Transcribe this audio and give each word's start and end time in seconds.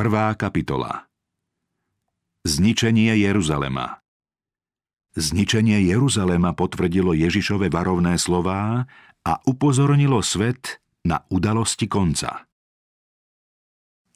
Prvá 0.00 0.32
kapitola 0.32 1.12
Zničenie 2.48 3.20
Jeruzalema 3.20 4.00
Zničenie 5.12 5.76
Jeruzalema 5.76 6.56
potvrdilo 6.56 7.12
Ježišove 7.12 7.68
varovné 7.68 8.16
slová 8.16 8.88
a 9.20 9.32
upozornilo 9.44 10.24
svet 10.24 10.80
na 11.04 11.20
udalosti 11.28 11.84
konca. 11.84 12.48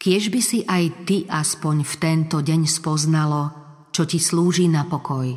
Kiež 0.00 0.32
by 0.32 0.40
si 0.40 0.64
aj 0.64 1.04
ty 1.04 1.28
aspoň 1.28 1.84
v 1.84 1.94
tento 2.00 2.40
deň 2.40 2.64
spoznalo, 2.64 3.42
čo 3.92 4.08
ti 4.08 4.16
slúži 4.16 4.72
na 4.72 4.88
pokoj. 4.88 5.36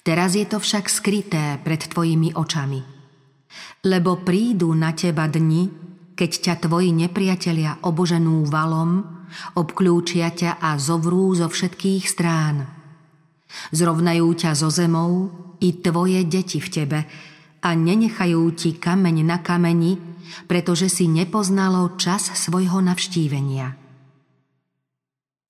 Teraz 0.00 0.40
je 0.40 0.48
to 0.48 0.56
však 0.56 0.88
skryté 0.88 1.60
pred 1.60 1.84
tvojimi 1.84 2.32
očami. 2.32 2.80
Lebo 3.84 4.24
prídu 4.24 4.72
na 4.72 4.96
teba 4.96 5.28
dni, 5.28 5.87
keď 6.18 6.30
ťa 6.42 6.54
tvoji 6.66 6.90
nepriatelia 6.90 7.78
oboženú 7.86 8.42
valom, 8.50 9.06
obklúčia 9.54 10.34
ťa 10.34 10.58
a 10.58 10.74
zovrú 10.74 11.30
zo 11.38 11.46
všetkých 11.46 12.02
strán. 12.10 12.66
Zrovnajú 13.70 14.26
ťa 14.34 14.58
zo 14.58 14.66
zemou 14.66 15.30
i 15.62 15.78
tvoje 15.78 16.26
deti 16.26 16.58
v 16.58 16.68
tebe 16.74 17.00
a 17.62 17.68
nenechajú 17.70 18.42
ti 18.58 18.74
kameň 18.74 19.16
na 19.22 19.38
kameni, 19.38 19.94
pretože 20.50 20.90
si 20.90 21.06
nepoznalo 21.06 21.94
čas 21.94 22.34
svojho 22.34 22.82
navštívenia. 22.82 23.78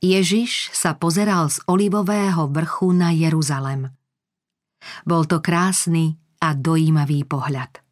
Ježiš 0.05 0.71
sa 0.77 0.95
pozeral 0.95 1.49
z 1.49 1.65
olivového 1.65 2.45
vrchu 2.53 2.93
na 2.93 3.11
Jeruzalem. 3.11 3.89
Bol 5.03 5.25
to 5.25 5.41
krásny 5.41 6.21
a 6.39 6.55
dojímavý 6.55 7.27
pohľad. 7.27 7.83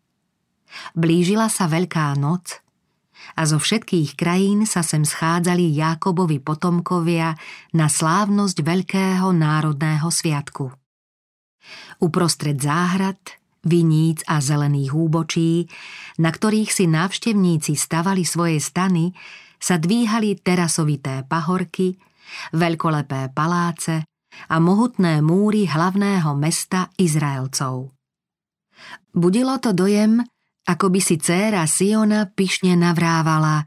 Blížila 0.94 1.50
sa 1.50 1.66
Veľká 1.66 2.14
noc 2.14 2.65
a 3.36 3.42
zo 3.44 3.60
všetkých 3.60 4.16
krajín 4.16 4.64
sa 4.64 4.80
sem 4.80 5.04
schádzali 5.04 5.76
Jákobovi 5.76 6.40
potomkovia 6.40 7.36
na 7.76 7.86
slávnosť 7.92 8.64
veľkého 8.64 9.28
národného 9.36 10.08
sviatku. 10.08 10.72
Uprostred 12.00 12.56
záhrad, 12.56 13.20
viníc 13.66 14.24
a 14.24 14.40
zelených 14.40 14.96
úbočí, 14.96 15.68
na 16.22 16.32
ktorých 16.32 16.70
si 16.72 16.88
návštevníci 16.88 17.76
stavali 17.76 18.24
svoje 18.24 18.62
stany, 18.62 19.12
sa 19.60 19.76
dvíhali 19.76 20.38
terasovité 20.40 21.26
pahorky, 21.26 21.98
veľkolepé 22.54 23.34
paláce 23.34 24.06
a 24.48 24.56
mohutné 24.60 25.24
múry 25.24 25.66
hlavného 25.66 26.36
mesta 26.36 26.92
Izraelcov. 27.00 27.92
Budilo 29.16 29.56
to 29.56 29.72
dojem, 29.72 30.20
ako 30.66 30.86
by 30.90 31.00
si 31.00 31.16
dcéra 31.16 31.62
Siona 31.70 32.26
pyšne 32.26 32.74
navrávala 32.74 33.66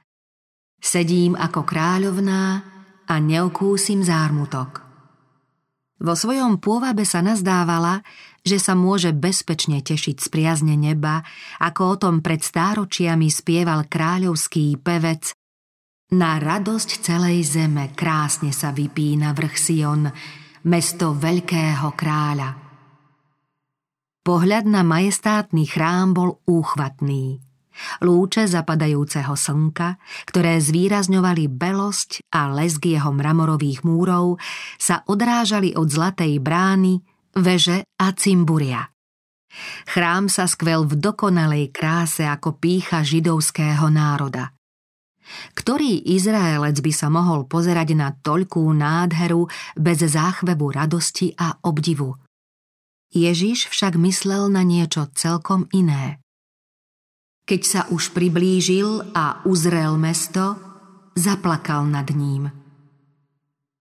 Sedím 0.79 1.35
ako 1.35 1.67
kráľovná 1.67 2.63
a 3.03 3.13
neokúsim 3.19 3.99
zármutok. 3.99 4.87
Vo 5.99 6.15
svojom 6.15 6.63
pôvabe 6.63 7.03
sa 7.03 7.19
nazdávala, 7.19 7.99
že 8.47 8.55
sa 8.55 8.71
môže 8.79 9.11
bezpečne 9.11 9.83
tešiť 9.83 10.15
z 10.23 10.27
priazne 10.31 10.79
neba, 10.79 11.27
ako 11.59 11.81
o 11.83 11.95
tom 11.99 12.15
pred 12.23 12.39
stáročiami 12.39 13.27
spieval 13.27 13.91
kráľovský 13.91 14.79
pevec 14.79 15.35
Na 16.15 16.39
radosť 16.39 17.03
celej 17.03 17.43
zeme 17.59 17.91
krásne 17.91 18.55
sa 18.55 18.71
vypína 18.71 19.35
vrch 19.35 19.55
Sion, 19.59 20.07
mesto 20.63 21.11
veľkého 21.11 21.91
kráľa. 21.91 22.68
Pohľad 24.29 24.69
na 24.69 24.85
majestátny 24.85 25.65
chrám 25.65 26.13
bol 26.13 26.37
úchvatný. 26.45 27.41
Lúče 28.05 28.45
zapadajúceho 28.45 29.33
slnka, 29.33 29.97
ktoré 30.29 30.61
zvýrazňovali 30.61 31.49
belosť 31.49 32.29
a 32.29 32.53
lesk 32.53 32.85
jeho 32.85 33.09
mramorových 33.09 33.81
múrov, 33.81 34.37
sa 34.77 35.01
odrážali 35.09 35.73
od 35.73 35.89
zlatej 35.89 36.37
brány, 36.45 37.01
veže 37.41 37.81
a 37.97 38.13
cimburia. 38.13 38.85
Chrám 39.89 40.29
sa 40.29 40.45
skvel 40.45 40.85
v 40.85 40.93
dokonalej 41.01 41.73
kráse 41.73 42.21
ako 42.21 42.61
pícha 42.61 43.01
židovského 43.01 43.89
národa. 43.89 44.53
Ktorý 45.57 46.05
Izraelec 46.05 46.77
by 46.85 46.93
sa 46.93 47.09
mohol 47.09 47.49
pozerať 47.49 47.97
na 47.97 48.13
toľkú 48.13 48.61
nádheru 48.77 49.49
bez 49.73 50.05
záchvebu 50.05 50.77
radosti 50.77 51.33
a 51.33 51.57
obdivu? 51.65 52.28
Ježiš 53.09 53.73
však 53.73 53.97
myslel 53.97 54.53
na 54.53 54.61
niečo 54.61 55.09
celkom 55.17 55.65
iné. 55.73 56.21
Keď 57.49 57.61
sa 57.65 57.81
už 57.89 58.13
priblížil 58.13 59.09
a 59.17 59.41
uzrel 59.49 59.97
mesto, 59.97 60.53
zaplakal 61.17 61.89
nad 61.89 62.05
ním. 62.13 62.53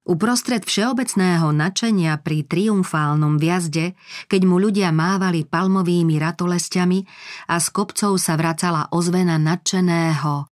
Uprostred 0.09 0.65
všeobecného 0.65 1.53
načenia 1.53 2.17
pri 2.17 2.49
triumfálnom 2.49 3.37
viazde, 3.37 3.93
keď 4.25 4.41
mu 4.49 4.57
ľudia 4.57 4.89
mávali 4.89 5.45
palmovými 5.45 6.17
ratolestiami 6.17 7.05
a 7.53 7.61
z 7.61 7.67
kopcov 7.69 8.17
sa 8.17 8.41
vracala 8.41 8.89
ozvena 8.97 9.37
nadšeného 9.37 10.49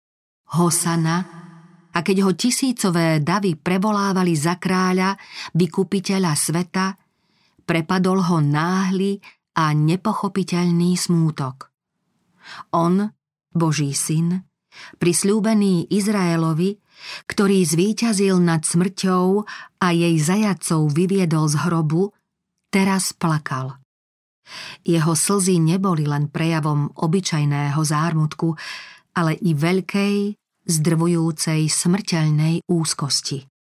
Hosana, 0.60 1.18
a 1.96 2.04
keď 2.04 2.28
ho 2.28 2.36
tisícové 2.36 3.24
davy 3.24 3.56
prevolávali 3.56 4.36
za 4.36 4.60
kráľa, 4.60 5.16
vykupiteľa 5.56 6.32
sveta, 6.36 7.05
prepadol 7.66 8.22
ho 8.22 8.38
náhly 8.40 9.18
a 9.58 9.74
nepochopiteľný 9.74 10.94
smútok. 10.94 11.68
On, 12.72 13.10
Boží 13.50 13.90
syn, 13.92 14.46
prisľúbený 15.02 15.90
Izraelovi, 15.90 16.78
ktorý 17.26 17.64
zvíťazil 17.66 18.38
nad 18.40 18.62
smrťou 18.64 19.44
a 19.82 19.86
jej 19.92 20.16
zajacov 20.16 20.92
vyviedol 20.94 21.50
z 21.50 21.56
hrobu, 21.66 22.14
teraz 22.70 23.12
plakal. 23.12 23.76
Jeho 24.86 25.18
slzy 25.18 25.58
neboli 25.58 26.06
len 26.06 26.30
prejavom 26.30 26.94
obyčajného 26.94 27.82
zármutku, 27.82 28.54
ale 29.18 29.34
i 29.42 29.56
veľkej, 29.56 30.38
zdrvujúcej 30.66 31.66
smrteľnej 31.66 32.62
úzkosti. 32.70 33.55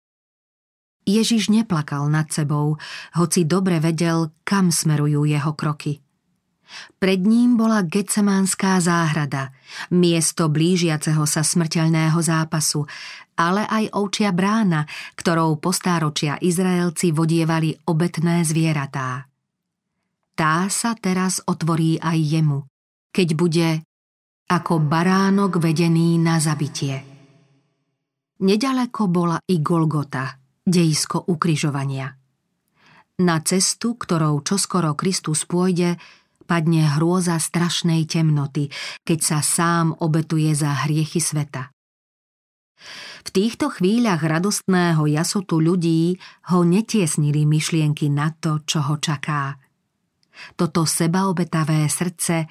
Ježiš 1.05 1.53
neplakal 1.53 2.09
nad 2.09 2.33
sebou, 2.33 2.81
hoci 3.13 3.45
dobre 3.45 3.77
vedel, 3.77 4.33
kam 4.41 4.73
smerujú 4.73 5.29
jeho 5.29 5.53
kroky. 5.53 6.01
Pred 6.97 7.21
ním 7.29 7.61
bola 7.61 7.85
Getsemánska 7.85 8.81
záhrada, 8.81 9.53
miesto 9.93 10.49
blížiaceho 10.49 11.21
sa 11.29 11.45
smrteľného 11.45 12.17
zápasu, 12.17 12.89
ale 13.37 13.69
aj 13.69 13.93
ovčia 13.93 14.33
brána, 14.33 14.89
ktorou 15.13 15.61
postáročia 15.61 16.41
Izraelci 16.41 17.13
vodievali 17.13 17.85
obetné 17.85 18.41
zvieratá. 18.41 19.29
Tá 20.33 20.65
sa 20.73 20.97
teraz 20.97 21.39
otvorí 21.45 22.01
aj 22.01 22.17
jemu, 22.17 22.65
keď 23.13 23.27
bude 23.37 23.69
ako 24.49 24.81
baránok 24.81 25.61
vedený 25.61 26.17
na 26.17 26.41
zabitie. 26.41 26.97
Nedaleko 28.41 29.05
bola 29.07 29.37
i 29.47 29.61
Golgota– 29.61 30.33
dejisko 30.65 31.21
ukrižovania. 31.29 32.17
Na 33.21 33.39
cestu, 33.39 33.95
ktorou 33.95 34.43
čoskoro 34.43 34.91
Kristus 34.97 35.47
pôjde, 35.47 35.95
padne 36.43 36.83
hrôza 36.99 37.39
strašnej 37.39 38.03
temnoty, 38.09 38.67
keď 39.07 39.19
sa 39.23 39.39
sám 39.39 39.95
obetuje 40.03 40.51
za 40.51 40.83
hriechy 40.83 41.23
sveta. 41.23 41.71
V 43.25 43.29
týchto 43.33 43.71
chvíľach 43.71 44.21
radostného 44.21 45.09
jasotu 45.09 45.57
ľudí 45.57 46.19
ho 46.53 46.61
netiesnili 46.61 47.47
myšlienky 47.47 48.11
na 48.11 48.35
to, 48.35 48.61
čo 48.67 48.83
ho 48.85 48.99
čaká. 48.99 49.57
Toto 50.59 50.83
sebaobetavé 50.83 51.87
srdce 51.87 52.45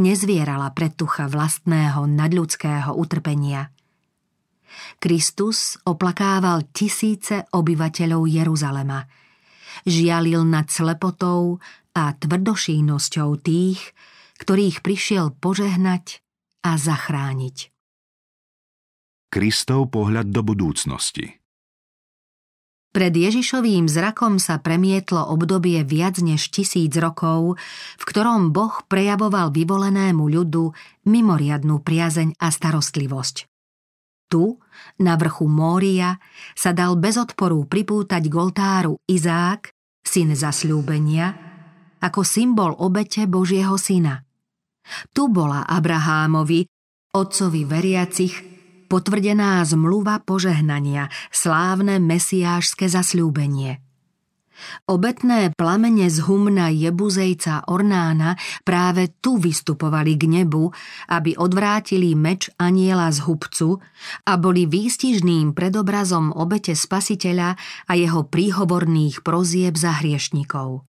nezvierala 0.00 0.72
pretucha 0.72 1.28
vlastného 1.28 2.08
nadľudského 2.08 2.96
utrpenia– 2.96 3.68
Kristus 4.98 5.76
oplakával 5.84 6.70
tisíce 6.72 7.44
obyvateľov 7.52 8.26
Jeruzalema. 8.26 9.04
Žialil 9.84 10.42
nad 10.46 10.72
slepotou 10.72 11.60
a 11.96 12.12
tvrdošínosťou 12.16 13.30
tých, 13.40 13.80
ktorých 14.40 14.84
prišiel 14.84 15.36
požehnať 15.36 16.20
a 16.64 16.76
zachrániť. 16.76 17.72
Kristov 19.32 19.92
pohľad 19.92 20.32
do 20.32 20.40
budúcnosti 20.40 21.36
pred 22.96 23.12
Ježišovým 23.12 23.92
zrakom 23.92 24.40
sa 24.40 24.56
premietlo 24.56 25.20
obdobie 25.20 25.84
viac 25.84 26.16
než 26.16 26.48
tisíc 26.48 26.96
rokov, 26.96 27.60
v 28.00 28.04
ktorom 28.08 28.56
Boh 28.56 28.72
prejavoval 28.88 29.52
vyvolenému 29.52 30.24
ľudu 30.24 30.72
mimoriadnú 31.04 31.84
priazeň 31.84 32.40
a 32.40 32.48
starostlivosť. 32.48 33.55
Tu, 34.26 34.58
na 34.98 35.14
vrchu 35.14 35.46
Mória, 35.46 36.18
sa 36.58 36.74
dal 36.74 36.98
bez 36.98 37.14
odporu 37.14 37.64
pripútať 37.70 38.22
k 38.26 38.34
oltáru 38.34 38.98
Izák, 39.06 39.70
syn 40.02 40.34
zasľúbenia, 40.34 41.26
ako 42.02 42.20
symbol 42.26 42.74
obete 42.78 43.24
Božieho 43.30 43.78
syna. 43.78 44.26
Tu 45.14 45.26
bola 45.30 45.66
Abrahámovi, 45.66 46.66
otcovi 47.14 47.62
veriacich, 47.66 48.34
potvrdená 48.86 49.62
zmluva 49.66 50.22
požehnania, 50.22 51.10
slávne 51.30 52.02
mesiášske 52.02 52.86
zasľúbenie– 52.86 53.82
Obetné 54.86 55.52
plamene 55.52 56.08
z 56.08 56.24
humna 56.24 56.72
Jebuzejca 56.72 57.66
Ornána 57.68 58.38
práve 58.64 59.12
tu 59.20 59.36
vystupovali 59.36 60.16
k 60.16 60.24
nebu, 60.40 60.72
aby 61.10 61.36
odvrátili 61.36 62.14
meč 62.16 62.48
aniela 62.56 63.10
z 63.12 63.24
hubcu 63.26 63.82
a 64.24 64.32
boli 64.40 64.64
výstižným 64.64 65.52
predobrazom 65.52 66.32
obete 66.32 66.72
spasiteľa 66.72 67.58
a 67.86 67.92
jeho 67.96 68.24
príhovorných 68.26 69.20
prozieb 69.26 69.76
za 69.76 70.00
hriešnikov. 70.00 70.86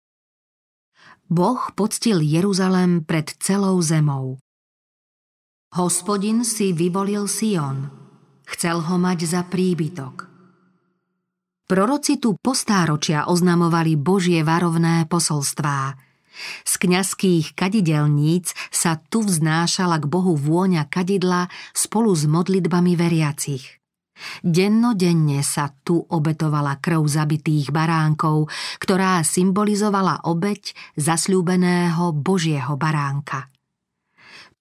Boh 1.27 1.61
poctil 1.75 2.23
Jeruzalem 2.23 3.03
pred 3.03 3.27
celou 3.43 3.83
zemou. 3.83 4.39
Hospodin 5.75 6.47
si 6.47 6.71
vyvolil 6.71 7.27
Sion, 7.27 7.91
chcel 8.47 8.79
ho 8.79 8.95
mať 8.95 9.19
za 9.27 9.43
príbytok. 9.43 10.26
Proroci 11.67 12.15
tu 12.15 12.39
postáročia 12.39 13.27
oznamovali 13.27 13.99
Božie 13.99 14.39
varovné 14.39 15.03
posolstvá. 15.03 15.99
Z 16.63 16.73
kňazských 16.79 17.59
kadidelníc 17.59 18.55
sa 18.71 18.95
tu 18.95 19.19
vznášala 19.19 19.99
k 19.99 20.07
Bohu 20.07 20.39
vôňa 20.39 20.87
kadidla 20.87 21.51
spolu 21.75 22.15
s 22.15 22.23
modlitbami 22.23 22.95
veriacich. 22.95 23.83
Dennodenne 24.39 25.43
sa 25.43 25.67
tu 25.83 25.99
obetovala 25.99 26.79
krv 26.79 27.03
zabitých 27.03 27.75
baránkov, 27.75 28.47
ktorá 28.79 29.19
symbolizovala 29.27 30.23
obeť 30.23 30.71
zasľúbeného 30.95 32.15
Božieho 32.15 32.79
baránka. 32.79 33.51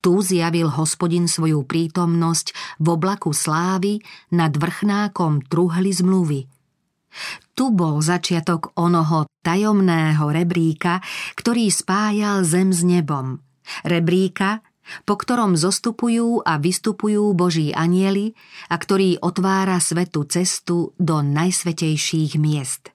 Tu 0.02 0.10
zjavil 0.26 0.74
hospodin 0.74 1.30
svoju 1.30 1.62
prítomnosť 1.70 2.50
v 2.82 2.86
oblaku 2.98 3.30
slávy 3.30 4.02
nad 4.34 4.50
vrchnákom 4.58 5.46
truhly 5.46 5.94
zmluvy– 5.94 6.50
tu 7.56 7.72
bol 7.72 8.04
začiatok 8.04 8.76
onoho 8.76 9.24
tajomného 9.40 10.28
rebríka, 10.28 11.00
ktorý 11.38 11.72
spájal 11.72 12.44
zem 12.44 12.68
s 12.70 12.84
nebom. 12.84 13.40
Rebríka, 13.82 14.60
po 15.02 15.18
ktorom 15.18 15.58
zostupujú 15.58 16.46
a 16.46 16.60
vystupujú 16.62 17.34
Boží 17.34 17.74
anieli 17.74 18.36
a 18.70 18.78
ktorý 18.78 19.18
otvára 19.18 19.82
svetu 19.82 20.28
cestu 20.30 20.94
do 21.00 21.24
najsvetejších 21.24 22.38
miest. 22.38 22.94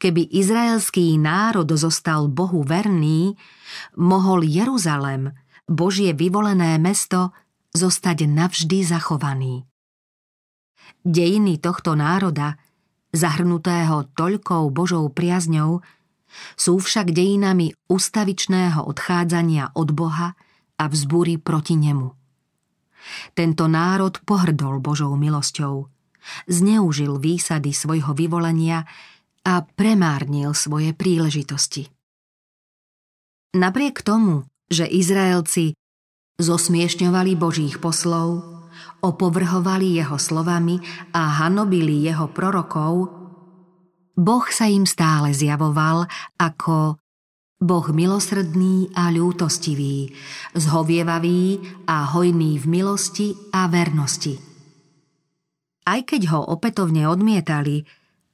Keby 0.00 0.28
izraelský 0.32 1.16
národ 1.16 1.68
zostal 1.76 2.28
Bohu 2.28 2.60
verný, 2.60 3.36
mohol 3.96 4.44
Jeruzalem, 4.44 5.32
Božie 5.64 6.12
vyvolené 6.12 6.76
mesto, 6.76 7.32
zostať 7.72 8.28
navždy 8.28 8.84
zachovaný. 8.84 9.64
Dejiny 11.02 11.58
tohto 11.58 11.96
národa– 11.96 12.54
zahrnutého 13.12 14.08
toľkou 14.16 14.72
Božou 14.72 15.06
priazňou, 15.12 15.84
sú 16.56 16.80
však 16.80 17.12
dejinami 17.12 17.76
ustavičného 17.92 18.88
odchádzania 18.88 19.76
od 19.76 19.92
Boha 19.92 20.32
a 20.80 20.84
vzbúry 20.88 21.36
proti 21.36 21.76
nemu. 21.76 22.08
Tento 23.36 23.68
národ 23.68 24.16
pohrdol 24.24 24.80
Božou 24.80 25.12
milosťou, 25.18 25.92
zneužil 26.48 27.18
výsady 27.18 27.74
svojho 27.74 28.14
vyvolenia 28.16 28.86
a 29.42 29.66
premárnil 29.66 30.54
svoje 30.54 30.94
príležitosti. 30.94 31.90
Napriek 33.52 34.00
tomu, 34.00 34.48
že 34.72 34.88
Izraelci 34.88 35.76
zosmiešňovali 36.40 37.36
Božích 37.36 37.76
poslov, 37.76 38.51
opovrhovali 39.02 39.98
jeho 39.98 40.16
slovami 40.16 40.78
a 41.10 41.42
hanobili 41.42 42.06
jeho 42.06 42.30
prorokov, 42.30 43.10
Boh 44.14 44.46
sa 44.46 44.70
im 44.70 44.86
stále 44.86 45.34
zjavoval 45.34 46.06
ako 46.38 46.96
Boh 47.62 47.86
milosrdný 47.90 48.90
a 48.94 49.10
ľútostivý, 49.10 50.14
zhovievavý 50.54 51.62
a 51.86 52.10
hojný 52.14 52.58
v 52.58 52.66
milosti 52.66 53.28
a 53.54 53.66
vernosti. 53.66 54.38
Aj 55.82 55.98
keď 56.06 56.30
ho 56.30 56.40
opätovne 56.54 57.10
odmietali, 57.10 57.82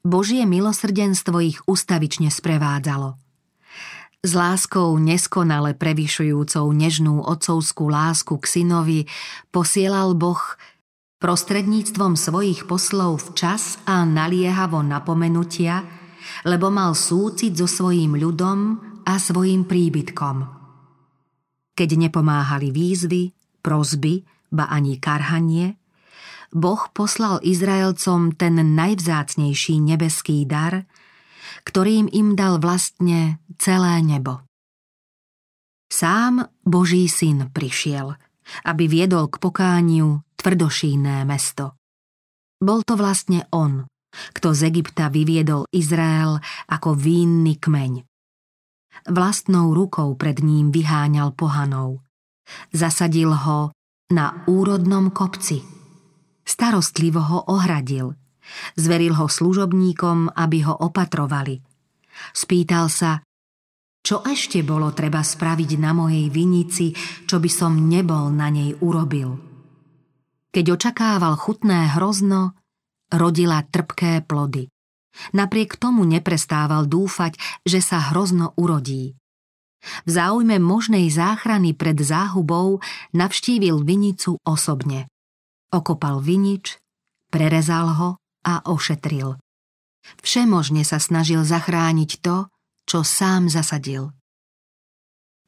Božie 0.05 0.44
milosrdenstvo 0.44 1.41
ich 1.41 1.59
ustavične 1.64 2.29
sprevádzalo– 2.29 3.17
s 4.19 4.35
láskou 4.35 4.99
neskonale 4.99 5.79
prevyšujúcou 5.79 6.67
nežnú 6.75 7.23
otcovskú 7.23 7.87
lásku 7.87 8.35
k 8.43 8.47
synovi 8.50 9.00
posielal 9.55 10.19
Boh 10.19 10.43
prostredníctvom 11.23 12.19
svojich 12.19 12.67
poslov 12.67 13.31
včas 13.31 13.79
a 13.87 14.03
naliehavo 14.03 14.82
napomenutia, 14.82 15.87
lebo 16.43 16.67
mal 16.67 16.99
súcit 16.99 17.55
so 17.55 17.70
svojím 17.70 18.19
ľudom 18.19 18.59
a 19.06 19.23
svojim 19.23 19.67
príbytkom. 19.70 20.37
Keď 21.79 21.91
nepomáhali 21.94 22.75
výzvy, 22.75 23.31
prozby, 23.62 24.26
ba 24.50 24.67
ani 24.67 24.99
karhanie, 24.99 25.79
Boh 26.50 26.91
poslal 26.91 27.38
Izraelcom 27.47 28.35
ten 28.35 28.59
najvzácnejší 28.75 29.79
nebeský 29.79 30.43
dar– 30.43 30.82
ktorým 31.69 32.09
im 32.09 32.32
dal 32.32 32.56
vlastne 32.56 33.44
celé 33.61 34.00
nebo. 34.00 34.41
Sám 35.93 36.49
Boží 36.65 37.05
syn 37.12 37.53
prišiel, 37.53 38.17
aby 38.65 38.88
viedol 38.88 39.29
k 39.29 39.37
pokániu 39.37 40.25
tvrdošínne 40.41 41.29
mesto. 41.29 41.76
Bol 42.56 42.81
to 42.88 42.97
vlastne 42.97 43.44
on, 43.53 43.85
kto 44.32 44.56
z 44.56 44.73
Egypta 44.73 45.12
vyviedol 45.12 45.69
Izrael 45.69 46.41
ako 46.73 46.97
vínny 46.97 47.61
kmeň. 47.61 48.09
Vlastnou 49.12 49.76
rukou 49.76 50.17
pred 50.17 50.41
ním 50.41 50.73
vyháňal 50.73 51.37
pohanov. 51.37 52.00
Zasadil 52.73 53.31
ho 53.31 53.76
na 54.09 54.43
úrodnom 54.49 55.12
kopci. 55.12 55.61
Starostlivo 56.49 57.21
ho 57.21 57.38
ohradil– 57.53 58.17
Zveril 58.77 59.15
ho 59.17 59.27
služobníkom, 59.27 60.33
aby 60.35 60.65
ho 60.65 60.75
opatrovali. 60.75 61.61
Spýtal 62.35 62.91
sa, 62.91 63.23
čo 64.03 64.25
ešte 64.25 64.65
bolo 64.65 64.95
treba 64.97 65.21
spraviť 65.21 65.71
na 65.77 65.93
mojej 65.93 66.33
vinici, 66.33 66.97
čo 67.29 67.43
by 67.43 67.50
som 67.53 67.93
nebol 67.93 68.33
na 68.33 68.49
nej 68.49 68.73
urobil. 68.81 69.37
Keď 70.49 70.65
očakával 70.65 71.37
chutné 71.37 71.93
hrozno, 71.93 72.56
rodila 73.12 73.61
trpké 73.69 74.25
plody. 74.25 74.73
Napriek 75.35 75.76
tomu 75.76 76.09
neprestával 76.09 76.88
dúfať, 76.88 77.37
že 77.67 77.85
sa 77.85 78.00
hrozno 78.12 78.55
urodí. 78.57 79.19
V 80.07 80.11
záujme 80.11 80.59
možnej 80.59 81.07
záchrany 81.12 81.76
pred 81.76 81.99
záhubou 82.00 82.83
navštívil 83.14 83.83
vinicu 83.87 84.40
osobne. 84.43 85.07
Okopal 85.69 86.25
vinič, 86.25 86.81
prerezal 87.28 87.93
ho 87.93 88.09
a 88.45 88.62
ošetril. 88.66 89.38
Všemožne 90.23 90.83
sa 90.87 90.99
snažil 91.02 91.45
zachrániť 91.45 92.11
to, 92.23 92.49
čo 92.88 93.04
sám 93.04 93.52
zasadil. 93.52 94.14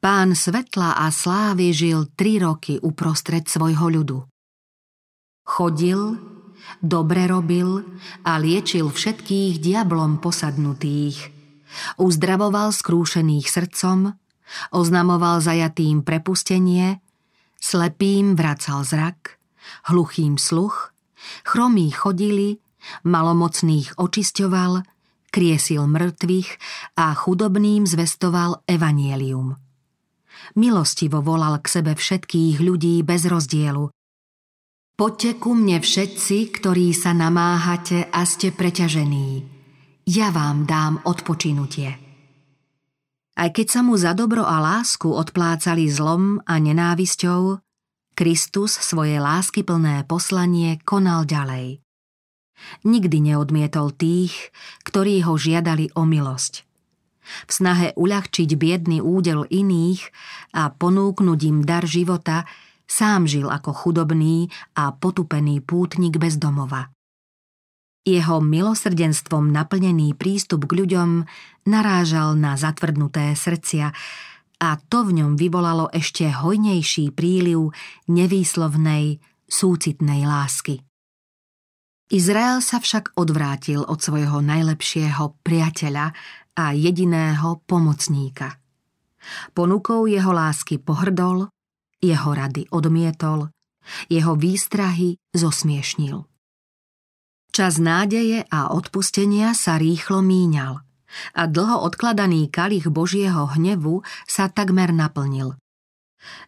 Pán 0.01 0.33
svetla 0.33 0.97
a 0.97 1.13
slávy 1.13 1.77
žil 1.77 2.09
tri 2.17 2.41
roky 2.41 2.81
uprostred 2.81 3.45
svojho 3.45 4.01
ľudu. 4.01 4.19
Chodil, 5.45 6.17
dobre 6.81 7.29
robil 7.29 7.85
a 8.25 8.41
liečil 8.41 8.89
všetkých 8.89 9.61
diablom 9.61 10.21
posadnutých. 10.21 11.29
Uzdravoval 12.01 12.73
skrúšených 12.73 13.47
srdcom, 13.49 14.17
oznamoval 14.73 15.45
zajatým 15.45 16.01
prepustenie, 16.01 17.05
slepým 17.61 18.35
vracal 18.35 18.83
zrak, 18.83 19.37
hluchým 19.93 20.41
sluch, 20.41 20.97
chromí 21.45 21.93
chodili, 21.93 22.59
malomocných 23.07 23.97
očisťoval, 23.97 24.85
kriesil 25.31 25.87
mŕtvych 25.87 26.51
a 26.99 27.15
chudobným 27.15 27.87
zvestoval 27.87 28.67
evanielium. 28.67 29.57
Milostivo 30.59 31.23
volal 31.23 31.63
k 31.63 31.67
sebe 31.81 31.93
všetkých 31.95 32.59
ľudí 32.59 33.01
bez 33.07 33.29
rozdielu. 33.29 33.93
Poďte 34.99 35.31
ku 35.41 35.57
mne 35.57 35.81
všetci, 35.81 36.61
ktorí 36.61 36.93
sa 36.93 37.17
namáhate 37.17 38.13
a 38.13 38.27
ste 38.29 38.53
preťažení. 38.53 39.47
Ja 40.05 40.29
vám 40.29 40.69
dám 40.69 41.01
odpočinutie. 41.09 41.97
Aj 43.41 43.49
keď 43.49 43.67
sa 43.73 43.81
mu 43.81 43.97
za 43.97 44.13
dobro 44.13 44.45
a 44.45 44.61
lásku 44.61 45.09
odplácali 45.09 45.89
zlom 45.89 46.45
a 46.45 46.61
nenávisťou, 46.61 47.63
Kristus 48.13 48.77
svoje 48.77 49.17
láskyplné 49.17 50.05
poslanie 50.05 50.77
konal 50.85 51.25
ďalej. 51.25 51.81
Nikdy 52.85 53.33
neodmietol 53.33 53.93
tých, 53.95 54.55
ktorí 54.87 55.25
ho 55.27 55.37
žiadali 55.37 55.93
o 55.97 56.07
milosť. 56.07 56.67
V 57.47 57.51
snahe 57.51 57.95
uľahčiť 57.95 58.51
biedný 58.59 58.99
údel 58.99 59.47
iných 59.47 60.03
a 60.57 60.73
ponúknuť 60.75 61.41
im 61.47 61.59
dar 61.63 61.87
života 61.87 62.49
Sám 62.91 63.31
žil 63.31 63.47
ako 63.47 63.71
chudobný 63.71 64.51
a 64.75 64.91
potupený 64.91 65.63
pútnik 65.63 66.19
bez 66.19 66.43
domova. 66.43 66.91
Jeho 68.03 68.43
milosrdenstvom 68.43 69.55
naplnený 69.55 70.19
prístup 70.19 70.67
k 70.67 70.83
ľuďom 70.83 71.23
narážal 71.71 72.35
na 72.35 72.59
zatvrdnuté 72.59 73.39
srdcia 73.39 73.95
a 74.59 74.69
to 74.91 75.07
v 75.07 75.23
ňom 75.23 75.39
vyvolalo 75.39 75.87
ešte 75.95 76.35
hojnejší 76.35 77.15
príliv 77.15 77.71
nevýslovnej, 78.11 79.23
súcitnej 79.47 80.27
lásky. 80.27 80.83
Izrael 82.11 82.59
sa 82.59 82.83
však 82.83 83.15
odvrátil 83.15 83.87
od 83.87 84.03
svojho 84.03 84.43
najlepšieho 84.43 85.39
priateľa 85.47 86.11
a 86.59 86.65
jediného 86.75 87.63
pomocníka. 87.71 88.59
Ponukou 89.55 90.11
jeho 90.11 90.35
lásky 90.35 90.83
pohrdol, 90.83 91.47
jeho 92.03 92.31
rady 92.35 92.67
odmietol, 92.75 93.55
jeho 94.11 94.35
výstrahy 94.35 95.23
zosmiešnil. 95.31 96.27
Čas 97.55 97.79
nádeje 97.79 98.43
a 98.51 98.75
odpustenia 98.75 99.55
sa 99.55 99.79
rýchlo 99.79 100.19
míňal 100.19 100.83
a 101.39 101.43
dlho 101.47 101.79
odkladaný 101.87 102.51
kalich 102.51 102.91
Božieho 102.91 103.47
hnevu 103.55 104.03
sa 104.27 104.51
takmer 104.51 104.91
naplnil. 104.91 105.55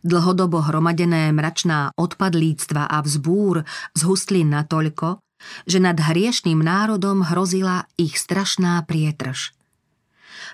Dlhodobo 0.03 0.59
hromadené 0.59 1.31
mračná 1.31 1.95
odpadlíctva 1.95 2.91
a 2.91 2.99
vzbúr 3.03 3.63
zhustli 3.95 4.43
natoľko, 4.43 5.23
že 5.67 5.79
nad 5.83 5.99
hriešným 5.99 6.59
národom 6.61 7.27
hrozila 7.27 7.87
ich 7.99 8.19
strašná 8.19 8.83
prietrž. 8.87 9.55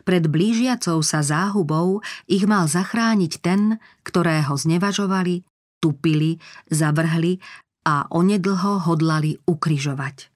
Pred 0.06 0.30
blížiacou 0.30 1.02
sa 1.02 1.24
záhubou 1.24 2.04
ich 2.30 2.46
mal 2.46 2.70
zachrániť 2.70 3.32
ten, 3.42 3.82
ktorého 4.06 4.54
znevažovali, 4.54 5.42
tupili, 5.82 6.38
zavrhli 6.70 7.42
a 7.86 8.06
onedlho 8.12 8.84
hodlali 8.84 9.40
ukryžovať. 9.48 10.30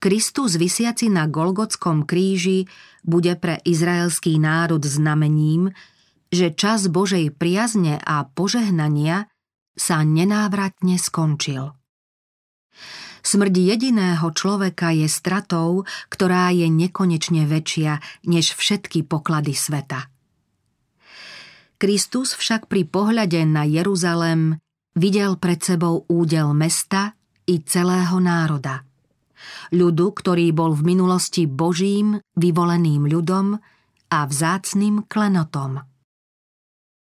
Kristus 0.00 0.56
vysiaci 0.56 1.12
na 1.12 1.28
Golgotskom 1.28 2.08
kríži 2.08 2.64
bude 3.04 3.36
pre 3.36 3.60
izraelský 3.68 4.40
národ 4.40 4.80
znamením, 4.80 5.76
že 6.32 6.56
čas 6.56 6.88
Božej 6.88 7.36
priazne 7.36 8.00
a 8.00 8.24
požehnania 8.24 9.28
sa 9.76 10.00
nenávratne 10.00 10.96
skončil. 10.96 11.76
Smrť 13.20 13.54
jediného 13.54 14.32
človeka 14.32 14.96
je 14.96 15.04
stratou, 15.06 15.84
ktorá 16.08 16.48
je 16.56 16.66
nekonečne 16.72 17.44
väčšia 17.44 18.00
než 18.24 18.56
všetky 18.56 19.04
poklady 19.04 19.52
sveta. 19.52 20.08
Kristus 21.80 22.36
však 22.36 22.68
pri 22.68 22.84
pohľade 22.84 23.40
na 23.48 23.64
Jeruzalem 23.64 24.60
videl 24.92 25.40
pred 25.40 25.60
sebou 25.64 26.04
údel 26.12 26.52
mesta 26.52 27.16
i 27.48 27.64
celého 27.64 28.20
národa. 28.20 28.84
Ľudu, 29.72 30.06
ktorý 30.12 30.52
bol 30.52 30.76
v 30.76 30.92
minulosti 30.92 31.48
Božím, 31.48 32.20
vyvoleným 32.36 33.08
ľudom 33.08 33.56
a 34.12 34.18
vzácným 34.28 35.08
klenotom. 35.08 35.89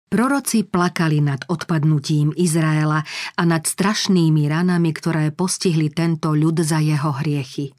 Proroci 0.07 0.63
plakali 0.63 1.19
nad 1.19 1.43
odpadnutím 1.51 2.31
Izraela 2.31 3.03
a 3.35 3.41
nad 3.43 3.67
strašnými 3.67 4.47
ranami, 4.47 4.95
ktoré 4.95 5.35
postihli 5.35 5.91
tento 5.91 6.31
ľud 6.31 6.63
za 6.63 6.79
jeho 6.79 7.11
hriechy. 7.11 7.75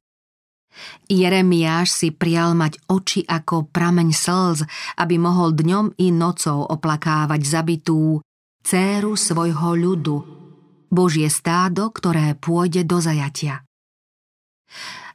Jeremiáš 1.08 1.88
si 1.90 2.08
prial 2.12 2.52
mať 2.52 2.84
oči 2.86 3.24
ako 3.24 3.72
prameň 3.72 4.08
slz, 4.12 4.68
aby 5.00 5.16
mohol 5.16 5.56
dňom 5.56 5.96
i 5.98 6.12
nocou 6.12 6.68
oplakávať 6.68 7.40
zabitú 7.48 8.20
céru 8.60 9.16
svojho 9.16 9.72
ľudu, 9.72 10.16
Božie 10.92 11.32
stádo, 11.32 11.88
ktoré 11.88 12.36
pôjde 12.36 12.84
do 12.84 13.00
zajatia. 13.00 13.64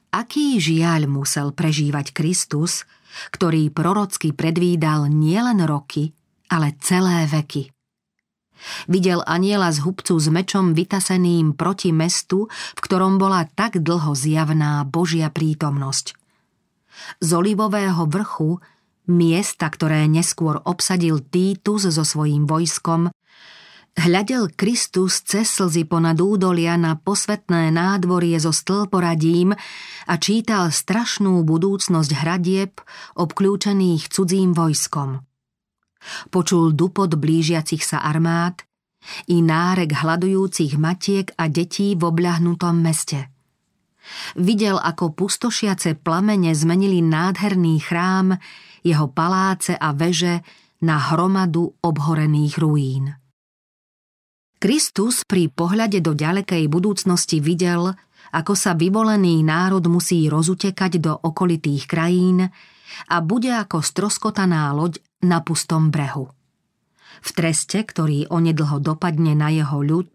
Aký 0.10 0.58
žiaľ 0.58 1.06
musel 1.06 1.54
prežívať 1.54 2.10
Kristus, 2.10 2.90
ktorý 3.30 3.70
prorocky 3.70 4.34
predvídal 4.34 5.10
nielen 5.10 5.62
roky, 5.66 6.14
ale 6.50 6.76
celé 6.80 7.28
veky. 7.30 7.74
Videl 8.88 9.20
aniela 9.28 9.72
z 9.76 9.84
hubcu 9.84 10.16
s 10.16 10.28
mečom 10.32 10.72
vytaseným 10.72 11.54
proti 11.56 11.92
mestu, 11.92 12.48
v 12.50 12.80
ktorom 12.80 13.20
bola 13.20 13.44
tak 13.44 13.84
dlho 13.84 14.16
zjavná 14.16 14.88
Božia 14.88 15.28
prítomnosť. 15.28 16.16
Z 17.20 17.30
olivového 17.34 18.08
vrchu, 18.08 18.62
miesta, 19.10 19.68
ktoré 19.68 20.08
neskôr 20.08 20.62
obsadil 20.64 21.20
Týtus 21.20 21.90
so 21.90 22.06
svojím 22.06 22.48
vojskom, 22.48 23.12
hľadel 23.98 24.50
Kristus 24.54 25.22
cez 25.22 25.50
slzy 25.50 25.86
ponad 25.86 26.18
údolia 26.22 26.80
na 26.80 26.96
posvetné 26.98 27.74
nádvorie 27.74 28.38
so 28.40 28.56
stĺporadím 28.56 29.54
a 30.08 30.14
čítal 30.18 30.72
strašnú 30.72 31.44
budúcnosť 31.44 32.12
hradieb 32.16 32.80
obklúčených 33.18 34.08
cudzím 34.08 34.56
vojskom. 34.56 35.33
Počul 36.30 36.76
dupot 36.76 37.10
blížiacich 37.10 37.84
sa 37.84 38.04
armád 38.04 38.64
i 39.28 39.44
nárek 39.44 39.92
hľadujúcich 40.00 40.80
matiek 40.80 41.36
a 41.36 41.52
detí 41.52 41.96
v 41.96 42.08
obľahnutom 42.08 42.76
meste. 42.80 43.32
Videl, 44.36 44.76
ako 44.80 45.16
pustošiace 45.16 45.96
plamene 46.00 46.52
zmenili 46.52 47.00
nádherný 47.00 47.80
chrám, 47.80 48.36
jeho 48.84 49.08
paláce 49.08 49.76
a 49.80 49.96
veže 49.96 50.44
na 50.84 51.00
hromadu 51.00 51.72
obhorených 51.80 52.56
ruín. 52.60 53.16
Kristus 54.60 55.24
pri 55.28 55.52
pohľade 55.52 56.00
do 56.04 56.16
ďalekej 56.16 56.68
budúcnosti 56.68 57.40
videl, 57.44 57.96
ako 58.32 58.56
sa 58.56 58.76
vyvolený 58.76 59.44
národ 59.44 59.84
musí 59.88 60.28
rozutekať 60.28 61.00
do 61.00 61.16
okolitých 61.16 61.84
krajín 61.88 62.48
a 63.12 63.16
bude 63.20 63.52
ako 63.52 63.84
stroskotaná 63.84 64.72
loď 64.72 65.00
na 65.24 65.40
pustom 65.42 65.90
brehu. 65.90 66.30
V 67.24 67.30
treste, 67.32 67.80
ktorý 67.82 68.28
onedlho 68.28 68.84
dopadne 68.84 69.32
na 69.32 69.48
jeho 69.48 69.80
ľud, 69.80 70.12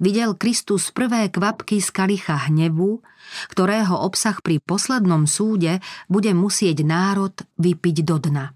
videl 0.00 0.32
Kristus 0.34 0.88
prvé 0.88 1.28
kvapky 1.28 1.84
z 1.84 1.92
kalicha 1.92 2.48
hnevu, 2.48 3.04
ktorého 3.52 4.00
obsah 4.00 4.40
pri 4.40 4.58
poslednom 4.64 5.28
súde 5.28 5.84
bude 6.08 6.32
musieť 6.32 6.80
národ 6.82 7.34
vypiť 7.60 7.96
do 8.02 8.16
dna. 8.16 8.46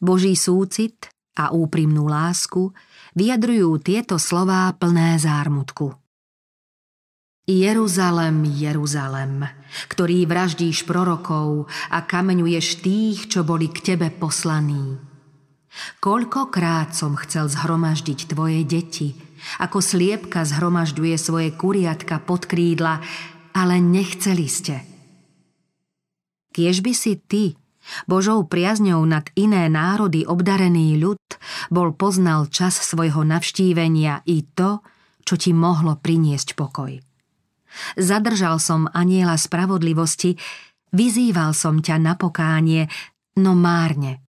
Boží 0.00 0.36
súcit 0.36 1.08
a 1.38 1.54
úprimnú 1.54 2.08
lásku 2.08 2.72
vyjadrujú 3.14 3.78
tieto 3.80 4.16
slová 4.20 4.68
plné 4.74 5.16
zármutku. 5.16 5.96
Jeruzalem, 7.48 8.44
Jeruzalem, 8.44 9.48
ktorý 9.88 10.24
vraždíš 10.24 10.88
prorokov 10.88 11.68
a 11.92 12.02
kameňuješ 12.04 12.66
tých, 12.82 13.18
čo 13.28 13.44
boli 13.44 13.68
k 13.68 13.94
tebe 13.94 14.08
poslaní. 14.10 14.98
Koľkokrát 16.02 16.96
som 16.96 17.14
chcel 17.14 17.46
zhromaždiť 17.46 18.34
tvoje 18.34 18.66
deti, 18.66 19.14
ako 19.62 19.78
sliepka 19.78 20.42
zhromažďuje 20.42 21.16
svoje 21.16 21.48
kuriatka 21.54 22.18
pod 22.18 22.50
krídla, 22.50 22.98
ale 23.54 23.78
nechceli 23.78 24.46
ste. 24.50 24.82
Kiež 26.50 26.82
by 26.82 26.92
si 26.96 27.14
ty, 27.22 27.44
Božou 28.04 28.44
priazňou 28.44 29.00
nad 29.08 29.30
iné 29.38 29.70
národy 29.70 30.26
obdarený 30.28 31.00
ľud, 31.00 31.22
bol 31.72 31.94
poznal 31.96 32.50
čas 32.52 32.76
svojho 32.76 33.24
navštívenia 33.24 34.26
i 34.28 34.44
to, 34.44 34.84
čo 35.24 35.34
ti 35.40 35.56
mohlo 35.56 35.96
priniesť 35.96 36.58
pokoj. 36.58 37.07
Zadržal 37.96 38.58
som 38.58 38.88
aniela 38.96 39.36
spravodlivosti, 39.36 40.36
vyzýval 40.92 41.52
som 41.52 41.80
ťa 41.80 41.96
na 42.00 42.14
pokánie, 42.16 42.88
no 43.38 43.52
márne. 43.54 44.24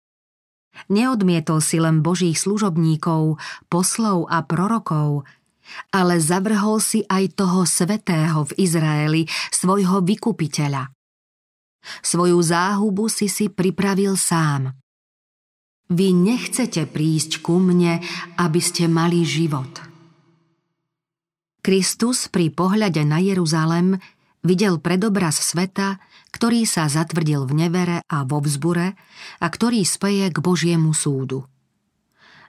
Neodmietol 0.86 1.58
si 1.58 1.82
len 1.82 2.06
božích 2.06 2.38
služobníkov, 2.38 3.40
poslov 3.66 4.30
a 4.30 4.46
prorokov, 4.46 5.26
ale 5.90 6.22
zavrhol 6.22 6.78
si 6.78 7.02
aj 7.10 7.34
toho 7.34 7.66
svetého 7.66 8.46
v 8.46 8.52
Izraeli, 8.62 9.22
svojho 9.50 10.00
vykupiteľa. 10.06 10.94
Svoju 12.04 12.38
záhubu 12.38 13.10
si 13.10 13.26
si 13.26 13.50
pripravil 13.50 14.14
sám. 14.14 14.76
Vy 15.88 16.12
nechcete 16.12 16.84
prísť 16.84 17.40
ku 17.40 17.58
mne, 17.58 18.04
aby 18.36 18.60
ste 18.60 18.86
mali 18.86 19.24
život– 19.24 19.82
Kristus 21.68 22.32
pri 22.32 22.48
pohľade 22.48 23.04
na 23.04 23.20
Jeruzalem 23.20 24.00
videl 24.40 24.80
predobraz 24.80 25.36
sveta, 25.36 26.00
ktorý 26.32 26.64
sa 26.64 26.88
zatvrdil 26.88 27.44
v 27.44 27.52
nevere 27.60 28.00
a 28.08 28.24
vo 28.24 28.40
vzbure 28.40 28.96
a 29.36 29.46
ktorý 29.52 29.84
speje 29.84 30.32
k 30.32 30.38
Božiemu 30.40 30.96
súdu. 30.96 31.44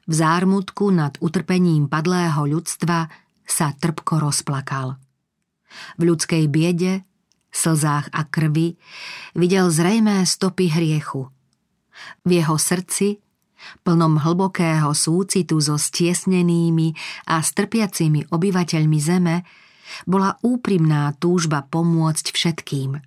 V 0.08 0.14
zármutku 0.16 0.96
nad 0.96 1.20
utrpením 1.20 1.92
padlého 1.92 2.48
ľudstva 2.48 3.12
sa 3.44 3.76
trpko 3.76 4.24
rozplakal. 4.24 4.96
V 6.00 6.02
ľudskej 6.08 6.48
biede, 6.48 7.04
slzách 7.52 8.16
a 8.16 8.24
krvi 8.24 8.80
videl 9.36 9.68
zrejmé 9.68 10.24
stopy 10.24 10.72
hriechu. 10.72 11.28
V 12.24 12.40
jeho 12.40 12.56
srdci 12.56 13.20
plnom 13.84 14.20
hlbokého 14.22 14.92
súcitu 14.96 15.60
so 15.60 15.76
stiesnenými 15.76 16.96
a 17.30 17.44
strpiacimi 17.44 18.30
obyvateľmi 18.32 19.00
zeme, 19.00 19.36
bola 20.06 20.38
úprimná 20.46 21.14
túžba 21.18 21.66
pomôcť 21.66 22.26
všetkým. 22.30 23.02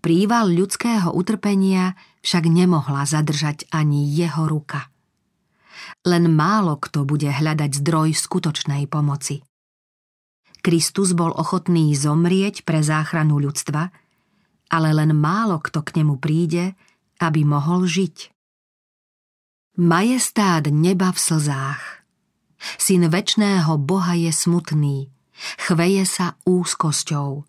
Príval 0.00 0.48
ľudského 0.48 1.12
utrpenia 1.12 1.92
však 2.24 2.48
nemohla 2.48 3.04
zadržať 3.04 3.68
ani 3.68 4.08
jeho 4.08 4.48
ruka. 4.48 4.88
Len 6.08 6.32
málo 6.32 6.80
kto 6.80 7.04
bude 7.04 7.28
hľadať 7.28 7.84
zdroj 7.84 8.16
skutočnej 8.16 8.88
pomoci. 8.88 9.44
Kristus 10.60 11.16
bol 11.16 11.32
ochotný 11.32 11.92
zomrieť 11.96 12.68
pre 12.68 12.84
záchranu 12.84 13.40
ľudstva, 13.40 13.92
ale 14.68 14.88
len 14.92 15.16
málo 15.16 15.56
kto 15.60 15.80
k 15.80 16.00
nemu 16.00 16.20
príde, 16.20 16.76
aby 17.20 17.44
mohol 17.44 17.88
žiť. 17.88 18.39
Majestát 19.78 20.66
neba 20.66 21.14
v 21.14 21.18
slzách. 21.22 22.02
Syn 22.74 23.06
väčšného 23.06 23.78
Boha 23.78 24.18
je 24.18 24.34
smutný, 24.34 25.14
chveje 25.62 26.02
sa 26.10 26.34
úzkosťou. 26.42 27.46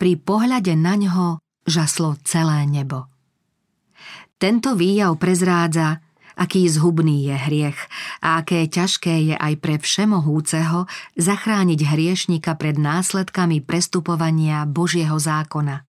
Pri 0.00 0.12
pohľade 0.16 0.72
na 0.72 0.96
ňo 0.96 1.44
žaslo 1.68 2.16
celé 2.24 2.64
nebo. 2.64 3.12
Tento 4.40 4.72
výjav 4.72 5.12
prezrádza, 5.20 6.00
aký 6.32 6.64
zhubný 6.66 7.28
je 7.28 7.36
hriech 7.36 7.78
a 8.24 8.40
aké 8.40 8.64
ťažké 8.64 9.30
je 9.30 9.34
aj 9.36 9.54
pre 9.60 9.76
všemohúceho 9.76 10.88
zachrániť 11.20 11.80
hriešnika 11.92 12.56
pred 12.56 12.80
následkami 12.80 13.60
prestupovania 13.60 14.64
Božieho 14.64 15.20
zákona. 15.20 15.84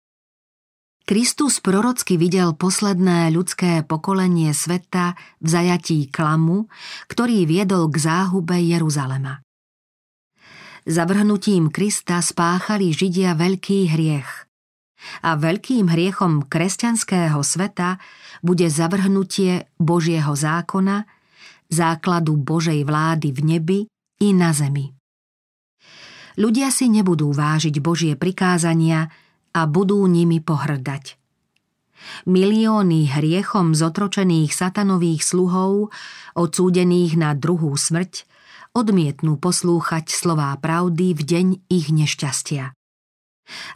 Kristus 1.02 1.58
prorocky 1.58 2.14
videl 2.14 2.54
posledné 2.54 3.34
ľudské 3.34 3.82
pokolenie 3.82 4.54
sveta 4.54 5.18
v 5.42 5.46
zajatí 5.50 6.06
klamu, 6.06 6.70
ktorý 7.10 7.42
viedol 7.42 7.90
k 7.90 7.98
záhube 7.98 8.54
Jeruzalema. 8.62 9.42
Zavrhnutím 10.86 11.74
Krista 11.74 12.22
spáchali 12.22 12.94
Židia 12.94 13.34
veľký 13.34 13.90
hriech. 13.90 14.30
A 15.26 15.34
veľkým 15.34 15.90
hriechom 15.90 16.46
kresťanského 16.46 17.42
sveta 17.42 17.98
bude 18.38 18.70
zavrhnutie 18.70 19.66
Božieho 19.82 20.34
zákona, 20.38 21.02
základu 21.66 22.38
Božej 22.38 22.86
vlády 22.86 23.34
v 23.34 23.40
nebi 23.42 23.80
i 24.22 24.30
na 24.30 24.54
zemi. 24.54 24.94
Ľudia 26.38 26.70
si 26.70 26.86
nebudú 26.86 27.34
vážiť 27.34 27.74
Božie 27.82 28.14
prikázania 28.14 29.10
a 29.52 29.68
budú 29.68 30.04
nimi 30.08 30.40
pohrdať. 30.40 31.20
Milióny 32.26 33.06
hriechom 33.06 33.78
zotročených 33.78 34.50
satanových 34.50 35.22
sluhov, 35.22 35.94
odsúdených 36.34 37.14
na 37.14 37.30
druhú 37.38 37.78
smrť, 37.78 38.26
odmietnú 38.74 39.38
poslúchať 39.38 40.10
slová 40.10 40.50
pravdy 40.58 41.14
v 41.14 41.22
deň 41.22 41.46
ich 41.70 41.94
nešťastia. 41.94 42.74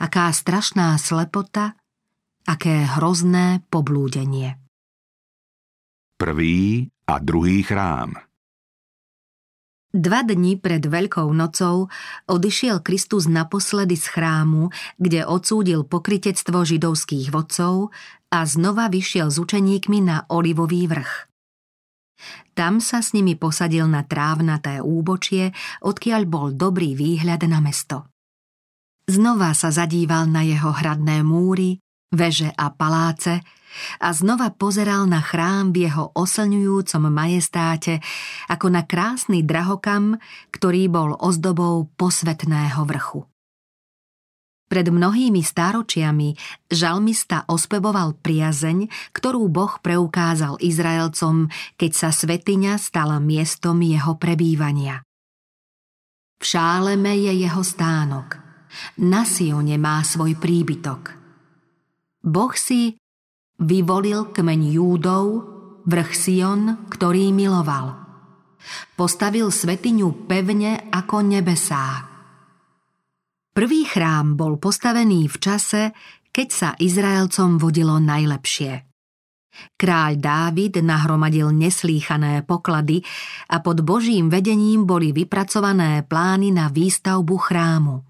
Aká 0.02 0.32
strašná 0.34 0.96
slepota, 0.98 1.78
aké 2.48 2.86
hrozné 2.98 3.62
poblúdenie. 3.70 4.58
Prvý 6.16 6.88
a 7.06 7.20
druhý 7.20 7.62
chrám 7.62 8.25
Dva 9.96 10.20
dni 10.20 10.60
pred 10.60 10.84
Veľkou 10.84 11.32
nocou 11.32 11.88
odišiel 12.28 12.84
Kristus 12.84 13.24
naposledy 13.24 13.96
z 13.96 14.12
chrámu, 14.12 14.68
kde 15.00 15.24
odsúdil 15.24 15.88
pokritectvo 15.88 16.68
židovských 16.68 17.32
vodcov 17.32 17.96
a 18.28 18.44
znova 18.44 18.92
vyšiel 18.92 19.32
s 19.32 19.40
učeníkmi 19.40 20.04
na 20.04 20.28
Olivový 20.28 20.84
vrch. 20.84 21.32
Tam 22.52 22.84
sa 22.84 23.00
s 23.00 23.16
nimi 23.16 23.40
posadil 23.40 23.88
na 23.88 24.04
trávnaté 24.04 24.84
úbočie, 24.84 25.56
odkiaľ 25.80 26.22
bol 26.28 26.52
dobrý 26.52 26.92
výhľad 26.92 27.48
na 27.48 27.64
mesto. 27.64 28.12
Znova 29.08 29.56
sa 29.56 29.72
zadíval 29.72 30.28
na 30.28 30.44
jeho 30.44 30.76
hradné 30.76 31.24
múry, 31.24 31.80
veže 32.12 32.52
a 32.52 32.68
paláce 32.68 33.40
a 33.98 34.12
znova 34.12 34.52
pozeral 34.52 35.08
na 35.08 35.20
chrám 35.22 35.72
v 35.72 35.88
jeho 35.88 36.12
oslňujúcom 36.14 37.02
majestáte 37.08 38.00
ako 38.50 38.66
na 38.72 38.82
krásny 38.84 39.42
drahokam, 39.42 40.18
ktorý 40.52 40.88
bol 40.90 41.14
ozdobou 41.16 41.88
posvetného 41.96 42.82
vrchu. 42.84 43.24
Pred 44.66 44.90
mnohými 44.90 45.46
stáročiami 45.46 46.34
žalmista 46.66 47.46
ospevoval 47.46 48.18
priazeň, 48.18 48.90
ktorú 49.14 49.46
Boh 49.46 49.78
preukázal 49.78 50.58
Izraelcom, 50.58 51.46
keď 51.78 51.90
sa 51.94 52.10
svetiňa 52.10 52.74
stala 52.74 53.22
miestom 53.22 53.78
jeho 53.78 54.18
prebývania. 54.18 55.06
V 56.36 56.44
Šáleme 56.44 57.14
je 57.14 57.46
jeho 57.46 57.62
stánok, 57.62 58.42
na 59.06 59.22
Sione 59.22 59.78
má 59.78 60.02
svoj 60.02 60.34
príbytok. 60.36 61.14
Boh 62.26 62.52
si 62.58 62.98
vyvolil 63.60 64.32
kmeň 64.32 64.60
Júdov, 64.76 65.26
vrch 65.86 66.12
Sion, 66.12 66.88
ktorý 66.90 67.30
miloval. 67.30 67.96
Postavil 68.98 69.52
svetiňu 69.52 70.26
pevne 70.26 70.90
ako 70.90 71.22
nebesá, 71.22 72.16
Prvý 73.56 73.88
chrám 73.88 74.36
bol 74.36 74.60
postavený 74.60 75.32
v 75.32 75.36
čase, 75.40 75.96
keď 76.28 76.48
sa 76.52 76.68
Izraelcom 76.76 77.56
vodilo 77.56 77.96
najlepšie. 77.96 78.84
Kráľ 79.80 80.20
Dávid 80.20 80.84
nahromadil 80.84 81.48
neslýchané 81.56 82.44
poklady 82.44 83.00
a 83.48 83.64
pod 83.64 83.80
Božím 83.80 84.28
vedením 84.28 84.84
boli 84.84 85.16
vypracované 85.16 86.04
plány 86.04 86.52
na 86.52 86.68
výstavbu 86.68 87.36
chrámu. 87.40 88.04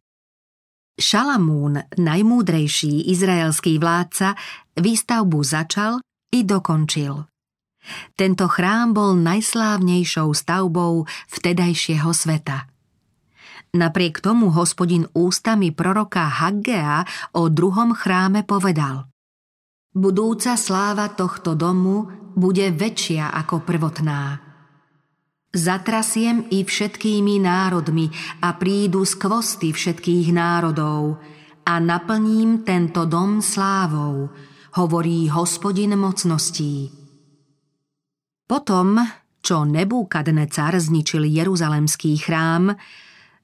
Šalamún, 0.98 1.78
najmúdrejší 1.94 3.06
izraelský 3.06 3.78
vládca, 3.78 4.34
výstavbu 4.76 5.40
začal 5.42 5.98
i 6.32 6.44
dokončil. 6.44 7.24
Tento 8.18 8.46
chrám 8.50 8.92
bol 8.92 9.14
najslávnejšou 9.18 10.28
stavbou 10.34 11.06
vtedajšieho 11.32 12.10
sveta– 12.14 12.64
Napriek 13.76 14.24
tomu 14.24 14.48
hospodin 14.56 15.04
ústami 15.12 15.68
proroka 15.68 16.24
Haggea 16.24 17.04
o 17.36 17.52
druhom 17.52 17.92
chráme 17.92 18.40
povedal 18.48 19.12
Budúca 19.92 20.56
sláva 20.56 21.12
tohto 21.12 21.52
domu 21.52 22.08
bude 22.36 22.68
väčšia 22.72 23.32
ako 23.32 23.64
prvotná. 23.64 24.40
Zatrasiem 25.56 26.52
i 26.52 26.64
všetkými 26.64 27.40
národmi 27.40 28.12
a 28.44 28.52
prídu 28.56 29.08
skvosty 29.08 29.72
všetkých 29.72 30.36
národov 30.36 31.16
a 31.64 31.80
naplním 31.80 32.60
tento 32.60 33.08
dom 33.08 33.40
slávou, 33.40 34.28
hovorí 34.76 35.32
hospodin 35.32 35.96
mocností. 35.96 36.92
Potom, 38.46 39.00
čo 39.40 39.64
Nebúkadnecar 39.64 40.76
zničil 40.76 41.26
Jeruzalemský 41.26 42.20
chrám, 42.20 42.76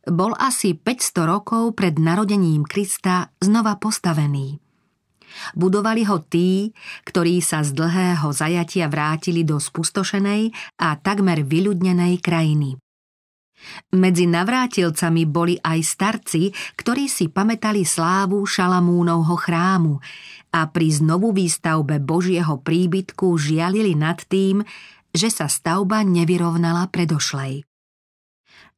bol 0.07 0.35
asi 0.37 0.77
500 0.77 1.31
rokov 1.31 1.75
pred 1.79 1.97
narodením 1.97 2.67
Krista 2.69 3.33
znova 3.41 3.81
postavený. 3.81 4.61
Budovali 5.57 6.05
ho 6.05 6.21
tí, 6.21 6.69
ktorí 7.09 7.41
sa 7.41 7.65
z 7.65 7.73
dlhého 7.73 8.29
zajatia 8.37 8.87
vrátili 8.93 9.49
do 9.49 9.57
spustošenej 9.57 10.53
a 10.85 11.01
takmer 11.01 11.41
vyľudnenej 11.41 12.21
krajiny. 12.21 12.77
Medzi 13.95 14.27
navrátilcami 14.27 15.23
boli 15.25 15.55
aj 15.57 15.79
starci, 15.81 16.51
ktorí 16.77 17.07
si 17.07 17.31
pamätali 17.31 17.87
slávu 17.87 18.43
Šalamúnovho 18.43 19.39
chrámu 19.39 20.03
a 20.53 20.69
pri 20.69 20.89
znovu 20.93 21.33
výstavbe 21.33 21.99
Božieho 21.99 22.61
príbytku 22.61 23.35
žialili 23.41 23.97
nad 23.97 24.21
tým, 24.29 24.63
že 25.13 25.33
sa 25.33 25.49
stavba 25.49 26.05
nevyrovnala 26.05 26.93
predošlej 26.93 27.65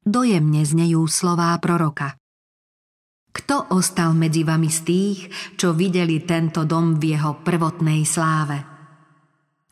dojemne 0.05 0.63
znejú 0.63 1.09
slová 1.09 1.57
proroka. 1.59 2.21
Kto 3.35 3.75
ostal 3.75 4.15
medzi 4.15 4.47
vami 4.47 4.71
z 4.71 4.81
tých, 4.87 5.19
čo 5.59 5.75
videli 5.75 6.23
tento 6.23 6.63
dom 6.63 7.03
v 7.03 7.19
jeho 7.19 7.43
prvotnej 7.43 8.07
sláve? 8.07 8.63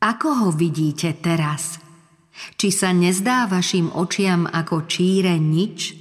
Ako 0.03 0.29
ho 0.43 0.49
vidíte 0.51 1.15
teraz? 1.23 1.79
Či 2.59 2.75
sa 2.75 2.91
nezdá 2.91 3.47
vašim 3.47 3.95
očiam 3.95 4.51
ako 4.51 4.91
číre 4.91 5.39
nič? 5.39 5.95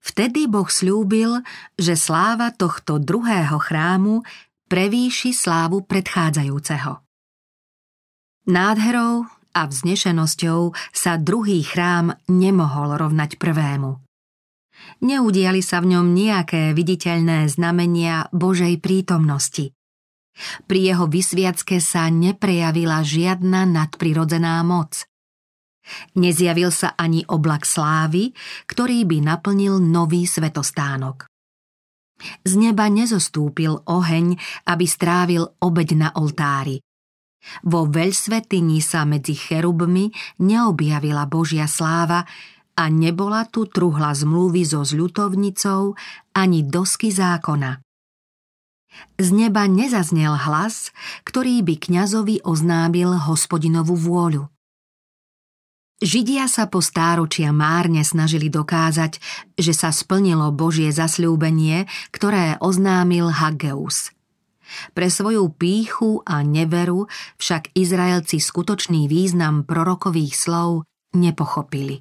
Vtedy 0.00 0.44
Boh 0.44 0.68
slúbil, 0.68 1.40
že 1.80 1.96
sláva 1.96 2.52
tohto 2.52 3.00
druhého 3.00 3.56
chrámu 3.56 4.20
prevýši 4.70 5.34
slávu 5.34 5.82
predchádzajúceho. 5.82 7.02
Nádherou 8.46 9.26
a 9.50 9.60
vznešenosťou 9.66 10.70
sa 10.94 11.18
druhý 11.18 11.66
chrám 11.66 12.14
nemohol 12.30 12.94
rovnať 12.94 13.34
prvému. 13.34 13.98
Neudiali 15.02 15.60
sa 15.60 15.82
v 15.82 15.98
ňom 15.98 16.14
nejaké 16.14 16.70
viditeľné 16.72 17.50
znamenia 17.50 18.30
Božej 18.30 18.78
prítomnosti. 18.78 19.74
Pri 20.64 20.80
jeho 20.86 21.10
vysviacke 21.10 21.82
sa 21.82 22.08
neprejavila 22.08 23.02
žiadna 23.02 23.66
nadprirodzená 23.66 24.62
moc. 24.62 25.04
Nezjavil 26.14 26.70
sa 26.70 26.94
ani 26.94 27.26
oblak 27.26 27.66
slávy, 27.66 28.30
ktorý 28.70 29.02
by 29.04 29.18
naplnil 29.34 29.82
nový 29.82 30.24
svetostánok. 30.24 31.29
Z 32.44 32.52
neba 32.56 32.86
nezostúpil 32.92 33.84
oheň, 33.84 34.36
aby 34.68 34.84
strávil 34.84 35.48
obeď 35.60 35.88
na 35.96 36.08
oltári. 36.16 36.80
Vo 37.64 37.88
veľsvetini 37.88 38.84
sa 38.84 39.08
medzi 39.08 39.32
cherubmi 39.32 40.12
neobjavila 40.44 41.24
Božia 41.24 41.64
sláva 41.64 42.28
a 42.76 42.84
nebola 42.88 43.48
tu 43.48 43.64
truhla 43.68 44.12
zmluvy 44.12 44.64
so 44.64 44.84
zľutovnicou 44.84 45.96
ani 46.36 46.60
dosky 46.64 47.08
zákona. 47.08 47.80
Z 49.16 49.28
neba 49.32 49.64
nezaznel 49.70 50.34
hlas, 50.34 50.90
ktorý 51.24 51.62
by 51.62 51.74
kňazovi 51.78 52.42
oznámil 52.42 53.16
hospodinovú 53.16 53.94
vôľu. 53.96 54.50
Židia 56.00 56.48
sa 56.48 56.64
po 56.64 56.80
stáročia 56.80 57.52
márne 57.52 58.00
snažili 58.00 58.48
dokázať, 58.48 59.20
že 59.60 59.76
sa 59.76 59.92
splnilo 59.92 60.48
Božie 60.48 60.88
zasľúbenie, 60.96 61.84
ktoré 62.08 62.56
oznámil 62.56 63.28
Hageus. 63.28 64.08
Pre 64.96 65.08
svoju 65.12 65.52
píchu 65.52 66.24
a 66.24 66.40
neveru 66.40 67.04
však 67.36 67.76
Izraelci 67.76 68.40
skutočný 68.40 69.12
význam 69.12 69.68
prorokových 69.68 70.40
slov 70.40 70.88
nepochopili. 71.12 72.00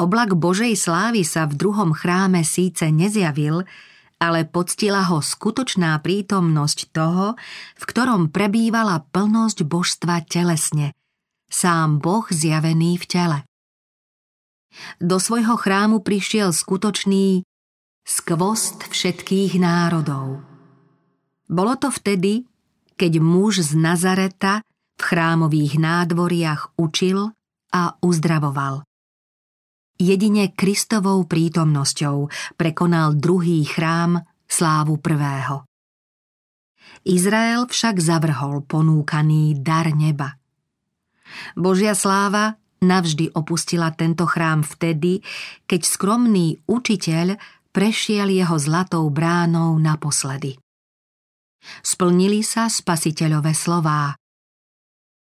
Oblak 0.00 0.32
Božej 0.32 0.72
slávy 0.72 1.20
sa 1.20 1.44
v 1.44 1.60
druhom 1.60 1.92
chráme 1.92 2.48
síce 2.48 2.88
nezjavil, 2.88 3.68
ale 4.16 4.48
poctila 4.48 5.04
ho 5.12 5.20
skutočná 5.20 6.00
prítomnosť 6.00 6.96
toho, 6.96 7.36
v 7.76 7.84
ktorom 7.84 8.32
prebývala 8.32 9.04
plnosť 9.12 9.68
božstva 9.68 10.24
telesne– 10.24 10.96
sám 11.54 12.02
Boh 12.02 12.26
zjavený 12.26 12.98
v 12.98 13.06
tele. 13.06 13.38
Do 14.98 15.22
svojho 15.22 15.54
chrámu 15.54 16.02
prišiel 16.02 16.50
skutočný 16.50 17.46
skvost 18.02 18.90
všetkých 18.90 19.62
národov. 19.62 20.42
Bolo 21.46 21.78
to 21.78 21.94
vtedy, 21.94 22.42
keď 22.98 23.22
muž 23.22 23.62
z 23.62 23.78
Nazareta 23.78 24.66
v 24.98 25.02
chrámových 25.02 25.78
nádvoriach 25.78 26.74
učil 26.74 27.30
a 27.70 27.94
uzdravoval. 28.02 28.82
Jedine 29.94 30.50
Kristovou 30.50 31.22
prítomnosťou 31.22 32.26
prekonal 32.58 33.14
druhý 33.14 33.62
chrám 33.62 34.26
slávu 34.50 34.98
prvého. 34.98 35.62
Izrael 37.06 37.70
však 37.70 38.02
zavrhol 38.02 38.66
ponúkaný 38.66 39.62
dar 39.62 39.94
neba– 39.94 40.34
Božia 41.54 41.96
sláva 41.96 42.56
navždy 42.84 43.32
opustila 43.32 43.90
tento 43.96 44.28
chrám 44.28 44.60
vtedy, 44.62 45.24
keď 45.64 45.80
skromný 45.82 46.60
učiteľ 46.68 47.40
prešiel 47.74 48.30
jeho 48.30 48.56
zlatou 48.60 49.08
bránou 49.10 49.80
naposledy. 49.80 50.60
Splnili 51.80 52.44
sa 52.44 52.68
spasiteľové 52.68 53.56
slová. 53.56 54.14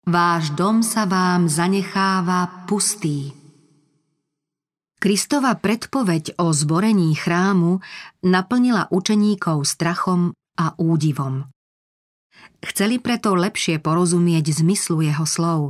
Váš 0.05 0.53
dom 0.53 0.85
sa 0.85 1.09
vám 1.09 1.49
zanecháva 1.49 2.67
pustý. 2.69 3.33
Kristova 5.01 5.57
predpoveď 5.57 6.37
o 6.37 6.53
zborení 6.53 7.13
chrámu 7.17 7.81
naplnila 8.21 8.89
učeníkov 8.93 9.65
strachom 9.65 10.35
a 10.55 10.77
údivom. 10.77 11.49
Chceli 12.61 12.97
preto 12.97 13.33
lepšie 13.33 13.81
porozumieť 13.81 14.61
zmyslu 14.61 15.05
jeho 15.05 15.25
slov. 15.25 15.61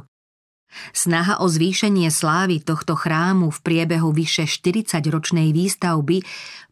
Snaha 0.91 1.39
o 1.41 1.47
zvýšenie 1.47 2.11
slávy 2.11 2.61
tohto 2.61 2.93
chrámu 2.93 3.51
v 3.51 3.59
priebehu 3.63 4.11
vyše 4.11 4.47
40-ročnej 4.47 5.55
výstavby 5.55 6.21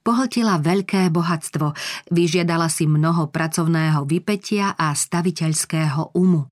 pohltila 0.03 0.59
veľké 0.59 1.07
bohatstvo, 1.09 1.71
vyžiadala 2.11 2.67
si 2.67 2.85
mnoho 2.85 3.31
pracovného 3.31 4.03
vypetia 4.03 4.75
a 4.75 4.91
staviteľského 4.91 6.13
umu. 6.19 6.45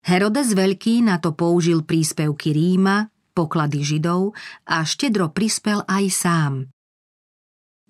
Herodes 0.00 0.56
Veľký 0.56 1.04
na 1.04 1.20
to 1.20 1.36
použil 1.36 1.84
príspevky 1.84 2.56
Ríma, 2.56 3.12
poklady 3.36 3.84
Židov 3.84 4.32
a 4.64 4.80
štedro 4.82 5.28
prispel 5.28 5.84
aj 5.84 6.04
sám. 6.08 6.54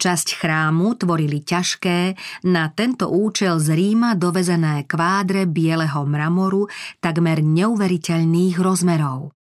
Časť 0.00 0.40
chrámu 0.40 0.96
tvorili 0.96 1.44
ťažké, 1.44 2.16
na 2.48 2.72
tento 2.72 3.12
účel 3.12 3.60
z 3.60 3.76
Ríma 3.76 4.16
dovezené 4.16 4.88
kvádre 4.88 5.44
bieleho 5.44 6.08
mramoru 6.08 6.72
takmer 7.04 7.44
neuveriteľných 7.44 8.56
rozmerov. 8.56 9.36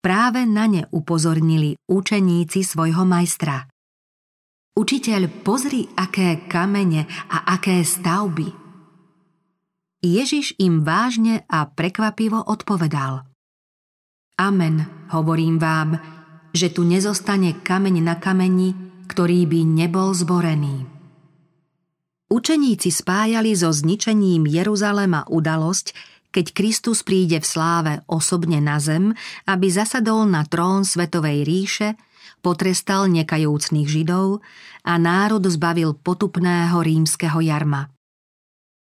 Práve 0.00 0.48
na 0.48 0.64
ne 0.64 0.88
upozornili 0.88 1.76
učeníci 1.84 2.64
svojho 2.64 3.04
majstra. 3.04 3.68
Učiteľ, 4.72 5.44
pozri, 5.44 5.84
aké 6.00 6.48
kamene 6.48 7.04
a 7.28 7.52
aké 7.52 7.84
stavby. 7.84 8.48
Ježiš 10.00 10.56
im 10.64 10.80
vážne 10.80 11.44
a 11.44 11.68
prekvapivo 11.68 12.40
odpovedal. 12.40 13.28
Amen, 14.40 14.88
hovorím 15.12 15.60
vám, 15.60 16.00
že 16.56 16.72
tu 16.72 16.88
nezostane 16.88 17.60
kameň 17.60 17.94
na 18.00 18.16
kameni, 18.16 18.91
ktorý 19.12 19.44
by 19.44 19.60
nebol 19.68 20.16
zborený. 20.16 20.88
Učeníci 22.32 22.88
spájali 22.88 23.52
so 23.52 23.68
zničením 23.68 24.48
Jeruzalema 24.48 25.28
udalosť, 25.28 25.92
keď 26.32 26.56
Kristus 26.56 27.04
príde 27.04 27.36
v 27.36 27.44
sláve 27.44 27.92
osobne 28.08 28.56
na 28.64 28.80
zem, 28.80 29.12
aby 29.44 29.68
zasadol 29.68 30.24
na 30.24 30.48
trón 30.48 30.88
Svetovej 30.88 31.44
ríše, 31.44 32.00
potrestal 32.40 33.12
nekajúcných 33.12 33.84
Židov 33.84 34.40
a 34.80 34.96
národ 34.96 35.44
zbavil 35.44 35.92
potupného 35.92 36.80
rímskeho 36.80 37.44
jarma. 37.44 37.92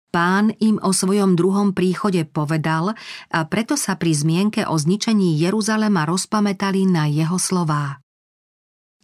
Pán 0.10 0.50
im 0.58 0.82
o 0.82 0.90
svojom 0.90 1.38
druhom 1.38 1.78
príchode 1.78 2.26
povedal 2.26 2.98
a 3.30 3.40
preto 3.46 3.78
sa 3.78 4.02
pri 4.02 4.18
zmienke 4.18 4.66
o 4.66 4.74
zničení 4.74 5.38
Jeruzalema 5.38 6.10
rozpamätali 6.10 6.90
na 6.90 7.06
jeho 7.06 7.38
slová. 7.38 8.02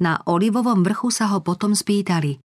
Na 0.01 0.21
Olivovom 0.25 0.81
vrchu 0.81 1.13
sa 1.13 1.29
ho 1.29 1.43
potom 1.45 1.77
spýtali 1.77 2.41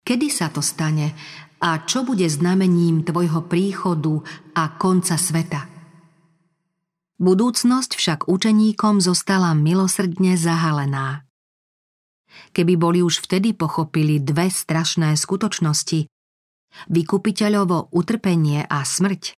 Kedy 0.00 0.28
sa 0.32 0.48
to 0.48 0.64
stane 0.64 1.12
a 1.60 1.84
čo 1.84 2.02
bude 2.08 2.24
znamením 2.24 3.04
tvojho 3.04 3.44
príchodu 3.44 4.24
a 4.56 4.80
konca 4.80 5.20
sveta? 5.20 5.68
Budúcnosť 7.20 8.00
však 8.00 8.18
učeníkom 8.32 9.04
zostala 9.04 9.52
milosrdne 9.52 10.40
zahalená. 10.40 11.28
Keby 12.56 12.80
boli 12.80 13.04
už 13.04 13.20
vtedy 13.20 13.52
pochopili 13.52 14.24
dve 14.24 14.48
strašné 14.48 15.12
skutočnosti, 15.20 16.08
vykupiteľovo 16.88 17.92
utrpenie 17.92 18.64
a 18.64 18.80
smrť, 18.80 19.36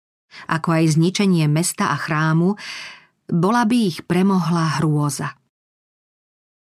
ako 0.52 0.68
aj 0.76 0.85
zničenie 1.00 1.48
mesta 1.48 1.88
a 1.88 1.96
chrámu, 1.96 2.52
bola 3.33 3.64
by 3.64 3.76
ich 3.88 4.04
premohla 4.04 4.76
hrôza. 4.83 5.39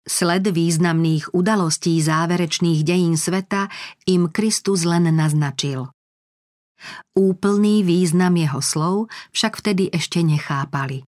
Sled 0.09 0.49
významných 0.49 1.37
udalostí 1.37 2.01
záverečných 2.01 2.81
dejín 2.81 3.21
sveta 3.21 3.69
im 4.09 4.33
Kristus 4.33 4.89
len 4.89 5.13
naznačil. 5.13 5.93
Úplný 7.13 7.85
význam 7.85 8.33
jeho 8.41 8.65
slov 8.65 9.13
však 9.37 9.61
vtedy 9.61 9.93
ešte 9.93 10.25
nechápali. 10.25 11.05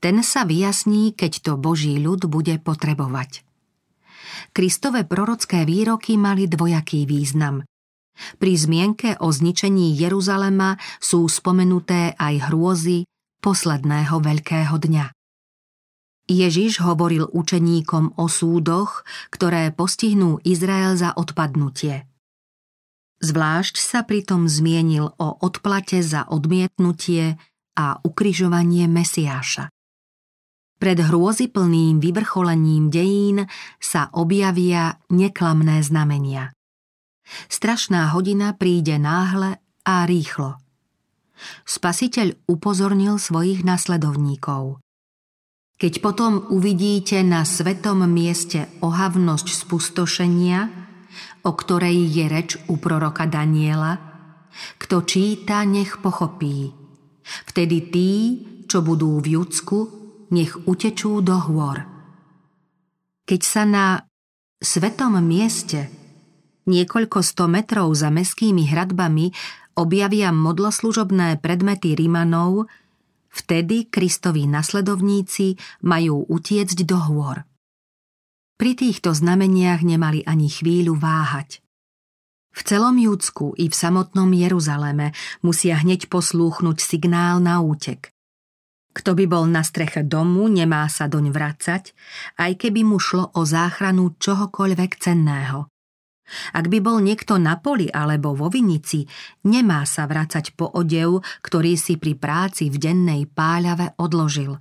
Ten 0.00 0.24
sa 0.26 0.48
vyjasní, 0.48 1.14
keď 1.14 1.32
to 1.44 1.52
Boží 1.60 2.00
ľud 2.00 2.26
bude 2.26 2.58
potrebovať. 2.58 3.46
Kristové 4.50 5.06
prorocké 5.06 5.62
výroky 5.68 6.16
mali 6.18 6.50
dvojaký 6.50 7.06
význam. 7.06 7.62
Pri 8.40 8.52
zmienke 8.58 9.20
o 9.22 9.30
zničení 9.30 9.94
Jeruzalema 9.94 10.74
sú 10.98 11.28
spomenuté 11.30 12.18
aj 12.18 12.50
hrôzy 12.50 13.06
posledného 13.38 14.18
veľkého 14.18 14.74
dňa. 14.74 15.19
Ježiš 16.30 16.78
hovoril 16.86 17.26
učeníkom 17.26 18.14
o 18.14 18.30
súdoch, 18.30 19.02
ktoré 19.34 19.74
postihnú 19.74 20.38
Izrael 20.46 20.94
za 20.94 21.10
odpadnutie. 21.18 22.06
Zvlášť 23.20 23.76
sa 23.76 24.06
pritom 24.06 24.46
zmienil 24.46 25.10
o 25.10 25.28
odplate 25.42 26.00
za 26.00 26.24
odmietnutie 26.30 27.36
a 27.76 27.98
ukrižovanie 28.00 28.86
Mesiáša. 28.86 29.68
Pred 30.80 30.98
hrôziplným 31.12 32.00
vyvrcholením 32.00 32.88
dejín 32.88 33.44
sa 33.76 34.08
objavia 34.16 34.96
neklamné 35.12 35.84
znamenia. 35.84 36.56
Strašná 37.52 38.08
hodina 38.16 38.56
príde 38.56 38.96
náhle 38.96 39.60
a 39.84 40.08
rýchlo. 40.08 40.56
Spasiteľ 41.68 42.48
upozornil 42.48 43.20
svojich 43.20 43.60
nasledovníkov. 43.60 44.80
Keď 45.80 45.92
potom 46.04 46.44
uvidíte 46.52 47.24
na 47.24 47.48
svetom 47.48 48.04
mieste 48.04 48.68
ohavnosť 48.84 49.48
spustošenia 49.64 50.80
o 51.42 51.52
ktorej 51.56 51.96
je 52.04 52.24
reč 52.28 52.50
u 52.68 52.76
proroka 52.76 53.24
Daniela, 53.24 53.96
kto 54.76 55.06
číta, 55.08 55.64
nech 55.64 56.02
pochopí. 56.04 56.72
Vtedy 57.48 57.78
tí, 57.88 58.10
čo 58.66 58.84
budú 58.84 59.22
v 59.22 59.38
Judsku, 59.38 59.78
nech 60.34 60.52
utečú 60.68 61.22
do 61.24 61.36
hôr. 61.38 61.86
Keď 63.24 63.40
sa 63.40 63.62
na 63.64 63.86
svetom 64.58 65.16
mieste, 65.22 65.88
niekoľko 66.66 67.18
sto 67.22 67.46
metrov 67.46 67.94
za 67.94 68.10
meskými 68.10 68.68
hradbami, 68.68 69.32
objavia 69.78 70.34
modloslužobné 70.34 71.38
predmety 71.40 71.94
Rimanov, 71.94 72.68
vtedy 73.30 73.88
Kristovi 73.88 74.44
nasledovníci 74.50 75.56
majú 75.86 76.26
utiecť 76.28 76.78
do 76.84 76.98
hôr. 76.98 77.36
Pri 78.60 78.76
týchto 78.76 79.16
znameniach 79.16 79.80
nemali 79.80 80.20
ani 80.28 80.52
chvíľu 80.52 81.00
váhať. 81.00 81.64
V 82.50 82.60
celom 82.66 82.98
Júdsku 82.98 83.56
i 83.56 83.70
v 83.70 83.74
samotnom 83.74 84.28
Jeruzaleme 84.34 85.16
musia 85.40 85.80
hneď 85.80 86.10
poslúchnuť 86.10 86.76
signál 86.82 87.40
na 87.40 87.62
útek. 87.62 88.12
Kto 88.90 89.14
by 89.14 89.24
bol 89.30 89.46
na 89.46 89.62
streche 89.62 90.02
domu, 90.02 90.50
nemá 90.50 90.84
sa 90.90 91.06
doň 91.06 91.30
vracať, 91.30 91.94
aj 92.42 92.52
keby 92.58 92.82
mu 92.82 92.98
šlo 92.98 93.30
o 93.38 93.46
záchranu 93.46 94.18
čohokoľvek 94.18 94.92
cenného. 94.98 95.70
Ak 96.54 96.70
by 96.70 96.78
bol 96.78 97.02
niekto 97.02 97.36
na 97.36 97.58
poli 97.58 97.90
alebo 97.90 98.32
vo 98.34 98.48
vinici, 98.48 99.04
nemá 99.44 99.82
sa 99.84 100.06
vracať 100.06 100.54
po 100.54 100.70
odev, 100.70 101.22
ktorý 101.42 101.74
si 101.74 101.98
pri 101.98 102.14
práci 102.16 102.70
v 102.70 102.76
dennej 102.78 103.26
páľave 103.28 103.98
odložil. 103.98 104.58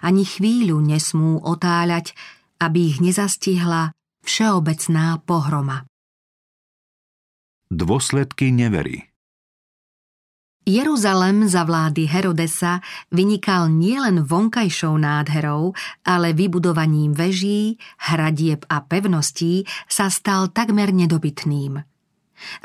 Ani 0.00 0.24
chvíľu 0.24 0.80
nesmú 0.80 1.40
otáľať, 1.44 2.16
aby 2.60 2.96
ich 2.96 2.98
nezastihla 3.04 3.92
všeobecná 4.24 5.20
pohroma. 5.22 5.84
Dôsledky 7.68 8.54
nevery 8.54 9.15
Jeruzalem 10.66 11.46
za 11.46 11.62
vlády 11.62 12.10
Herodesa 12.10 12.82
vynikal 13.14 13.70
nielen 13.70 14.26
vonkajšou 14.26 14.98
nádherou, 14.98 15.70
ale 16.02 16.34
vybudovaním 16.34 17.14
veží, 17.14 17.78
hradieb 18.02 18.66
a 18.66 18.82
pevností 18.82 19.62
sa 19.86 20.10
stal 20.10 20.50
takmer 20.50 20.90
nedobytným. 20.90 21.78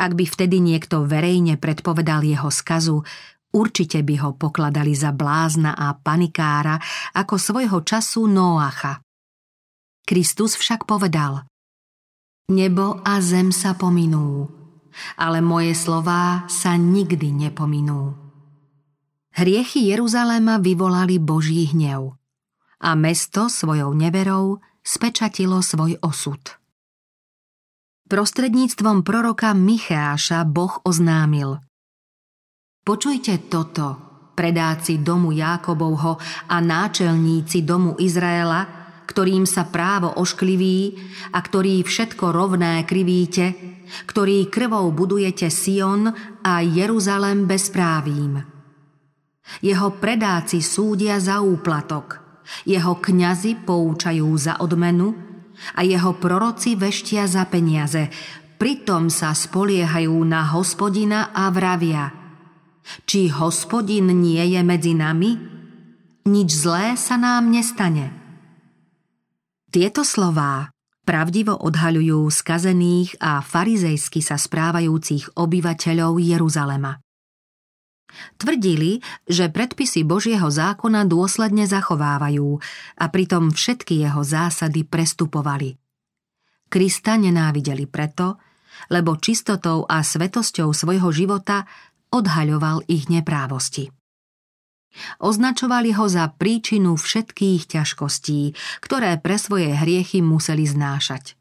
Ak 0.02 0.18
by 0.18 0.26
vtedy 0.26 0.58
niekto 0.66 1.06
verejne 1.06 1.62
predpovedal 1.62 2.26
jeho 2.26 2.50
skazu, 2.50 3.06
určite 3.54 4.02
by 4.02 4.16
ho 4.26 4.34
pokladali 4.34 4.98
za 4.98 5.14
blázna 5.14 5.78
a 5.78 5.94
panikára 5.94 6.82
ako 7.14 7.38
svojho 7.38 7.86
času 7.86 8.26
Noacha. 8.26 8.98
Kristus 10.10 10.58
však 10.58 10.90
povedal 10.90 11.46
Nebo 12.50 12.98
a 13.06 13.22
zem 13.22 13.54
sa 13.54 13.78
pominú, 13.78 14.61
ale 15.16 15.40
moje 15.40 15.76
slová 15.78 16.46
sa 16.52 16.78
nikdy 16.80 17.32
nepominú. 17.32 18.16
Hriechy 19.32 19.92
Jeruzaléma 19.96 20.60
vyvolali 20.60 21.16
Boží 21.16 21.72
hnev 21.72 22.20
a 22.82 22.98
mesto 22.98 23.48
svojou 23.48 23.96
neverou 23.96 24.60
spečatilo 24.84 25.62
svoj 25.62 26.02
osud. 26.04 26.42
Prostredníctvom 28.12 29.08
proroka 29.08 29.56
Micháša 29.56 30.44
Boh 30.44 30.84
oznámil 30.84 31.64
Počujte 32.82 33.48
toto, 33.48 33.88
predáci 34.36 35.00
domu 35.00 35.32
Jákobovho 35.32 36.18
a 36.50 36.58
náčelníci 36.60 37.62
domu 37.62 37.96
Izraela, 38.02 38.81
ktorým 39.12 39.44
sa 39.44 39.68
právo 39.68 40.16
oškliví 40.16 40.96
a 41.36 41.44
ktorý 41.44 41.84
všetko 41.84 42.32
rovné 42.32 42.88
krivíte, 42.88 43.52
ktorý 44.08 44.48
krvou 44.48 44.96
budujete 44.96 45.52
Sion 45.52 46.08
a 46.40 46.64
Jeruzalem 46.64 47.44
bezprávím. 47.44 48.40
Jeho 49.60 50.00
predáci 50.00 50.64
súdia 50.64 51.20
za 51.20 51.44
úplatok, 51.44 52.24
jeho 52.64 52.96
kňazi 53.04 53.68
poučajú 53.68 54.32
za 54.40 54.64
odmenu 54.64 55.12
a 55.76 55.84
jeho 55.84 56.16
proroci 56.16 56.80
veštia 56.80 57.28
za 57.28 57.44
peniaze, 57.52 58.08
pritom 58.56 59.12
sa 59.12 59.36
spoliehajú 59.36 60.16
na 60.24 60.56
hospodina 60.56 61.36
a 61.36 61.52
vravia. 61.52 62.16
Či 63.04 63.28
hospodin 63.28 64.08
nie 64.24 64.56
je 64.56 64.62
medzi 64.64 64.96
nami? 64.96 65.36
Nič 66.32 66.50
zlé 66.64 66.96
sa 66.96 67.20
nám 67.20 67.52
nestane. 67.52 68.21
Tieto 69.72 70.04
slová 70.04 70.68
pravdivo 71.08 71.56
odhaľujú 71.56 72.28
skazených 72.28 73.16
a 73.24 73.40
farizejsky 73.40 74.20
sa 74.20 74.36
správajúcich 74.36 75.40
obyvateľov 75.40 76.20
Jeruzalema. 76.20 77.00
Tvrdili, 78.36 79.00
že 79.24 79.48
predpisy 79.48 80.04
Božieho 80.04 80.52
zákona 80.52 81.08
dôsledne 81.08 81.64
zachovávajú 81.72 82.60
a 83.00 83.06
pritom 83.08 83.56
všetky 83.56 84.04
jeho 84.04 84.20
zásady 84.28 84.84
prestupovali. 84.84 85.80
Krista 86.68 87.16
nenávideli 87.16 87.88
preto, 87.88 88.44
lebo 88.92 89.16
čistotou 89.16 89.88
a 89.88 90.04
svetosťou 90.04 90.76
svojho 90.76 91.16
života 91.16 91.64
odhaľoval 92.12 92.84
ich 92.92 93.08
neprávosti. 93.08 93.88
Označovali 95.24 95.96
ho 95.96 96.06
za 96.12 96.28
príčinu 96.36 97.00
všetkých 97.00 97.80
ťažkostí, 97.80 98.54
ktoré 98.84 99.16
pre 99.18 99.40
svoje 99.40 99.72
hriechy 99.72 100.20
museli 100.20 100.68
znášať. 100.68 101.40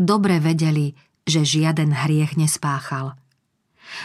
Dobre 0.00 0.40
vedeli, 0.40 0.96
že 1.28 1.44
žiaden 1.44 1.92
hriech 1.92 2.40
nespáchal. 2.40 3.20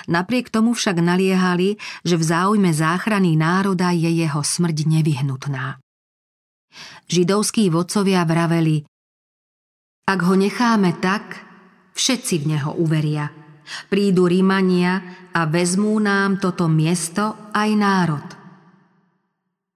Napriek 0.08 0.52
tomu 0.52 0.76
však 0.76 1.00
naliehali, 1.00 1.76
že 2.04 2.16
v 2.20 2.24
záujme 2.24 2.72
záchrany 2.72 3.36
národa 3.36 3.92
je 3.96 4.12
jeho 4.12 4.44
smrť 4.44 4.78
nevyhnutná. 4.88 5.80
Židovskí 7.08 7.68
vodcovia 7.72 8.24
vraveli, 8.24 8.88
ak 10.04 10.20
ho 10.28 10.36
necháme 10.36 11.00
tak, 11.00 11.40
všetci 11.96 12.44
v 12.44 12.46
neho 12.56 12.76
uveria. 12.76 13.32
Prídu 13.88 14.28
Rímania 14.28 15.00
a 15.34 15.50
vezmú 15.50 15.98
nám 15.98 16.38
toto 16.38 16.69
miesto 16.69 17.36
aj 17.52 17.69
národ. 17.74 18.28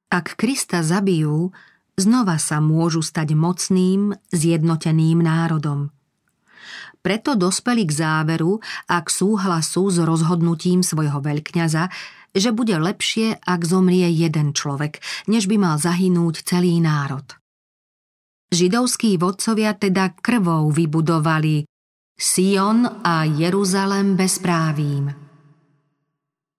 Ak 0.07 0.39
Krista 0.39 0.85
zabijú, 0.85 1.51
znova 1.99 2.39
sa 2.39 2.63
môžu 2.63 3.03
stať 3.03 3.35
mocným, 3.35 4.15
zjednoteným 4.31 5.19
národom. 5.19 5.91
Preto 7.01 7.35
dospeli 7.35 7.83
k 7.87 7.93
záveru 7.93 8.63
a 8.87 9.01
k 9.01 9.07
súhlasu 9.09 9.89
s 9.91 9.97
rozhodnutím 9.99 10.85
svojho 10.85 11.19
veľkňaza, 11.19 11.89
že 12.37 12.49
bude 12.53 12.77
lepšie, 12.77 13.41
ak 13.41 13.61
zomrie 13.65 14.07
jeden 14.13 14.53
človek, 14.53 15.01
než 15.25 15.49
by 15.49 15.57
mal 15.57 15.75
zahynúť 15.81 16.45
celý 16.45 16.77
národ. 16.79 17.25
Židovskí 18.53 19.19
vodcovia 19.19 19.75
teda 19.75 20.15
krvou 20.23 20.71
vybudovali 20.71 21.67
Sion 22.15 22.87
a 23.03 23.27
Jeruzalem 23.27 24.15
bezprávím. 24.15 25.26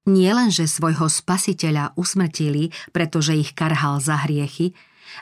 Nie 0.09 0.33
len, 0.33 0.49
že 0.49 0.65
svojho 0.65 1.05
spasiteľa 1.05 1.93
usmrtili, 2.01 2.73
pretože 2.97 3.37
ich 3.37 3.53
karhal 3.53 4.01
za 4.01 4.25
hriechy, 4.25 4.73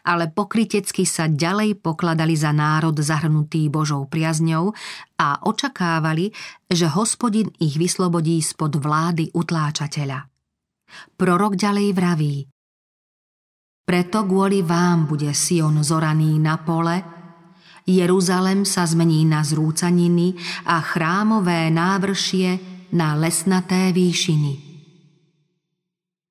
ale 0.06 0.30
pokrytecky 0.30 1.02
sa 1.02 1.26
ďalej 1.26 1.82
pokladali 1.82 2.38
za 2.38 2.54
národ 2.54 2.94
zahrnutý 2.94 3.66
Božou 3.66 4.06
priazňou 4.06 4.70
a 5.18 5.42
očakávali, 5.42 6.30
že 6.70 6.86
hospodin 6.86 7.50
ich 7.58 7.74
vyslobodí 7.74 8.38
spod 8.38 8.78
vlády 8.78 9.34
utláčateľa. 9.34 10.30
Prorok 11.18 11.58
ďalej 11.58 11.86
vraví 11.90 12.36
Preto 13.86 14.18
kvôli 14.22 14.62
vám 14.62 15.10
bude 15.10 15.34
Sion 15.34 15.82
zoraný 15.82 16.38
na 16.38 16.62
pole, 16.62 17.02
Jeruzalem 17.86 18.66
sa 18.66 18.82
zmení 18.82 19.22
na 19.22 19.46
zrúcaniny 19.46 20.34
a 20.66 20.82
chrámové 20.82 21.70
návršie 21.70 22.58
na 22.90 23.14
lesnaté 23.14 23.94
výšiny. 23.94 24.65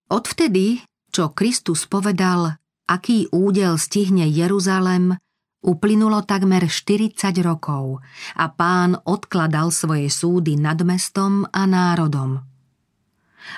Odvtedy, 0.05 0.85
čo 1.09 1.33
Kristus 1.33 1.89
povedal, 1.89 2.61
aký 2.85 3.25
údel 3.33 3.81
stihne 3.81 4.29
Jeruzalem, 4.29 5.17
uplynulo 5.65 6.21
takmer 6.21 6.69
40 6.69 7.17
rokov 7.41 8.05
a 8.37 8.45
pán 8.53 9.01
odkladal 9.01 9.73
svoje 9.73 10.13
súdy 10.13 10.61
nad 10.61 10.77
mestom 10.85 11.49
a 11.49 11.65
národom. 11.65 12.45